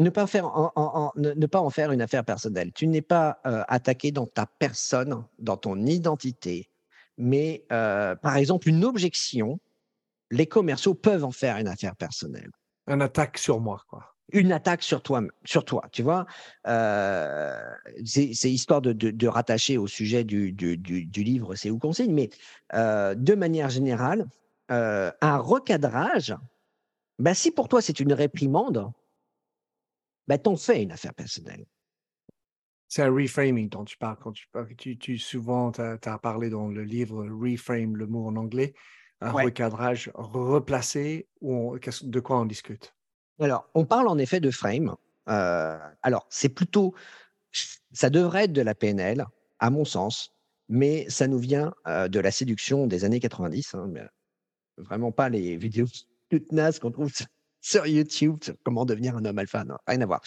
ne 0.00 0.10
pas 0.10 0.26
faire 0.26 0.46
en 0.46 1.12
ne 1.16 1.46
pas 1.46 1.60
en 1.60 1.70
faire 1.70 1.92
une 1.92 2.02
affaire 2.02 2.24
personnelle. 2.24 2.72
Tu 2.72 2.86
n'es 2.86 3.02
pas, 3.02 3.40
euh, 3.46 3.62
attaqué 3.68 4.10
dans 4.10 4.26
ta 4.26 4.46
personne, 4.46 5.24
dans 5.38 5.56
ton 5.56 5.76
identité, 5.84 6.70
mais 7.18 7.64
euh, 7.70 8.16
par 8.16 8.36
exemple, 8.36 8.68
une 8.68 8.84
objection, 8.84 9.60
les 10.30 10.46
commerciaux 10.46 10.94
peuvent 10.94 11.24
en 11.24 11.32
faire 11.32 11.58
une 11.58 11.68
affaire 11.68 11.96
personnelle. 11.96 12.50
Une 12.88 13.02
attaque 13.02 13.38
sur 13.38 13.60
moi, 13.60 13.82
quoi. 13.88 14.14
Une 14.32 14.52
attaque 14.52 14.82
sur 14.84 15.02
toi, 15.02 15.22
sur 15.44 15.64
toi, 15.64 15.82
tu 15.90 16.02
vois. 16.02 16.24
Euh, 16.66 17.60
c'est 18.04 18.50
histoire 18.50 18.80
de, 18.80 18.92
de, 18.92 19.26
rattacher 19.26 19.76
au 19.76 19.88
sujet 19.88 20.22
du, 20.22 20.52
du, 20.52 20.76
du, 20.76 21.22
livre 21.24 21.56
C'est 21.56 21.68
où 21.68 21.78
qu'on 21.78 21.92
signe, 21.92 22.14
mais 22.14 22.30
de 22.72 23.34
manière 23.34 23.70
générale, 23.70 24.28
un 24.68 25.38
recadrage, 25.38 26.36
bah, 27.18 27.34
si 27.34 27.50
pour 27.50 27.66
toi 27.66 27.82
c'est 27.82 27.98
une 27.98 28.12
réprimande, 28.12 28.92
bah, 30.30 30.38
t'en 30.38 30.54
fais 30.54 30.84
une 30.84 30.92
affaire 30.92 31.12
personnelle. 31.12 31.66
C'est 32.86 33.02
un 33.02 33.12
reframing 33.12 33.68
dont 33.68 33.84
tu 33.84 33.98
parles 33.98 34.16
quand 34.22 34.30
tu. 34.30 34.46
Tu, 34.76 34.96
tu 34.96 35.18
souvent, 35.18 35.72
tu 35.72 35.80
as, 35.80 36.18
parlé 36.18 36.50
dans 36.50 36.68
le 36.68 36.84
livre 36.84 37.26
Reframe, 37.26 37.96
le 37.96 38.06
mot 38.06 38.28
en 38.28 38.36
anglais, 38.36 38.72
un 39.20 39.32
recadrage 39.32 40.08
replacé. 40.14 41.26
Ou 41.40 41.76
de 41.78 42.20
quoi 42.20 42.38
on 42.38 42.44
discute? 42.44 42.94
Alors, 43.40 43.68
on 43.74 43.84
parle 43.84 44.06
en 44.06 44.18
effet 44.18 44.38
de 44.38 44.52
frame. 44.52 44.94
Euh, 45.28 45.78
alors, 46.02 46.28
c'est 46.30 46.48
plutôt, 46.48 46.94
ça 47.90 48.08
devrait 48.08 48.44
être 48.44 48.52
de 48.52 48.62
la 48.62 48.76
PNL, 48.76 49.26
à 49.58 49.70
mon 49.70 49.84
sens, 49.84 50.32
mais 50.68 51.10
ça 51.10 51.26
nous 51.26 51.38
vient 51.38 51.74
euh, 51.88 52.06
de 52.06 52.20
la 52.20 52.30
séduction 52.30 52.86
des 52.86 53.04
années 53.04 53.18
90. 53.18 53.74
Hein, 53.74 53.92
vraiment 54.76 55.10
pas 55.10 55.28
les 55.28 55.56
vidéos 55.56 55.86
toutes 56.28 56.52
nazes 56.52 56.78
qu'on 56.78 56.92
trouve 56.92 57.10
sur 57.60 57.86
YouTube, 57.86 58.38
comment 58.64 58.84
devenir 58.84 59.16
un 59.16 59.24
homme 59.24 59.38
alpha. 59.38 59.64
Non, 59.64 59.76
rien 59.86 60.00
à 60.00 60.06
voir. 60.06 60.22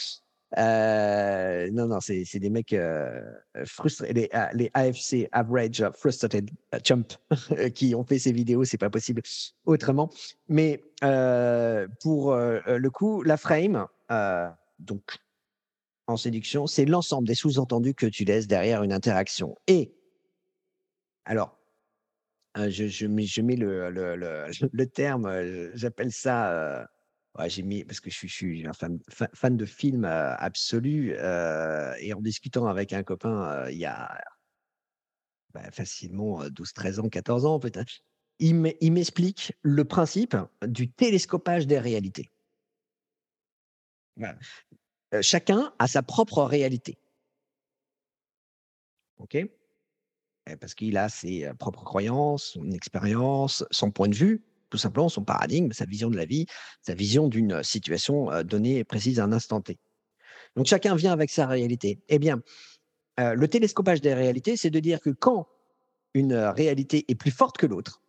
Euh, 0.58 1.70
non, 1.72 1.88
non, 1.88 2.00
c'est 2.00 2.40
des 2.40 2.50
mecs 2.50 2.74
euh, 2.74 3.22
frustrés, 3.66 4.14
les, 4.14 4.30
ah, 4.34 4.52
les, 4.54 4.70
AFC, 4.74 5.28
Average 5.32 5.84
Frustrated 5.96 6.50
Chump, 6.84 7.14
qui 7.74 7.96
ont 7.96 8.04
fait 8.04 8.20
ces 8.20 8.32
vidéos, 8.32 8.64
c'est 8.64 8.78
pas 8.78 8.90
possible 8.90 9.22
autrement. 9.66 10.10
Mais 10.48 10.84
euh, 11.04 11.88
pour 12.02 12.36
le 12.36 12.90
coup, 12.90 13.24
la 13.24 13.38
frame, 13.38 13.88
donc 14.80 15.02
en 16.08 16.18
séduction, 16.18 16.68
c'est 16.68 16.86
l'ensemble 16.86 17.28
des 17.28 17.36
sous-entendus 17.36 17.96
que 17.96 18.06
tu 18.06 18.26
laisses 18.26 18.48
derrière 18.48 18.84
une 18.84 18.94
interaction. 18.94 19.56
Et 19.68 19.96
alors, 21.26 21.58
je, 22.56 22.88
je, 22.88 23.08
mets, 23.08 23.26
je 23.26 23.42
mets 23.42 23.56
le, 23.56 23.90
le, 23.90 24.16
le 24.72 24.88
terme, 24.88 25.72
j'appelle 25.74 26.12
ça 26.12 26.88
Ouais, 27.38 27.50
j'ai 27.50 27.64
mis 27.64 27.84
parce 27.84 28.00
que 28.00 28.12
je 28.12 28.28
suis 28.28 28.68
un 28.68 28.74
fan 28.74 29.00
fan 29.10 29.58
de 29.58 29.66
films, 29.66 30.06
absolu, 30.06 31.14
et 31.14 32.14
en 32.14 32.22
discutant 32.22 32.68
avec 32.68 32.94
un 32.94 33.02
copain, 33.02 33.68
il 33.70 33.78
y 33.78 33.86
a, 33.86 34.22
bah, 35.54 35.72
facilement, 35.72 36.44
12-13 36.46 37.00
ans, 37.00 37.10
14 37.10 37.46
ans 37.46 37.60
peut-être, 37.60 37.92
il 38.40 38.56
m'explique 38.92 39.54
le 39.64 39.84
principe 39.84 40.36
du 40.68 40.92
télescopage 40.92 41.66
des 41.66 41.80
réalités. 41.80 42.30
chacun 45.22 45.74
a 45.80 45.88
sa 45.88 46.04
propre 46.04 46.44
réalité. 46.44 47.00
OK? 49.18 49.38
parce 50.60 50.74
qu'il 50.74 50.98
a 50.98 51.08
ses, 51.08 51.50
propres 51.58 51.86
croyances, 51.86 52.44
son 52.44 52.70
expérience, 52.72 53.64
son 53.72 53.92
point 53.92 54.10
de 54.10 54.16
vue 54.16 54.44
tout 54.74 54.80
simplement 54.80 55.08
son 55.08 55.24
paradigme, 55.24 55.72
sa 55.72 55.86
vision 55.86 56.10
de 56.10 56.18
la 56.18 56.26
vie, 56.26 56.48
sa 56.82 56.96
vision 56.96 57.28
d'une 57.28 57.62
situation 57.62 58.42
donnée 58.42 58.80
et 58.80 58.84
précise 58.84 59.20
à 59.20 59.26
un 59.26 59.32
instant 59.32 59.62
T. 59.62 59.78
Donc 60.56 60.66
chacun 60.66 60.96
vient 60.96 61.12
avec 61.12 61.30
sa 61.30 61.46
réalité. 61.46 62.02
Eh 62.10 62.18
bien, 62.18 62.42
le 63.20 63.46
télescopage 63.46 64.02
des 64.02 64.16
réalités, 64.16 64.58
c'est 64.58 64.72
de 64.72 64.80
dire 64.80 65.00
que 65.00 65.12
quand 65.12 65.48
une 66.16 66.34
réalité 66.34 67.06
est 67.08 67.14
plus 67.14 67.30
forte 67.30 67.56
que 67.56 67.68
l'autre, 67.68 68.02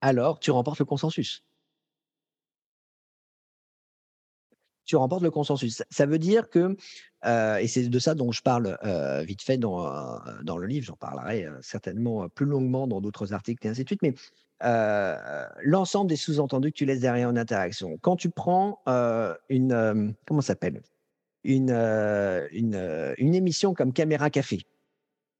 alors 0.00 0.38
tu 0.38 0.52
remportes 0.52 0.78
le 0.78 0.84
consensus. 0.84 1.42
tu 4.84 4.94
remportes 4.94 5.24
le 5.24 5.32
consensus. 5.32 5.82
Ça 5.90 6.06
veut 6.06 6.20
dire 6.20 6.48
que, 6.48 6.76
et 7.24 7.66
c'est 7.66 7.88
de 7.88 7.98
ça 7.98 8.14
dont 8.14 8.30
je 8.30 8.42
parle 8.42 8.78
vite 9.24 9.42
fait 9.42 9.58
dans, 9.58 10.20
dans 10.44 10.58
le 10.58 10.68
livre, 10.68 10.86
j'en 10.86 10.94
parlerai 10.94 11.48
certainement 11.62 12.28
plus 12.28 12.46
longuement 12.46 12.86
dans 12.86 13.00
d'autres 13.00 13.32
articles 13.32 13.66
et 13.66 13.70
ainsi 13.70 13.82
de 13.82 13.88
suite, 13.88 14.02
mais 14.02 14.14
l'ensemble 14.60 16.08
des 16.08 16.16
sous-entendus 16.16 16.72
que 16.72 16.76
tu 16.76 16.84
laisses 16.84 17.00
derrière 17.00 17.30
une 17.30 17.38
interaction. 17.38 17.98
Quand 18.00 18.16
tu 18.16 18.30
prends 18.30 18.80
une, 19.48 20.14
comment 20.26 20.40
s'appelle? 20.40 20.82
Une, 21.44 21.70
une, 22.50 23.34
émission 23.34 23.74
comme 23.74 23.92
Caméra 23.92 24.30
Café. 24.30 24.62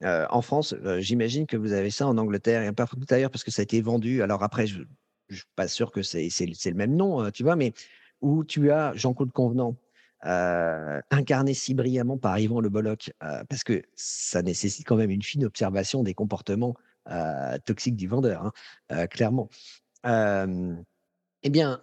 en 0.02 0.42
France, 0.42 0.74
j'imagine 0.98 1.46
que 1.46 1.56
vous 1.56 1.72
avez 1.72 1.90
ça 1.90 2.06
en 2.06 2.18
Angleterre 2.18 2.62
et 2.62 2.66
un 2.66 2.74
peu 2.74 2.84
ailleurs 3.10 3.30
parce 3.30 3.44
que 3.44 3.50
ça 3.50 3.62
a 3.62 3.64
été 3.64 3.80
vendu. 3.80 4.22
Alors 4.22 4.42
après, 4.42 4.66
je 4.66 4.80
ne 4.80 5.34
suis 5.34 5.44
pas 5.56 5.68
sûr 5.68 5.90
que 5.90 6.02
c'est 6.02 6.28
le 6.46 6.74
même 6.74 6.94
nom, 6.94 7.30
tu 7.30 7.42
vois, 7.42 7.56
mais 7.56 7.72
où 8.20 8.44
tu 8.44 8.70
as 8.70 8.94
Jean-Claude 8.94 9.32
Convenant 9.32 9.76
incarné 10.22 11.54
si 11.54 11.74
brillamment 11.74 12.18
par 12.18 12.38
Yvan 12.38 12.60
Le 12.60 12.68
Bolloc, 12.68 13.12
parce 13.48 13.64
que 13.64 13.82
ça 13.94 14.42
nécessite 14.42 14.86
quand 14.86 14.96
même 14.96 15.10
une 15.10 15.22
fine 15.22 15.44
observation 15.44 16.02
des 16.02 16.14
comportements 16.14 16.74
euh, 16.78 16.85
toxique 17.64 17.96
du 17.96 18.08
vendeur, 18.08 18.52
hein, 18.88 19.06
clairement. 19.06 19.48
eh 20.04 21.50
bien, 21.50 21.80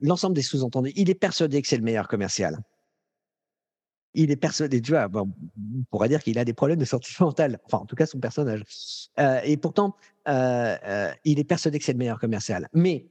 l'ensemble 0.00 0.34
des 0.34 0.42
sous-entendus, 0.42 0.92
il 0.96 1.10
est 1.10 1.14
persuadé 1.14 1.60
que 1.62 1.68
c'est 1.68 1.76
le 1.76 1.82
meilleur 1.82 2.08
commercial. 2.08 2.58
Il 4.14 4.32
est 4.32 4.36
persuadé, 4.36 4.82
tu 4.82 4.90
vois, 4.90 5.08
on 5.14 5.30
pourrait 5.90 6.08
dire 6.08 6.22
qu'il 6.22 6.36
a 6.38 6.44
des 6.44 6.52
problèmes 6.52 6.80
de 6.80 6.84
santé 6.84 7.10
mentale, 7.20 7.60
enfin, 7.64 7.78
en 7.78 7.86
tout 7.86 7.94
cas, 7.96 8.06
son 8.06 8.18
personnage. 8.18 8.62
et 9.44 9.56
pourtant, 9.56 9.94
il 10.26 11.38
est 11.38 11.44
persuadé 11.44 11.78
que 11.78 11.84
c'est 11.84 11.92
le 11.92 11.98
meilleur 11.98 12.18
commercial. 12.18 12.68
Mais 12.72 13.06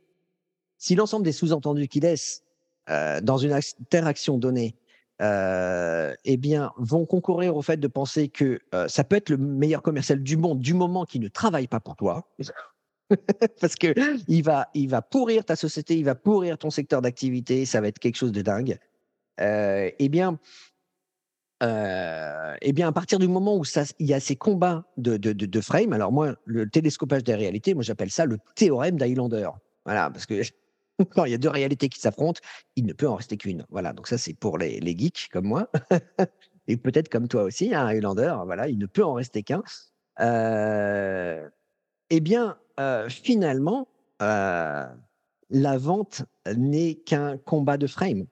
si 0.77 0.95
l'ensemble 0.95 1.25
des 1.25 1.31
sous-entendus 1.31 1.87
qu'il 1.87 2.03
laisse 2.03 2.43
dans 2.87 3.37
une 3.37 3.53
interaction 3.53 4.37
donnée 4.37 4.75
euh, 5.22 6.13
eh 6.24 6.38
bien, 6.38 6.72
vont 6.78 7.05
concourir 7.05 7.55
au 7.55 7.61
fait 7.61 7.78
de 7.78 7.88
penser 7.88 8.30
que 8.30 8.59
euh, 8.74 8.88
ça 8.88 9.03
peut 9.03 9.17
être 9.17 9.30
le 9.30 9.38
meilleur 9.38 9.82
commercial 9.82 10.24
du 10.24 10.38
monde 10.38 10.59
du 10.59 10.74
moment 10.74 11.05
qu'il 11.05 11.22
ne 11.22 11.28
travaille 11.28 11.67
pas 11.67 11.80
pour 11.80 11.95
toi. 11.95 12.28
Parce 13.61 13.76
que 13.76 13.93
il 14.28 14.43
va, 14.43 14.70
il 14.74 14.89
va 14.89 15.01
pourrir 15.01 15.43
ta 15.43 15.55
société, 15.55 15.97
il 15.97 16.05
va 16.05 16.15
pourrir 16.15 16.57
ton 16.57 16.70
secteur 16.70 17.01
d'activité, 17.01 17.65
ça 17.65 17.82
va 17.82 17.88
être 17.88 17.99
quelque 17.99 18.15
chose 18.15 18.32
de 18.32 18.41
dingue. 18.41 18.78
Euh, 19.41 19.89
eh 19.99 20.09
bien, 20.09 20.39
euh, 21.63 22.55
eh 22.61 22.72
bien, 22.72 22.88
à 22.88 22.91
partir 22.91 23.20
du 23.20 23.28
moment 23.28 23.57
où 23.57 23.65
ça, 23.65 23.84
il 23.99 24.07
y 24.07 24.13
a 24.13 24.20
ces 24.20 24.36
combats 24.36 24.86
de, 24.97 25.17
de, 25.17 25.34
de, 25.34 25.61
frame, 25.61 25.91
alors 25.93 26.11
moi, 26.11 26.36
le 26.45 26.70
télescopage 26.70 27.24
des 27.24 27.36
réalités, 27.36 27.74
moi 27.74 27.84
j'appelle 27.84 28.11
ça 28.11 28.26
le 28.26 28.38
théorème 28.55 28.97
d'Highlander. 28.97 29.49
Voilà, 29.86 30.09
parce 30.09 30.26
que 30.26 30.41
quand 31.16 31.26
il 31.26 31.32
y 31.32 31.36
a 31.36 31.38
deux 31.38 31.50
réalités 31.50 31.89
qui 31.89 32.00
s'affrontent, 32.00 32.41
il 32.76 32.86
ne 32.86 32.93
peut 32.93 33.08
en 33.08 33.16
rester 33.16 33.38
qu'une. 33.38 33.66
Voilà, 33.70 33.93
donc 33.93 34.08
ça 34.08 34.18
c'est 34.18 34.34
pour 34.34 34.58
les, 34.58 34.80
geeks 34.97 35.30
comme 35.32 35.45
moi. 35.45 35.70
et 36.68 36.78
peut-être 36.78 37.10
comme 37.10 37.28
toi 37.28 37.43
aussi, 37.43 37.74
un 37.74 37.86
Highlander, 37.86 38.36
voilà, 38.45 38.68
il 38.68 38.78
ne 38.78 38.86
peut 38.86 39.04
en 39.04 39.14
rester 39.14 39.43
qu'un. 39.43 39.64
Euh, 40.20 41.47
eh 42.10 42.20
bien, 42.20 42.58
euh, 42.80 43.10
finalement, 43.10 43.88
euh, 44.22 44.86
la 45.50 45.78
vente 45.78 46.24
n'est 46.56 46.95
qu'un 46.95 47.38
combat 47.38 47.78
de 47.78 47.88
frame. 47.88 48.26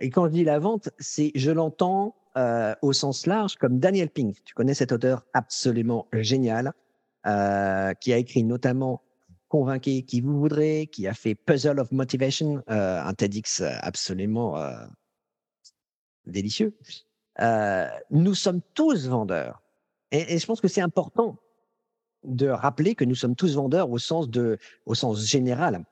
Et 0.00 0.10
quand 0.10 0.26
je 0.26 0.32
dis 0.32 0.44
la 0.44 0.58
vente, 0.58 0.90
c'est, 0.98 1.32
je 1.34 1.50
l'entends 1.50 2.16
au 2.82 2.92
sens 2.92 3.26
large 3.26 3.54
comme 3.54 3.78
Daniel 3.78 4.10
Pink. 4.10 4.42
Tu 4.44 4.54
connais 4.54 4.74
cet 4.74 4.90
auteur 4.90 5.24
absolument 5.34 6.08
génial 6.12 6.72
qui 7.24 8.12
a 8.12 8.16
écrit 8.16 8.42
notamment 8.42 9.02
Convainquez 9.54 10.02
qui 10.02 10.20
vous 10.20 10.36
voudrez, 10.40 10.88
qui 10.90 11.06
a 11.06 11.14
fait 11.14 11.36
Puzzle 11.36 11.78
of 11.78 11.92
Motivation, 11.92 12.64
un 12.66 13.14
TEDx 13.14 13.62
absolument 13.82 14.58
délicieux. 16.26 16.76
nous 18.10 18.34
sommes 18.34 18.62
tous 18.74 19.06
vendeurs. 19.06 19.62
Et, 20.10 20.38
je 20.38 20.46
pense 20.46 20.60
que 20.60 20.66
c'est 20.66 20.80
important 20.80 21.36
de 22.24 22.48
rappeler 22.48 22.96
que 22.96 23.04
nous 23.04 23.14
sommes 23.14 23.36
tous 23.36 23.54
vendeurs 23.54 23.88
au 23.90 23.98
sens, 23.98 24.28
de, 24.28 24.58
au 24.86 24.96
sens 24.96 25.24
général. 25.24 25.84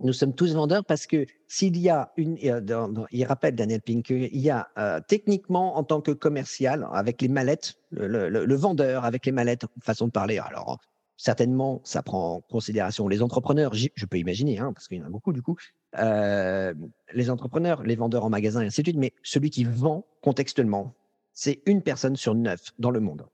Nous 0.00 0.12
sommes 0.12 0.34
tous 0.34 0.52
vendeurs 0.52 0.84
parce 0.84 1.06
que 1.06 1.24
s'il 1.48 1.78
y 1.78 1.88
a 1.88 2.12
une, 2.18 2.36
il 2.36 3.24
rappelle 3.24 3.54
Daniel 3.54 3.80
Pink, 3.80 4.10
il 4.10 4.38
y 4.38 4.50
a 4.50 4.68
euh, 4.76 5.00
techniquement 5.08 5.78
en 5.78 5.82
tant 5.82 6.02
que 6.02 6.10
commercial 6.10 6.86
avec 6.92 7.22
les 7.22 7.28
mallettes, 7.28 7.76
le, 7.90 8.54
vendeur 8.54 9.06
avec 9.06 9.24
les 9.24 9.32
mallettes, 9.32 9.64
façon 9.80 10.08
de 10.08 10.12
parler. 10.12 10.36
Alors 10.38 10.78
certainement, 11.16 11.80
ça 11.84 12.02
prend 12.02 12.36
en 12.36 12.40
considération 12.40 13.08
les 13.08 13.22
entrepreneurs. 13.22 13.74
Je 13.74 14.06
peux 14.06 14.18
imaginer, 14.18 14.58
hein, 14.58 14.72
parce 14.72 14.88
qu'il 14.88 14.98
y 14.98 15.02
en 15.02 15.06
a 15.06 15.10
beaucoup 15.10 15.32
du 15.32 15.42
coup. 15.42 15.56
Euh, 15.98 16.74
les 17.12 17.30
entrepreneurs, 17.30 17.82
les 17.82 17.96
vendeurs 17.96 18.24
en 18.24 18.30
magasin 18.30 18.62
et 18.62 18.66
ainsi 18.66 18.82
de 18.82 18.86
suite. 18.86 18.98
Mais 18.98 19.12
celui 19.22 19.50
qui 19.50 19.64
vend 19.64 20.06
contextuellement, 20.22 20.94
c'est 21.32 21.62
une 21.66 21.82
personne 21.82 22.16
sur 22.16 22.34
neuf 22.34 22.72
dans 22.78 22.90
le 22.90 23.00
monde. 23.00 23.26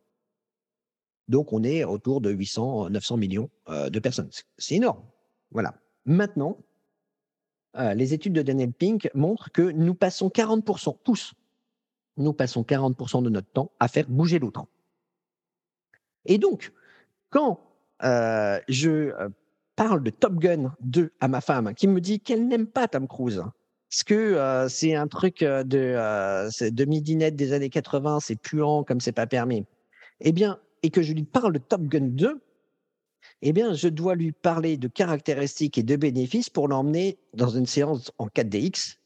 Donc, 1.29 1.53
on 1.53 1.63
est 1.63 1.85
autour 1.85 2.21
de 2.21 2.31
800, 2.31 2.91
900 2.91 3.17
millions 3.19 3.51
euh, 3.69 3.91
de 3.91 3.99
personnes. 3.99 4.31
C'est 4.57 4.77
énorme. 4.77 5.03
Voilà. 5.51 5.75
Maintenant, 6.07 6.59
euh, 7.77 7.95
les 7.95 8.15
études 8.15 8.33
de 8.33 8.43
Daniel 8.43 8.73
Pink 8.73 9.11
montrent 9.15 9.53
que 9.53 9.63
nous 9.63 9.95
passons 9.95 10.29
40%, 10.29 10.97
tous, 11.05 11.35
nous 12.17 12.33
passons 12.33 12.63
40% 12.63 13.23
de 13.23 13.31
notre 13.31 13.51
temps 13.51 13.71
à 13.79 13.89
faire 13.89 14.09
bouger 14.09 14.39
l'autre. 14.39 14.65
Et 16.25 16.39
donc, 16.39 16.73
quand 17.31 17.61
euh, 18.03 18.61
je 18.69 19.13
parle 19.77 20.03
de 20.03 20.11
Top 20.11 20.35
Gun 20.35 20.75
2 20.81 21.13
à 21.21 21.29
ma 21.29 21.41
femme, 21.41 21.75
qui 21.75 21.87
me 21.89 22.01
dit 22.01 22.21
qu'elle 22.21 22.49
n'aime 22.49 22.67
pas 22.67 22.89
Tom 22.89 23.07
Cruise, 23.07 23.43
parce 23.91 24.03
que 24.03 24.67
c'est 24.69 24.95
un 24.95 25.07
truc 25.07 25.41
de, 25.41 26.71
de 26.71 26.85
midinette 26.85 27.37
des 27.37 27.53
années 27.53 27.71
80, 27.71 28.21
c'est 28.21 28.37
puant 28.37 28.85
comme 28.85 29.01
c'est 29.01 29.13
pas 29.13 29.27
permis. 29.27 29.65
Eh 30.21 30.33
bien, 30.33 30.59
et 30.83 30.91
que 30.91 31.03
je 31.03 31.13
lui 31.13 31.25
parle 31.25 31.53
de 31.53 31.59
Top 31.59 31.83
Gun 31.83 32.09
2, 32.09 32.41
eh 33.43 33.53
bien, 33.53 33.73
je 33.75 33.89
dois 33.89 34.15
lui 34.15 34.33
parler 34.33 34.77
de 34.77 34.89
caractéristiques 34.89 35.79
et 35.79 35.83
de 35.83 35.97
bénéfices 35.97 36.51
pour 36.51 36.69
l'emmener 36.69 37.19
dans 37.35 37.51
une 37.51 37.67
séance 37.67 38.11
en 38.19 38.27
4DX 38.27 38.97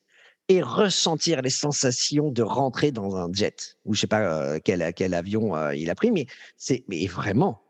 et 0.48 0.62
ressentir 0.62 1.42
les 1.42 1.50
sensations 1.50 2.30
de 2.30 2.42
rentrer 2.42 2.92
dans 2.92 3.16
un 3.16 3.32
jet 3.32 3.76
ou 3.84 3.94
je 3.94 4.00
sais 4.00 4.06
pas 4.06 4.20
euh, 4.20 4.58
quel, 4.62 4.82
avion 5.14 5.56
euh, 5.56 5.74
il 5.74 5.90
a 5.90 5.94
pris, 5.94 6.10
mais 6.10 6.26
c'est 6.56 6.84
vraiment 7.08 7.61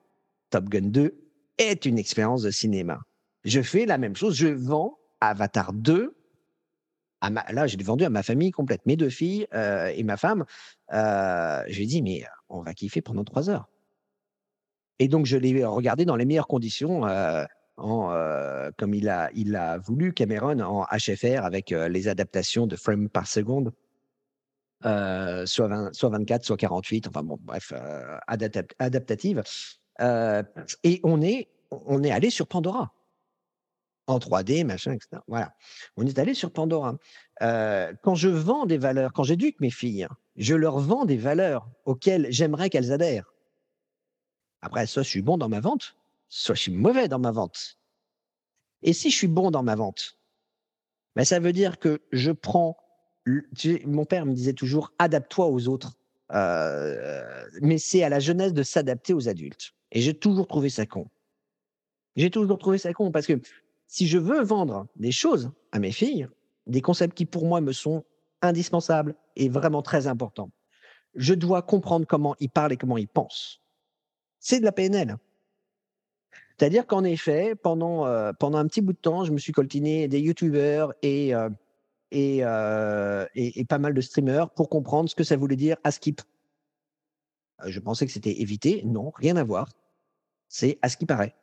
Top 0.53 0.69
Gun 0.69 0.89
2 0.89 1.15
est 1.59 1.85
une 1.85 1.99
expérience 1.99 2.43
de 2.43 2.51
cinéma. 2.51 3.01
Je 3.45 3.61
fais 3.61 3.87
la 3.87 3.99
même 3.99 4.15
chose, 4.15 4.37
je 4.37 4.49
vends 4.49 4.99
Avatar 5.21 5.73
2. 5.73 6.15
À 7.21 7.31
là, 7.53 7.67
je 7.67 7.77
l'ai 7.77 7.85
vendu 7.85 8.05
à 8.05 8.11
ma 8.11 8.23
famille 8.23 8.51
complète, 8.51 8.87
mes 8.87 8.97
deux 8.97 9.11
filles 9.11 9.47
euh, 9.55 9.93
et 9.95 10.03
ma 10.05 10.17
femme. 10.17 10.45
je 10.91 11.75
lui 11.75 11.83
ai 11.83 11.87
dit, 11.87 12.03
mais 12.03 12.25
on 12.49 12.63
va 12.63 12.75
kiffer 12.75 13.03
pendant 13.03 13.25
trois 13.25 13.51
heures. 13.51 13.69
Et 15.03 15.09
donc, 15.09 15.27
je 15.27 15.37
l'ai 15.37 15.65
regardé 15.65 16.05
dans 16.05 16.15
les 16.15 16.25
meilleures 16.25 16.47
conditions, 16.47 17.07
euh, 17.07 17.45
en, 17.77 18.13
euh, 18.13 18.71
comme 18.79 18.95
il 18.95 19.09
a, 19.09 19.31
il 19.35 19.57
a 19.57 19.79
voulu, 19.79 20.13
Cameron, 20.13 20.61
en 20.61 20.85
HFR, 20.85 21.45
avec 21.45 21.73
euh, 21.73 21.89
les 21.89 22.07
adaptations 22.07 22.69
de 22.69 22.77
frames 22.77 23.09
par 23.09 23.27
seconde, 23.27 23.73
soit, 24.85 25.93
soit 25.93 26.09
24, 26.09 26.45
soit 26.45 26.57
48, 26.57 27.09
enfin 27.09 27.25
bon, 27.25 27.37
bref, 27.43 27.73
adaptative. 28.79 29.43
Et 30.01 31.01
on 31.05 31.21
est, 31.23 31.49
on 31.71 32.03
est 32.03 32.11
allé 32.11 32.31
sur 32.31 32.47
Pandora 32.47 32.93
en 34.09 34.19
3D, 34.19 34.65
machin, 34.65 34.93
etc. 34.93 35.23
Voilà. 35.29 35.55
On 35.97 36.07
est 36.07 36.19
allé 36.19 36.35
sur 36.35 36.53
Pandora. 36.53 36.97
quand 37.41 38.15
je 38.15 38.29
vends 38.29 38.67
des 38.67 38.79
valeurs, 38.79 39.13
quand 39.13 39.25
j'éduque 39.25 39.61
mes 39.61 39.71
filles, 39.71 40.09
je 40.37 40.55
leur 40.55 40.79
vends 40.79 41.05
des 41.05 41.17
valeurs 41.17 41.69
auxquelles 41.85 42.27
j'aimerais 42.31 42.71
qu'elles 42.71 42.93
adhèrent. 42.93 43.33
Après, 44.63 44.87
soit 44.87 45.03
je 45.03 45.09
suis 45.09 45.23
bon 45.23 45.39
dans 45.39 45.49
ma 45.49 45.61
vente, 45.61 45.97
soit 46.29 46.55
je 46.55 46.63
suis 46.63 46.73
mauvais 46.73 47.09
dans 47.09 47.19
ma 47.19 47.33
vente. 47.33 47.79
Et 48.83 48.93
si 48.93 49.11
je 49.11 49.17
suis 49.17 49.29
bon 49.29 49.51
dans 49.51 49.63
ma 49.63 49.75
vente, 49.75 50.19
ben 51.15 51.25
ça 51.25 51.41
veut 51.41 51.53
dire 51.53 51.79
que 51.79 52.01
je 52.13 52.31
prends. 52.31 52.77
mon 53.85 54.05
père 54.05 54.25
me 54.25 54.33
disait 54.33 54.55
toujours 54.55 54.93
adapte-toi 54.99 55.47
aux 55.47 55.69
autres. 55.69 55.93
Euh, 56.33 57.47
mais 57.61 57.79
c'est 57.79 58.03
à 58.03 58.09
la 58.09 58.21
jeunesse 58.21 58.55
de 58.55 58.63
s'adapter 58.63 59.13
aux 59.13 59.29
adultes. 59.29 59.75
Et 59.93 60.01
j'ai 60.01 60.15
toujours 60.15 60.49
trouvé 60.49 60.69
ça 60.69 60.87
con. 60.87 61.07
J'ai 62.17 62.31
toujours 62.31 62.59
trouvé 62.59 62.79
ça 62.79 62.93
con 62.93 63.11
parce 63.13 63.27
que 63.27 63.41
si 63.87 64.07
je 64.07 64.19
veux 64.19 64.43
vendre 64.43 64.89
des 64.97 65.13
choses 65.13 65.53
à 65.71 65.79
mes 65.79 65.93
filles, 65.93 66.29
des 66.67 66.81
concepts 66.81 67.17
qui 67.17 67.27
pour 67.27 67.47
moi 67.47 67.61
me 67.61 67.73
sont 67.73 68.05
indispensables 68.41 69.15
et 69.37 69.49
vraiment 69.49 69.83
très 69.83 70.07
importants, 70.09 70.51
je 71.15 71.35
dois 71.35 71.63
comprendre 71.63 72.07
comment 72.07 72.35
ils 72.41 72.51
parlent 72.51 72.73
et 72.73 72.77
comment 72.77 72.99
ils 72.99 73.09
pensent 73.09 73.63
c'est 74.43 74.59
de 74.59 74.65
la 74.65 74.73
PNL. 74.73 75.17
C'est-à-dire 76.59 76.87
qu'en 76.87 77.05
effet, 77.05 77.55
pendant, 77.55 78.07
euh, 78.07 78.33
pendant 78.39 78.59
un 78.59 78.67
petit 78.67 78.83
bout 78.83 78.93
de 78.93 78.99
temps, 78.99 79.25
je 79.25 79.33
me 79.33 79.39
suis 79.39 79.53
coltiné 79.53 80.09
des 80.09 80.21
youtubeurs 80.21 80.93
et, 81.01 81.35
euh, 81.35 81.49
euh, 82.13 83.27
et, 83.35 83.61
et, 83.61 83.65
pas 83.65 83.79
mal 83.79 83.95
de 83.95 84.01
streamers 84.01 84.51
pour 84.51 84.69
comprendre 84.69 85.09
ce 85.09 85.15
que 85.15 85.25
ça 85.25 85.37
voulait 85.37 85.57
dire 85.57 85.77
à 85.85 85.93
skip. 85.93 86.21
Je 87.65 87.81
pensais 87.81 88.05
que 88.05 88.13
c'était 88.13 88.41
éviter. 88.41 88.83
Non, 88.85 89.13
rien 89.15 89.37
à 89.37 89.45
voir. 89.45 89.69
C'est 90.53 90.79
à 90.83 90.89
ce 90.89 90.97
qui 90.97 91.07
paraît. 91.07 91.35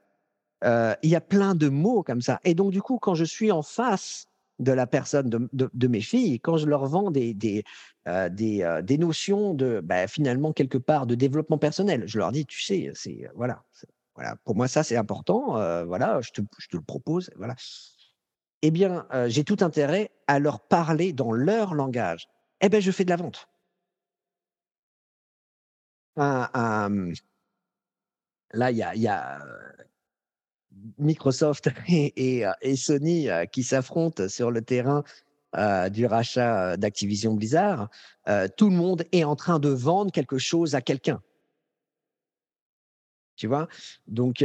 Il 0.64 1.10
y 1.10 1.16
a 1.16 1.22
plein 1.22 1.56
de 1.56 1.68
mots 1.68 2.04
comme 2.04 2.22
ça. 2.22 2.40
Et 2.44 2.54
donc, 2.54 2.72
du 2.72 2.82
coup, 2.82 3.00
quand 3.00 3.16
je 3.16 3.26
suis 3.26 3.52
en 3.52 3.62
face 3.62 4.30
de 4.60 4.72
la 4.72 4.86
personne, 4.86 5.30
de, 5.30 5.88
mes 5.88 6.02
filles, 6.02 6.40
quand 6.40 6.58
je 6.58 6.68
leur 6.68 6.86
vends 6.86 7.12
des, 7.12 7.34
des, 7.34 7.64
euh, 8.08 8.30
euh, 8.42 8.98
notions 8.98 9.54
de, 9.54 9.80
bah, 9.82 10.08
finalement, 10.08 10.54
quelque 10.54 10.78
part, 10.78 11.08
de 11.08 11.16
développement 11.16 11.58
personnel, 11.58 12.04
je 12.06 12.18
leur 12.18 12.32
dis, 12.32 12.46
tu 12.46 12.62
sais, 12.62 12.92
c'est, 12.94 13.26
euh, 13.26 13.30
voilà, 13.36 13.64
voilà, 14.16 14.36
pour 14.44 14.56
moi, 14.56 14.68
ça, 14.68 14.84
c'est 14.84 14.98
important, 14.98 15.54
voilà, 15.86 16.20
je 16.22 16.32
te, 16.32 16.42
je 16.58 16.68
te, 16.68 16.76
le 16.76 16.84
propose, 16.84 17.32
voilà. 17.38 17.56
Eh 18.62 18.72
bien, 18.72 19.08
j'ai 19.28 19.46
tout 19.46 19.58
intérêt 19.62 20.12
à 20.28 20.40
leur 20.40 20.60
parler 20.60 21.14
dans 21.14 21.32
leur 21.32 21.74
langage. 21.74 22.28
Eh 22.60 22.68
bien, 22.68 22.82
je 22.82 22.92
fais 22.92 23.06
de 23.06 23.10
la 23.10 23.16
vente. 23.16 23.48
Là, 28.54 28.72
il 28.72 28.78
y 28.78 29.08
a, 29.08 29.40
Microsoft 30.98 31.70
et, 31.88 32.46
Sony 32.76 33.28
qui 33.52 33.64
s'affrontent 33.64 34.28
sur 34.28 34.52
le 34.52 34.62
terrain 34.62 35.04
du 35.90 36.06
rachat 36.06 36.78
d'Activision 36.78 37.34
Blizzard, 37.34 37.90
tout 38.58 38.70
le 38.70 38.76
monde 38.76 39.04
est 39.12 39.24
en 39.24 39.36
train 39.36 39.60
de 39.60 39.70
vendre 39.70 40.12
quelque 40.12 40.38
chose 40.38 40.76
à 40.76 40.82
quelqu'un. 40.82 41.22
Tu 43.36 43.48
vois? 43.48 43.68
Donc, 44.08 44.44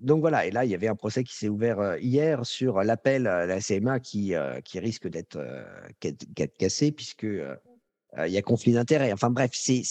donc 0.00 0.20
voilà. 0.20 0.46
Et 0.46 0.50
là, 0.50 0.64
il 0.64 0.70
y 0.70 0.74
avait 0.74 0.88
un 0.88 0.96
procès 0.96 1.24
qui 1.24 1.34
s'est 1.34 1.48
ouvert 1.48 1.96
hier 1.98 2.44
sur 2.44 2.82
l'appel 2.82 3.26
à 3.26 3.46
la 3.46 3.60
CMA 3.60 4.00
qui, 4.00 4.34
qui 4.64 4.78
risque 4.80 5.08
d'être 5.08 5.38
cassé 6.58 6.92
puisque 6.92 7.24
il 7.24 8.32
y 8.32 8.36
a 8.36 8.42
conflit 8.42 8.72
d'intérêts. 8.72 9.12
Enfin 9.12 9.30
bref, 9.30 9.52
c'est, 9.54 9.82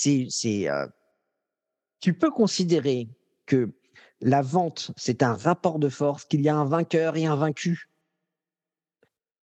tu 2.06 2.14
peux 2.14 2.30
considérer 2.30 3.10
que 3.48 3.72
la 4.22 4.44
vente, 4.44 4.92
c'est 4.96 5.24
un 5.24 5.34
rapport 5.34 5.80
de 5.80 5.90
force, 5.90 6.24
qu'il 6.24 6.42
y 6.42 6.50
a 6.50 6.56
un 6.56 6.66
vainqueur 6.66 7.18
et 7.18 7.26
un 7.26 7.36
vaincu, 7.36 7.90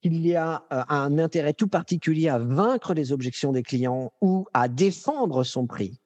qu'il 0.01 0.25
y 0.25 0.37
a 0.37 0.65
euh, 0.73 0.85
un 0.89 1.19
intérêt 1.19 1.55
tout 1.55 1.67
particulier 1.67 2.29
à 2.29 2.39
vaincre 2.39 2.95
les 2.95 3.11
objections 3.11 3.51
des 3.51 3.65
clients 3.65 4.13
ou 4.21 4.47
à 4.55 4.69
défendre 4.69 5.43
son 5.43 5.67
prix. 5.67 5.99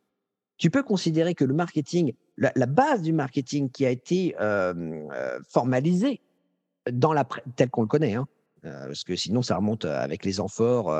Tu 0.56 0.70
peux 0.70 0.82
considérer 0.82 1.34
que 1.34 1.44
le 1.44 1.52
marketing, 1.52 2.14
la, 2.38 2.52
base 2.64 3.02
du 3.02 3.12
marketing 3.12 3.68
qui 3.70 3.84
a 3.84 3.90
été 3.90 4.34
euh, 4.40 4.72
euh, 5.12 5.38
formalisée 5.50 6.22
dans 6.90 7.12
la 7.12 7.28
tel 7.56 7.68
qu'on 7.68 7.82
le 7.82 7.86
connaît, 7.86 8.14
hein, 8.14 8.26
parce 8.86 9.04
que 9.04 9.16
sinon 9.16 9.42
ça 9.42 9.56
remonte 9.56 9.84
avec 9.84 10.24
les 10.24 10.40
amphores, 10.40 10.94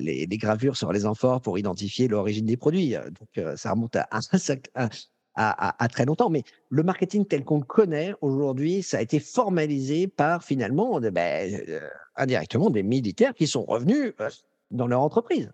les, 0.00 0.26
gravures 0.38 0.76
sur 0.76 0.92
les 0.92 1.06
amphores 1.06 1.40
pour 1.40 1.58
identifier 1.58 2.08
l'origine 2.08 2.46
des 2.46 2.56
produits. 2.56 2.94
Donc 2.94 3.56
ça 3.56 3.70
remonte 3.72 3.96
à, 5.34 5.88
très 5.88 6.04
longtemps. 6.04 6.30
Mais 6.30 6.42
le 6.70 6.82
marketing 6.82 7.26
tel 7.26 7.44
qu'on 7.44 7.58
le 7.58 7.64
connaît 7.64 8.14
aujourd'hui, 8.20 8.82
ça 8.82 8.98
a 8.98 9.00
été 9.00 9.20
formalisé 9.20 10.06
par 10.06 10.44
finalement 10.44 11.00
ben, 11.00 11.62
euh, 11.68 11.80
indirectement 12.16 12.70
des 12.70 12.82
militaires 12.82 13.34
qui 13.34 13.46
sont 13.46 13.64
revenus 13.64 14.12
euh, 14.20 14.30
dans 14.70 14.86
leur 14.86 15.00
entreprise. 15.00 15.50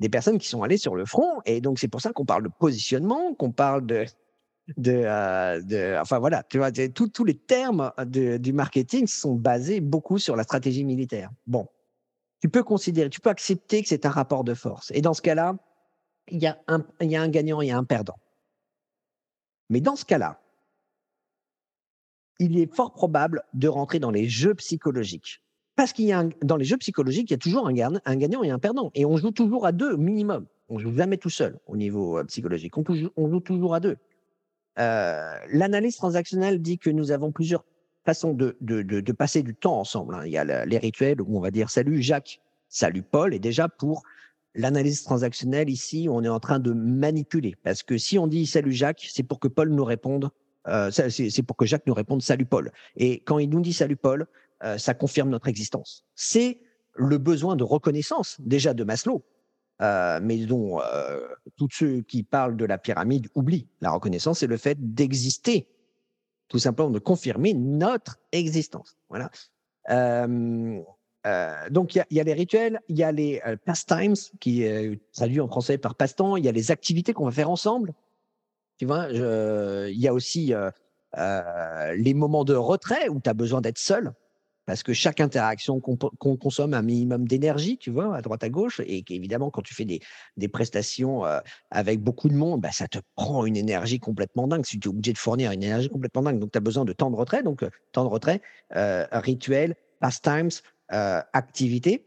Des 0.00 0.08
personnes 0.08 0.38
qui 0.38 0.48
sont 0.48 0.62
allées 0.62 0.78
sur 0.78 0.96
le 0.96 1.04
front. 1.04 1.40
Et 1.44 1.60
donc, 1.60 1.78
c'est 1.78 1.88
pour 1.88 2.00
ça 2.00 2.12
qu'on 2.12 2.24
parle 2.24 2.44
de 2.44 2.50
positionnement, 2.58 3.34
qu'on 3.34 3.52
parle 3.52 3.84
de, 3.84 4.06
de, 4.76 5.60
de, 5.62 6.00
enfin 6.00 6.18
voilà, 6.18 6.42
tu 6.44 6.58
vois, 6.58 6.70
tous 6.72 7.24
les 7.24 7.34
termes 7.34 7.92
du 8.06 8.52
marketing 8.52 9.06
sont 9.06 9.34
basés 9.34 9.80
beaucoup 9.80 10.18
sur 10.18 10.36
la 10.36 10.42
stratégie 10.42 10.84
militaire. 10.84 11.30
Bon, 11.46 11.68
tu 12.40 12.48
peux 12.48 12.62
considérer, 12.62 13.10
tu 13.10 13.20
peux 13.20 13.30
accepter 13.30 13.82
que 13.82 13.88
c'est 13.88 14.06
un 14.06 14.10
rapport 14.10 14.44
de 14.44 14.54
force. 14.54 14.90
Et 14.94 15.02
dans 15.02 15.14
ce 15.14 15.22
cas-là, 15.22 15.56
il 16.28 16.38
y, 16.38 16.46
a 16.46 16.58
un, 16.68 16.84
il 17.00 17.10
y 17.10 17.16
a 17.16 17.22
un 17.22 17.28
gagnant 17.28 17.60
un 17.60 17.84
perdant. 17.84 18.18
Mais 19.68 19.80
dans 19.80 19.96
ce 19.96 20.04
cas-là, 20.04 20.40
il 22.38 22.58
est 22.58 22.74
fort 22.74 22.92
probable 22.92 23.42
de 23.54 23.68
rentrer 23.68 23.98
dans 23.98 24.10
les 24.10 24.28
jeux 24.28 24.54
psychologiques. 24.54 25.42
Parce 25.76 25.92
qu'il 25.92 26.06
y 26.06 26.12
a 26.12 26.24
dans 26.42 26.56
les 26.56 26.64
jeux 26.64 26.76
psychologiques, 26.78 27.30
il 27.30 27.34
y 27.34 27.34
a 27.34 27.38
toujours 27.38 27.68
un, 27.68 27.74
un, 28.04 28.16
gagnant 28.16 28.42
et 28.42 28.50
un 28.50 28.58
perdant. 28.58 28.90
Et 28.94 29.04
on 29.04 29.16
joue 29.16 29.30
toujours 29.30 29.66
à 29.66 29.72
deux, 29.72 29.96
minimum. 29.96 30.46
On 30.68 30.78
joue 30.78 30.92
jamais 30.92 31.16
tout 31.16 31.30
seul 31.30 31.58
au 31.66 31.76
niveau 31.76 32.18
euh, 32.18 32.24
psychologique. 32.24 32.74
On, 32.76 33.30
joue 33.30 33.40
toujours 33.40 33.74
à 33.74 33.80
deux. 33.80 33.96
Euh, 34.78 35.34
l'analyse 35.52 35.96
transactionnelle 35.96 36.60
dit 36.62 36.78
que 36.78 36.90
nous 36.90 37.10
avons 37.10 37.32
plusieurs 37.32 37.64
façon 38.04 38.32
de, 38.32 38.56
de, 38.60 38.82
de, 38.82 39.12
passer 39.12 39.42
du 39.42 39.54
temps 39.54 39.78
ensemble. 39.78 40.14
Hein. 40.14 40.22
Il 40.24 40.32
y 40.32 40.38
a 40.38 40.64
les 40.64 40.78
rituels 40.78 41.20
où 41.20 41.36
on 41.36 41.40
va 41.40 41.50
dire 41.50 41.70
salut 41.70 42.02
Jacques, 42.02 42.40
salut 42.68 43.02
Paul. 43.02 43.34
Et 43.34 43.38
déjà 43.38 43.68
pour 43.68 44.02
l'analyse 44.54 45.02
transactionnelle 45.02 45.68
ici, 45.68 46.08
on 46.10 46.24
est 46.24 46.28
en 46.28 46.40
train 46.40 46.58
de 46.58 46.72
manipuler. 46.72 47.56
Parce 47.62 47.82
que 47.82 47.98
si 47.98 48.18
on 48.18 48.26
dit 48.26 48.46
salut 48.46 48.72
Jacques, 48.72 49.06
c'est 49.10 49.22
pour 49.22 49.38
que 49.38 49.48
Paul 49.48 49.70
nous 49.70 49.84
réponde. 49.84 50.30
Euh, 50.66 50.90
c'est 50.90 51.42
pour 51.42 51.56
que 51.56 51.66
Jacques 51.66 51.86
nous 51.86 51.94
réponde 51.94 52.22
salut 52.22 52.46
Paul. 52.46 52.72
Et 52.96 53.20
quand 53.20 53.38
il 53.38 53.50
nous 53.50 53.60
dit 53.60 53.72
salut 53.72 53.96
Paul, 53.96 54.26
euh, 54.62 54.78
ça 54.78 54.94
confirme 54.94 55.30
notre 55.30 55.48
existence. 55.48 56.04
C'est 56.14 56.58
le 56.94 57.18
besoin 57.18 57.56
de 57.56 57.64
reconnaissance 57.64 58.36
déjà 58.40 58.74
de 58.74 58.84
Maslow. 58.84 59.22
Euh, 59.80 60.20
mais 60.22 60.36
dont 60.44 60.78
euh, 60.80 61.26
tous 61.56 61.68
ceux 61.72 62.02
qui 62.02 62.22
parlent 62.22 62.56
de 62.56 62.66
la 62.66 62.76
pyramide 62.76 63.28
oublient. 63.34 63.66
La 63.80 63.90
reconnaissance, 63.90 64.40
c'est 64.40 64.46
le 64.46 64.58
fait 64.58 64.76
d'exister 64.94 65.68
tout 66.48 66.58
simplement 66.58 66.90
de 66.90 66.98
confirmer 66.98 67.54
notre 67.54 68.18
existence. 68.32 68.98
Voilà. 69.08 69.30
Euh, 69.88 70.82
donc, 71.70 71.94
il 71.94 72.04
y, 72.10 72.20
a 72.20 72.24
les 72.24 72.32
rituels, 72.32 72.80
il 72.88 72.98
y 72.98 73.04
a 73.04 73.12
les 73.12 73.40
pastimes, 73.64 74.14
qui 74.40 74.64
est 74.64 75.00
traduit 75.12 75.40
en 75.40 75.46
français 75.46 75.78
par 75.78 75.94
passe-temps, 75.94 76.36
il 76.36 76.44
y 76.44 76.48
a 76.48 76.52
les 76.52 76.70
activités 76.70 77.12
qu'on 77.12 77.26
va 77.26 77.30
faire 77.30 77.50
ensemble. 77.50 77.92
Tu 78.78 78.86
vois, 78.86 79.08
il 79.10 80.00
y 80.00 80.08
a 80.08 80.12
aussi 80.14 80.52
les 81.14 82.14
moments 82.14 82.44
de 82.44 82.54
retrait 82.54 83.08
où 83.08 83.20
tu 83.20 83.30
as 83.30 83.34
besoin 83.34 83.60
d'être 83.60 83.78
seul 83.78 84.12
parce 84.70 84.84
que 84.84 84.92
chaque 84.92 85.18
interaction 85.18 85.80
qu'on 85.80 86.36
consomme 86.36 86.74
un 86.74 86.82
minimum 86.82 87.26
d'énergie, 87.26 87.76
tu 87.76 87.90
vois, 87.90 88.14
à 88.14 88.22
droite 88.22 88.44
à 88.44 88.48
gauche, 88.48 88.80
et 88.86 89.02
qu'évidemment, 89.02 89.50
quand 89.50 89.62
tu 89.62 89.74
fais 89.74 89.84
des, 89.84 90.48
prestations 90.48 91.26
euh, 91.26 91.40
avec 91.72 92.00
beaucoup 92.00 92.28
de 92.28 92.36
monde, 92.36 92.60
bah, 92.60 92.70
ça 92.70 92.86
te 92.86 93.00
prend 93.16 93.46
une 93.46 93.56
énergie 93.56 93.98
complètement 93.98 94.46
dingue. 94.46 94.64
Si 94.64 94.78
tu 94.78 94.86
es 94.86 94.88
obligé 94.88 95.12
de 95.12 95.18
fournir 95.18 95.50
une 95.50 95.64
énergie 95.64 95.88
complètement 95.88 96.22
dingue, 96.22 96.38
donc 96.38 96.52
tu 96.52 96.58
as 96.58 96.60
besoin 96.60 96.84
de 96.84 96.92
temps 96.92 97.10
de 97.10 97.16
retrait, 97.16 97.42
donc 97.42 97.64
euh, 97.64 97.70
temps 97.90 98.04
de 98.04 98.10
retrait, 98.10 98.42
euh, 98.76 99.08
rituel, 99.10 99.74
pastimes, 99.98 100.50
euh, 100.92 101.20
activité. 101.32 102.06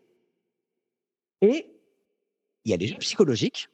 Et 1.42 1.68
il 2.64 2.72
y 2.72 2.74
a 2.74 2.78
des 2.78 2.88
jeux 2.88 3.00
psychologiques. 3.00 3.68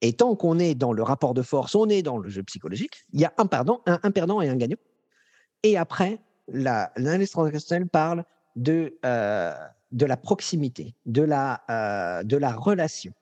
Et 0.00 0.14
tant 0.14 0.34
qu'on 0.36 0.58
est 0.58 0.74
dans 0.74 0.94
le 0.94 1.02
rapport 1.02 1.34
de 1.34 1.42
force, 1.42 1.74
on 1.74 1.90
est 1.90 2.00
dans 2.00 2.16
le 2.16 2.30
jeu 2.30 2.42
psychologique, 2.44 3.04
il 3.12 3.20
y 3.20 3.26
a 3.26 3.34
un 3.36 3.44
perdant, 3.44 3.82
un, 3.84 4.00
un 4.02 4.10
perdant 4.10 4.40
et 4.40 4.48
un 4.48 4.56
gagnant. 4.56 4.78
Et 5.62 5.76
après, 5.76 6.18
l'analyse 6.52 7.30
transactionnelle 7.30 7.88
parle 7.88 8.24
de, 8.56 8.98
euh, 9.04 9.54
de 9.92 10.06
la 10.06 10.16
proximité, 10.16 10.94
de 11.06 11.22
la, 11.22 11.62
euh, 11.70 12.22
de 12.22 12.36
la 12.36 12.52
relation. 12.52 13.12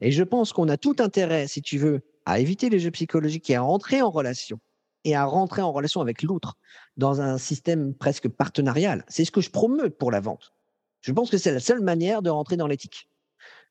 Et 0.00 0.10
je 0.10 0.22
pense 0.22 0.52
qu'on 0.52 0.68
a 0.68 0.76
tout 0.76 0.96
intérêt, 0.98 1.46
si 1.46 1.62
tu 1.62 1.78
veux, 1.78 2.02
à 2.26 2.40
éviter 2.40 2.68
les 2.68 2.78
jeux 2.78 2.90
psychologiques 2.90 3.48
et 3.50 3.56
à 3.56 3.62
rentrer 3.62 4.02
en 4.02 4.10
relation 4.10 4.58
et 5.04 5.14
à 5.14 5.24
rentrer 5.24 5.60
en 5.60 5.72
relation 5.72 6.00
avec 6.00 6.22
l'autre 6.22 6.56
dans 6.96 7.20
un 7.20 7.36
système 7.36 7.94
presque 7.94 8.28
partenarial. 8.28 9.04
C'est 9.08 9.24
ce 9.24 9.30
que 9.30 9.42
je 9.42 9.50
promeus 9.50 9.90
pour 9.90 10.10
la 10.10 10.20
vente. 10.20 10.54
Je 11.02 11.12
pense 11.12 11.30
que 11.30 11.36
c'est 11.36 11.52
la 11.52 11.60
seule 11.60 11.82
manière 11.82 12.22
de 12.22 12.30
rentrer 12.30 12.56
dans 12.56 12.66
l'éthique. 12.66 13.08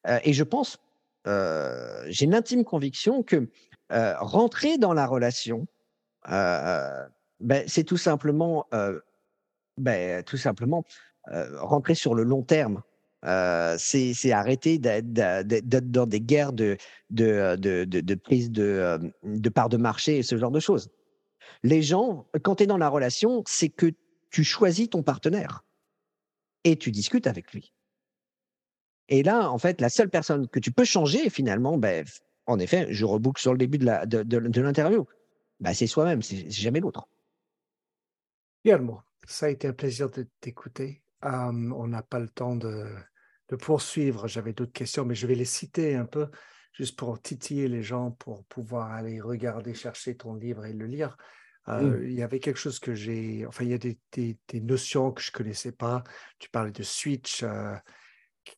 Euh, 0.07 0.19
et 0.23 0.33
je 0.33 0.43
pense, 0.43 0.77
euh, 1.25 2.03
j'ai 2.07 2.25
une 2.25 2.35
intime 2.35 2.63
conviction 2.63 3.23
que 3.23 3.49
rentrer 3.89 4.79
dans 4.79 4.93
la 4.93 5.05
relation, 5.05 5.67
ben, 7.43 7.63
c'est 7.67 7.83
tout 7.83 7.97
simplement, 7.97 8.67
ben, 9.77 10.23
tout 10.23 10.37
simplement 10.37 10.83
rentrer 11.27 11.95
sur 11.95 12.15
le 12.15 12.23
long 12.23 12.41
terme. 12.43 12.81
C'est 13.77 14.31
arrêter 14.31 14.79
d'être 14.79 15.91
dans 15.91 16.07
des 16.07 16.21
guerres 16.21 16.53
de, 16.53 16.77
prise 18.23 18.51
de, 18.51 18.99
de 19.23 19.49
part 19.49 19.69
de 19.69 19.77
marché 19.77 20.17
et 20.17 20.23
ce 20.23 20.37
genre 20.37 20.51
de 20.51 20.59
choses. 20.59 20.89
Les 21.61 21.81
gens, 21.81 22.27
quand 22.41 22.55
tu 22.55 22.63
es 22.63 22.67
dans 22.67 22.77
la 22.77 22.89
relation, 22.89 23.43
c'est 23.45 23.69
que 23.69 23.91
tu 24.29 24.43
choisis 24.43 24.89
ton 24.89 25.03
partenaire 25.03 25.63
et 26.63 26.77
tu 26.77 26.91
discutes 26.91 27.27
avec 27.27 27.53
lui. 27.53 27.73
Et 29.09 29.21
là, 29.21 29.51
en 29.51 29.57
fait, 29.57 29.79
la 29.81 29.89
seule 29.89 30.09
personne 30.09 30.47
que 30.47 30.59
tu 30.59 30.71
peux 30.71 30.85
changer, 30.85 31.29
finalement, 31.29 31.77
ben, 31.77 32.05
en 32.47 32.59
effet, 32.59 32.87
je 32.89 33.05
reboucle 33.05 33.41
sur 33.41 33.51
le 33.51 33.57
début 33.57 33.77
de 33.77 34.59
l'interview, 34.61 35.05
ben, 35.59 35.73
c'est 35.73 35.87
soi-même, 35.87 36.21
c'est 36.21 36.49
jamais 36.49 36.79
l'autre. 36.79 37.07
Guillermo, 38.63 39.01
ça 39.25 39.47
a 39.47 39.49
été 39.49 39.67
un 39.67 39.73
plaisir 39.73 40.09
de 40.09 40.27
t'écouter. 40.39 41.03
on 41.21 41.87
n'a 41.87 42.03
pas 42.03 42.19
le 42.19 42.29
temps 42.29 42.55
de, 42.55 42.87
poursuivre. 43.59 44.27
J'avais 44.27 44.53
d'autres 44.53 44.71
questions, 44.71 45.05
mais 45.05 45.15
je 45.15 45.27
vais 45.27 45.35
les 45.35 45.45
citer 45.45 45.95
un 45.95 46.05
peu, 46.05 46.29
juste 46.71 46.97
pour 46.97 47.21
titiller 47.21 47.67
les 47.67 47.83
gens, 47.83 48.11
pour 48.11 48.45
pouvoir 48.45 48.91
aller 48.91 49.21
regarder, 49.21 49.73
chercher 49.73 50.15
ton 50.15 50.33
livre 50.33 50.65
et 50.65 50.73
le 50.73 50.87
lire. 50.87 51.17
Euh, 51.69 52.01
il 52.03 52.13
y 52.13 52.23
avait 52.23 52.39
quelque 52.39 52.59
chose 52.59 52.79
que 52.79 52.93
j'ai, 52.93 53.45
enfin, 53.45 53.63
il 53.63 53.69
y 53.69 53.73
a 53.73 53.77
des, 53.77 54.37
notions 54.61 55.11
que 55.11 55.21
je 55.21 55.29
ne 55.29 55.33
connaissais 55.33 55.71
pas. 55.71 56.03
Tu 56.39 56.49
parlais 56.49 56.71
de 56.71 56.83
switch 56.83 57.43
euh, 57.43 57.75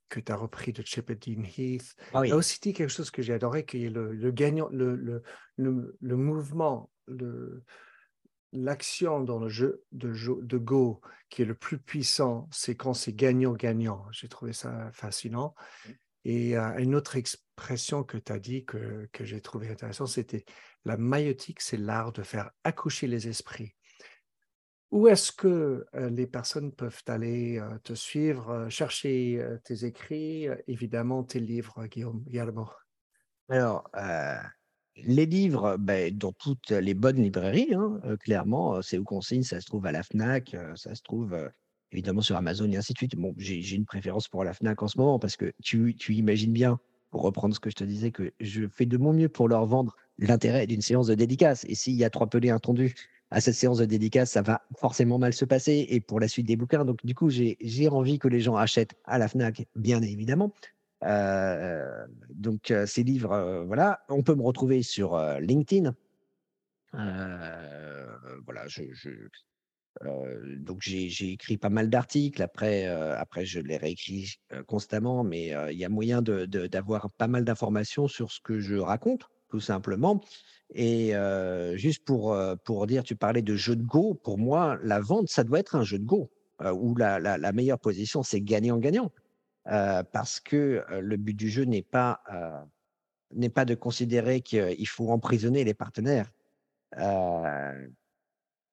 que 0.09 0.19
tu 0.19 0.31
as 0.31 0.35
repris 0.35 0.73
de 0.73 0.81
Chip 0.83 1.11
Heath. 1.11 1.95
Ah 2.13 2.21
tu 2.23 2.31
as 2.31 2.35
aussi 2.35 2.59
dit 2.59 2.73
quelque 2.73 2.89
chose 2.89 3.11
que 3.11 3.21
j'ai 3.21 3.33
adoré, 3.33 3.65
qui 3.65 3.85
est 3.85 3.89
le, 3.89 4.31
gagnant, 4.31 4.69
le, 4.71 4.95
le, 4.95 5.21
le, 5.57 6.15
mouvement, 6.15 6.89
le, 7.07 7.63
l'action 8.51 9.21
dans 9.21 9.39
le 9.39 9.49
jeu 9.49 9.83
de, 9.91 10.13
de, 10.41 10.57
Go 10.57 11.01
qui 11.29 11.41
est 11.41 11.45
le 11.45 11.55
plus 11.55 11.77
puissant, 11.77 12.47
c'est 12.51 12.75
quand 12.75 12.93
c'est 12.93 13.13
gagnant-gagnant. 13.13 14.05
J'ai 14.11 14.27
trouvé 14.27 14.53
ça 14.53 14.89
fascinant. 14.93 15.55
Mmh. 15.85 15.91
Et 16.25 16.57
euh, 16.57 16.77
une 16.79 16.95
autre 16.95 17.15
expression 17.15 18.03
que 18.03 18.17
tu 18.17 18.31
as 18.31 18.39
dit 18.39 18.65
que, 18.65 19.07
que 19.13 19.23
j'ai 19.23 19.41
trouvé 19.41 19.69
intéressant, 19.69 20.07
c'était 20.07 20.43
la 20.83 20.97
maïotique, 20.97 21.61
c'est 21.61 21.77
l'art 21.77 22.11
de 22.11 22.23
faire 22.23 22.49
accoucher 22.63 23.07
les 23.07 23.27
esprits. 23.27 23.75
Où 24.91 25.07
est-ce 25.07 25.31
que 25.31 25.85
euh, 25.93 26.09
les 26.09 26.25
personnes 26.25 26.71
peuvent 26.71 27.03
aller 27.07 27.59
euh, 27.59 27.77
te 27.83 27.93
suivre, 27.93 28.67
chercher 28.69 29.45
tes 29.63 29.85
écrits, 29.85 30.47
évidemment 30.67 31.23
tes 31.23 31.39
livres, 31.39 31.85
Guillaume, 31.85 32.23
Guillermo? 32.23 32.69
Alors, 33.47 33.87
les 34.97 35.25
livres, 35.25 35.77
ben, 35.77 36.15
dans 36.15 36.31
toutes 36.31 36.71
les 36.71 36.93
bonnes 36.93 37.21
librairies, 37.21 37.73
hein, 37.73 37.99
euh, 38.05 38.17
clairement, 38.17 38.75
euh, 38.75 38.81
c'est 38.81 38.97
où 38.97 39.03
qu'on 39.03 39.21
signe, 39.21 39.43
ça 39.43 39.59
se 39.59 39.65
trouve 39.65 39.85
à 39.85 39.91
la 39.91 40.03
FNAC, 40.03 40.55
ça 40.75 40.95
se 40.95 41.01
trouve 41.01 41.37
évidemment 41.91 42.21
sur 42.21 42.35
Amazon 42.35 42.69
et 42.71 42.77
ainsi 42.77 42.93
de 42.93 42.97
suite. 42.97 43.15
Bon, 43.15 43.33
j'ai 43.37 43.75
une 43.75 43.85
préférence 43.85 44.27
pour 44.27 44.43
la 44.43 44.53
FNAC 44.53 44.81
en 44.81 44.87
ce 44.87 44.97
moment 44.97 45.19
parce 45.19 45.37
que 45.37 45.51
tu, 45.63 45.95
tu 45.95 46.13
imagines 46.13 46.53
bien, 46.53 46.79
pour 47.15 47.21
reprendre 47.21 47.55
ce 47.55 47.61
que 47.61 47.69
je 47.69 47.75
te 47.75 47.83
disais, 47.85 48.11
que 48.11 48.33
je 48.41 48.67
fais 48.67 48.85
de 48.85 48.97
mon 48.97 49.13
mieux 49.13 49.29
pour 49.29 49.47
leur 49.47 49.65
vendre 49.65 49.95
l'intérêt 50.17 50.67
d'une 50.67 50.81
séance 50.81 51.07
de 51.07 51.15
dédicace. 51.15 51.65
Et 51.69 51.73
s'il 51.73 51.93
y 51.95 52.03
a 52.03 52.09
trois 52.09 52.27
pelés 52.27 52.49
intendus 52.49 52.93
à 53.31 53.39
cette 53.41 53.55
séance 53.55 53.77
de 53.77 53.85
dédicace, 53.85 54.31
ça 54.31 54.41
va 54.41 54.63
forcément 54.77 55.17
mal 55.17 55.33
se 55.33 55.45
passer 55.45 55.85
et 55.89 56.01
pour 56.01 56.19
la 56.19 56.27
suite 56.27 56.45
des 56.45 56.57
bouquins. 56.57 56.83
Donc, 56.83 57.05
du 57.05 57.15
coup, 57.15 57.29
j'ai 57.29 57.87
envie 57.89 58.19
que 58.19 58.27
les 58.27 58.41
gens 58.41 58.57
achètent 58.57 58.95
à 59.05 59.17
la 59.17 59.29
FNAC, 59.29 59.65
bien 59.75 60.01
évidemment. 60.01 60.51
Euh, 61.05 62.05
donc, 62.29 62.71
euh, 62.71 62.85
ces 62.85 63.03
livres, 63.03 63.31
euh, 63.33 63.63
voilà. 63.63 64.01
On 64.09 64.23
peut 64.23 64.35
me 64.35 64.41
retrouver 64.41 64.81
sur 64.83 65.17
LinkedIn. 65.39 65.95
voilà, 66.93 68.67
je, 68.67 68.83
donc 70.57 70.81
j'ai 70.81 71.31
écrit 71.31 71.57
pas 71.57 71.69
mal 71.69 71.89
d'articles. 71.89 72.41
Après, 72.41 72.85
après, 72.85 73.45
je 73.45 73.59
les 73.59 73.77
réécris 73.77 74.35
constamment, 74.67 75.23
mais 75.23 75.53
il 75.71 75.77
y 75.77 75.85
a 75.85 75.89
moyen 75.89 76.21
d'avoir 76.21 77.09
pas 77.11 77.27
mal 77.27 77.43
d'informations 77.45 78.07
sur 78.07 78.31
ce 78.31 78.39
que 78.41 78.59
je 78.59 78.75
raconte, 78.75 79.29
tout 79.49 79.59
simplement. 79.59 80.21
Et 80.73 81.13
juste 81.75 82.05
pour, 82.05 82.37
pour 82.63 82.87
dire, 82.87 83.03
tu 83.03 83.15
parlais 83.15 83.41
de 83.41 83.55
jeu 83.55 83.75
de 83.75 83.83
Go. 83.83 84.13
Pour 84.13 84.37
moi, 84.37 84.77
la 84.83 84.99
vente, 84.99 85.29
ça 85.29 85.43
doit 85.43 85.59
être 85.59 85.75
un 85.75 85.83
jeu 85.83 85.99
de 85.99 86.05
Go 86.05 86.29
où 86.61 86.95
la, 86.95 87.19
la, 87.19 87.37
la 87.37 87.51
meilleure 87.51 87.79
position, 87.79 88.23
c'est 88.23 88.41
gagnant-gagnant. 88.41 89.11
Euh, 89.67 90.03
parce 90.03 90.39
que 90.39 90.85
le 90.91 91.17
but 91.17 91.33
du 91.33 91.49
jeu 91.49 91.63
n'est 91.63 91.81
pas, 91.81 92.21
n'est 93.33 93.49
pas 93.49 93.65
de 93.65 93.75
considérer 93.75 94.41
qu'il 94.41 94.87
faut 94.87 95.09
emprisonner 95.11 95.63
les 95.63 95.73
partenaires. 95.73 96.31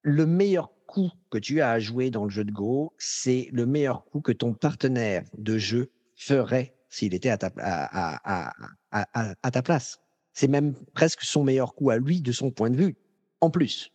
le 0.04 0.26
meilleur 0.26 0.70
coup 0.86 1.10
que 1.30 1.38
tu 1.38 1.60
as 1.62 1.70
à 1.70 1.78
jouer 1.78 2.10
dans 2.10 2.24
le 2.24 2.30
jeu 2.30 2.44
de 2.44 2.52
Go, 2.52 2.92
c'est 2.98 3.48
le 3.52 3.64
meilleur 3.64 4.04
coup 4.04 4.20
que 4.20 4.32
ton 4.32 4.52
partenaire 4.52 5.24
de 5.38 5.56
jeu 5.56 5.90
ferait 6.16 6.74
s'il 6.90 7.14
était 7.14 7.30
à 7.30 7.38
ta, 7.38 7.50
à, 7.56 8.52
à 8.90 9.50
ta 9.50 9.62
place. 9.62 10.00
C'est 10.34 10.48
même 10.48 10.74
presque 10.92 11.22
son 11.22 11.44
meilleur 11.44 11.74
coup 11.74 11.88
à 11.90 11.96
lui 11.96 12.20
de 12.20 12.32
son 12.32 12.50
point 12.50 12.68
de 12.68 12.76
vue, 12.76 12.96
en 13.40 13.48
plus 13.50 13.92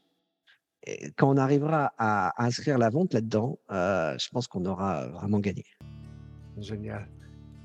quand 1.15 1.29
on 1.29 1.37
arrivera 1.37 1.93
à, 1.97 2.43
inscrire 2.43 2.77
la 2.77 2.89
vente 2.89 3.13
là-dedans, 3.13 3.59
euh, 3.71 4.17
je 4.17 4.29
pense 4.29 4.47
qu'on 4.47 4.65
aura 4.65 5.07
vraiment 5.07 5.39
gagné. 5.39 5.65
Génial. 6.59 7.07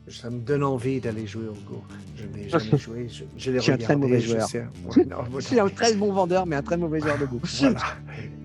Ça 0.08 0.30
me 0.30 0.40
donne 0.40 0.64
envie 0.64 1.00
d'aller 1.00 1.26
jouer 1.26 1.46
au 1.46 1.54
Go. 1.70 1.82
Je 2.16 2.26
n'ai 2.26 2.48
jamais 2.48 2.76
joué. 2.76 3.08
Je, 3.08 3.24
je, 3.36 3.58
suis 3.58 3.72
un 3.72 3.76
très 3.76 3.96
mauvais 3.96 4.20
joueur. 4.20 4.48
Je, 4.48 5.40
suis 5.40 5.60
un 5.60 5.68
très 5.68 5.94
bon 5.96 6.12
vendeur, 6.12 6.44
mais 6.44 6.56
un 6.56 6.62
très 6.62 6.76
mauvais 6.76 7.00
joueur 7.00 7.18
de 7.18 7.26
Go. 7.26 7.40
Voilà. 7.60 7.80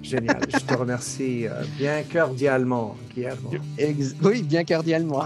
Génial. 0.03 0.39
je 0.53 0.59
te 0.59 0.73
remercie 0.75 1.47
euh, 1.47 1.63
bien 1.77 2.03
cordialement, 2.03 2.95
Guillermo. 3.13 3.51
oui, 4.23 4.43
bien 4.43 4.63
cordialement. 4.63 5.25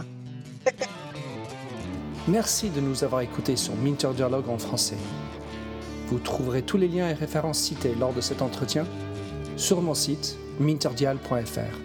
Merci 2.27 2.69
de 2.69 2.79
nous 2.79 3.03
avoir 3.03 3.21
écoutés 3.21 3.57
sur 3.57 3.75
Minter 3.75 4.09
Dialogue 4.15 4.47
en 4.47 4.57
français. 4.57 4.97
Vous 6.07 6.19
trouverez 6.19 6.61
tous 6.61 6.77
les 6.77 6.87
liens 6.87 7.09
et 7.09 7.13
références 7.13 7.59
cités 7.59 7.93
lors 7.99 8.13
de 8.13 8.21
cet 8.21 8.41
entretien 8.41 8.85
sur 9.57 9.81
mon 9.81 9.93
site 9.93 10.37
minterdial.fr. 10.59 11.77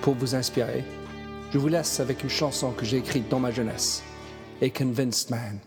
Pour 0.00 0.14
vous 0.14 0.34
inspirer, 0.34 0.84
je 1.54 1.58
vous 1.60 1.68
laisse 1.68 2.00
avec 2.00 2.24
une 2.24 2.30
chanson 2.30 2.72
que 2.72 2.84
j'ai 2.84 2.96
écrite 2.96 3.28
dans 3.28 3.38
ma 3.38 3.52
jeunesse, 3.52 4.02
A 4.60 4.68
Convinced 4.70 5.30
Man. 5.30 5.60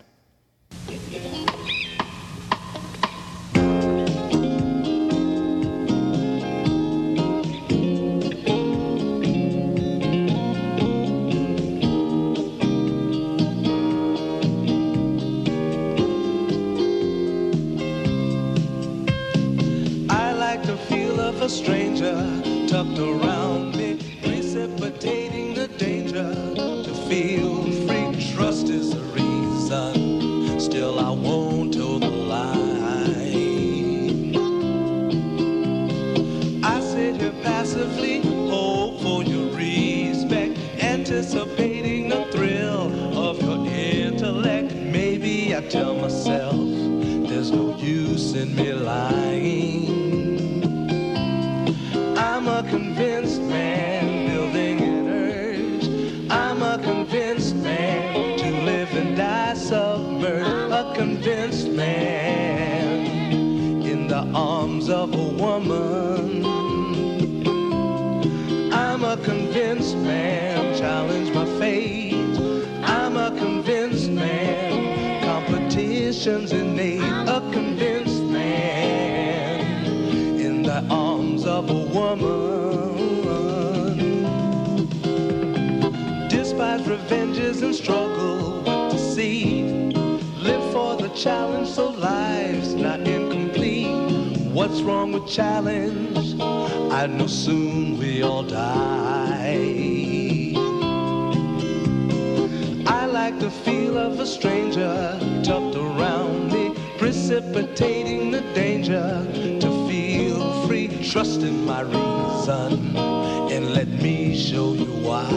And 113.50 113.72
let 113.72 113.88
me 113.88 114.36
show 114.36 114.74
you 114.74 114.92
why. 115.06 115.28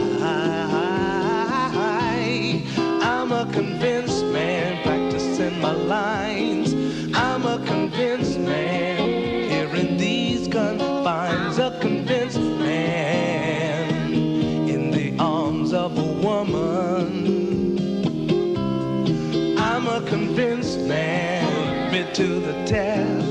I'm 3.01 3.31
a 3.31 3.45
convinced 3.53 4.25
man 4.25 4.81
practicing 4.83 5.59
my 5.59 5.71
lines. 5.71 6.73
I'm 7.15 7.45
a 7.45 7.65
convinced 7.65 8.39
man 8.39 8.81
confines 10.51 11.57
a 11.59 11.79
convinced 11.79 12.39
man 12.39 14.13
in 14.69 14.91
the 14.91 15.15
arms 15.17 15.71
of 15.73 15.97
a 15.97 16.11
woman. 16.21 17.77
I'm 19.57 19.87
a 19.87 20.01
convinced 20.09 20.79
man, 20.79 21.87
admit 21.87 22.13
to 22.15 22.39
the 22.41 22.65
test. 22.65 23.30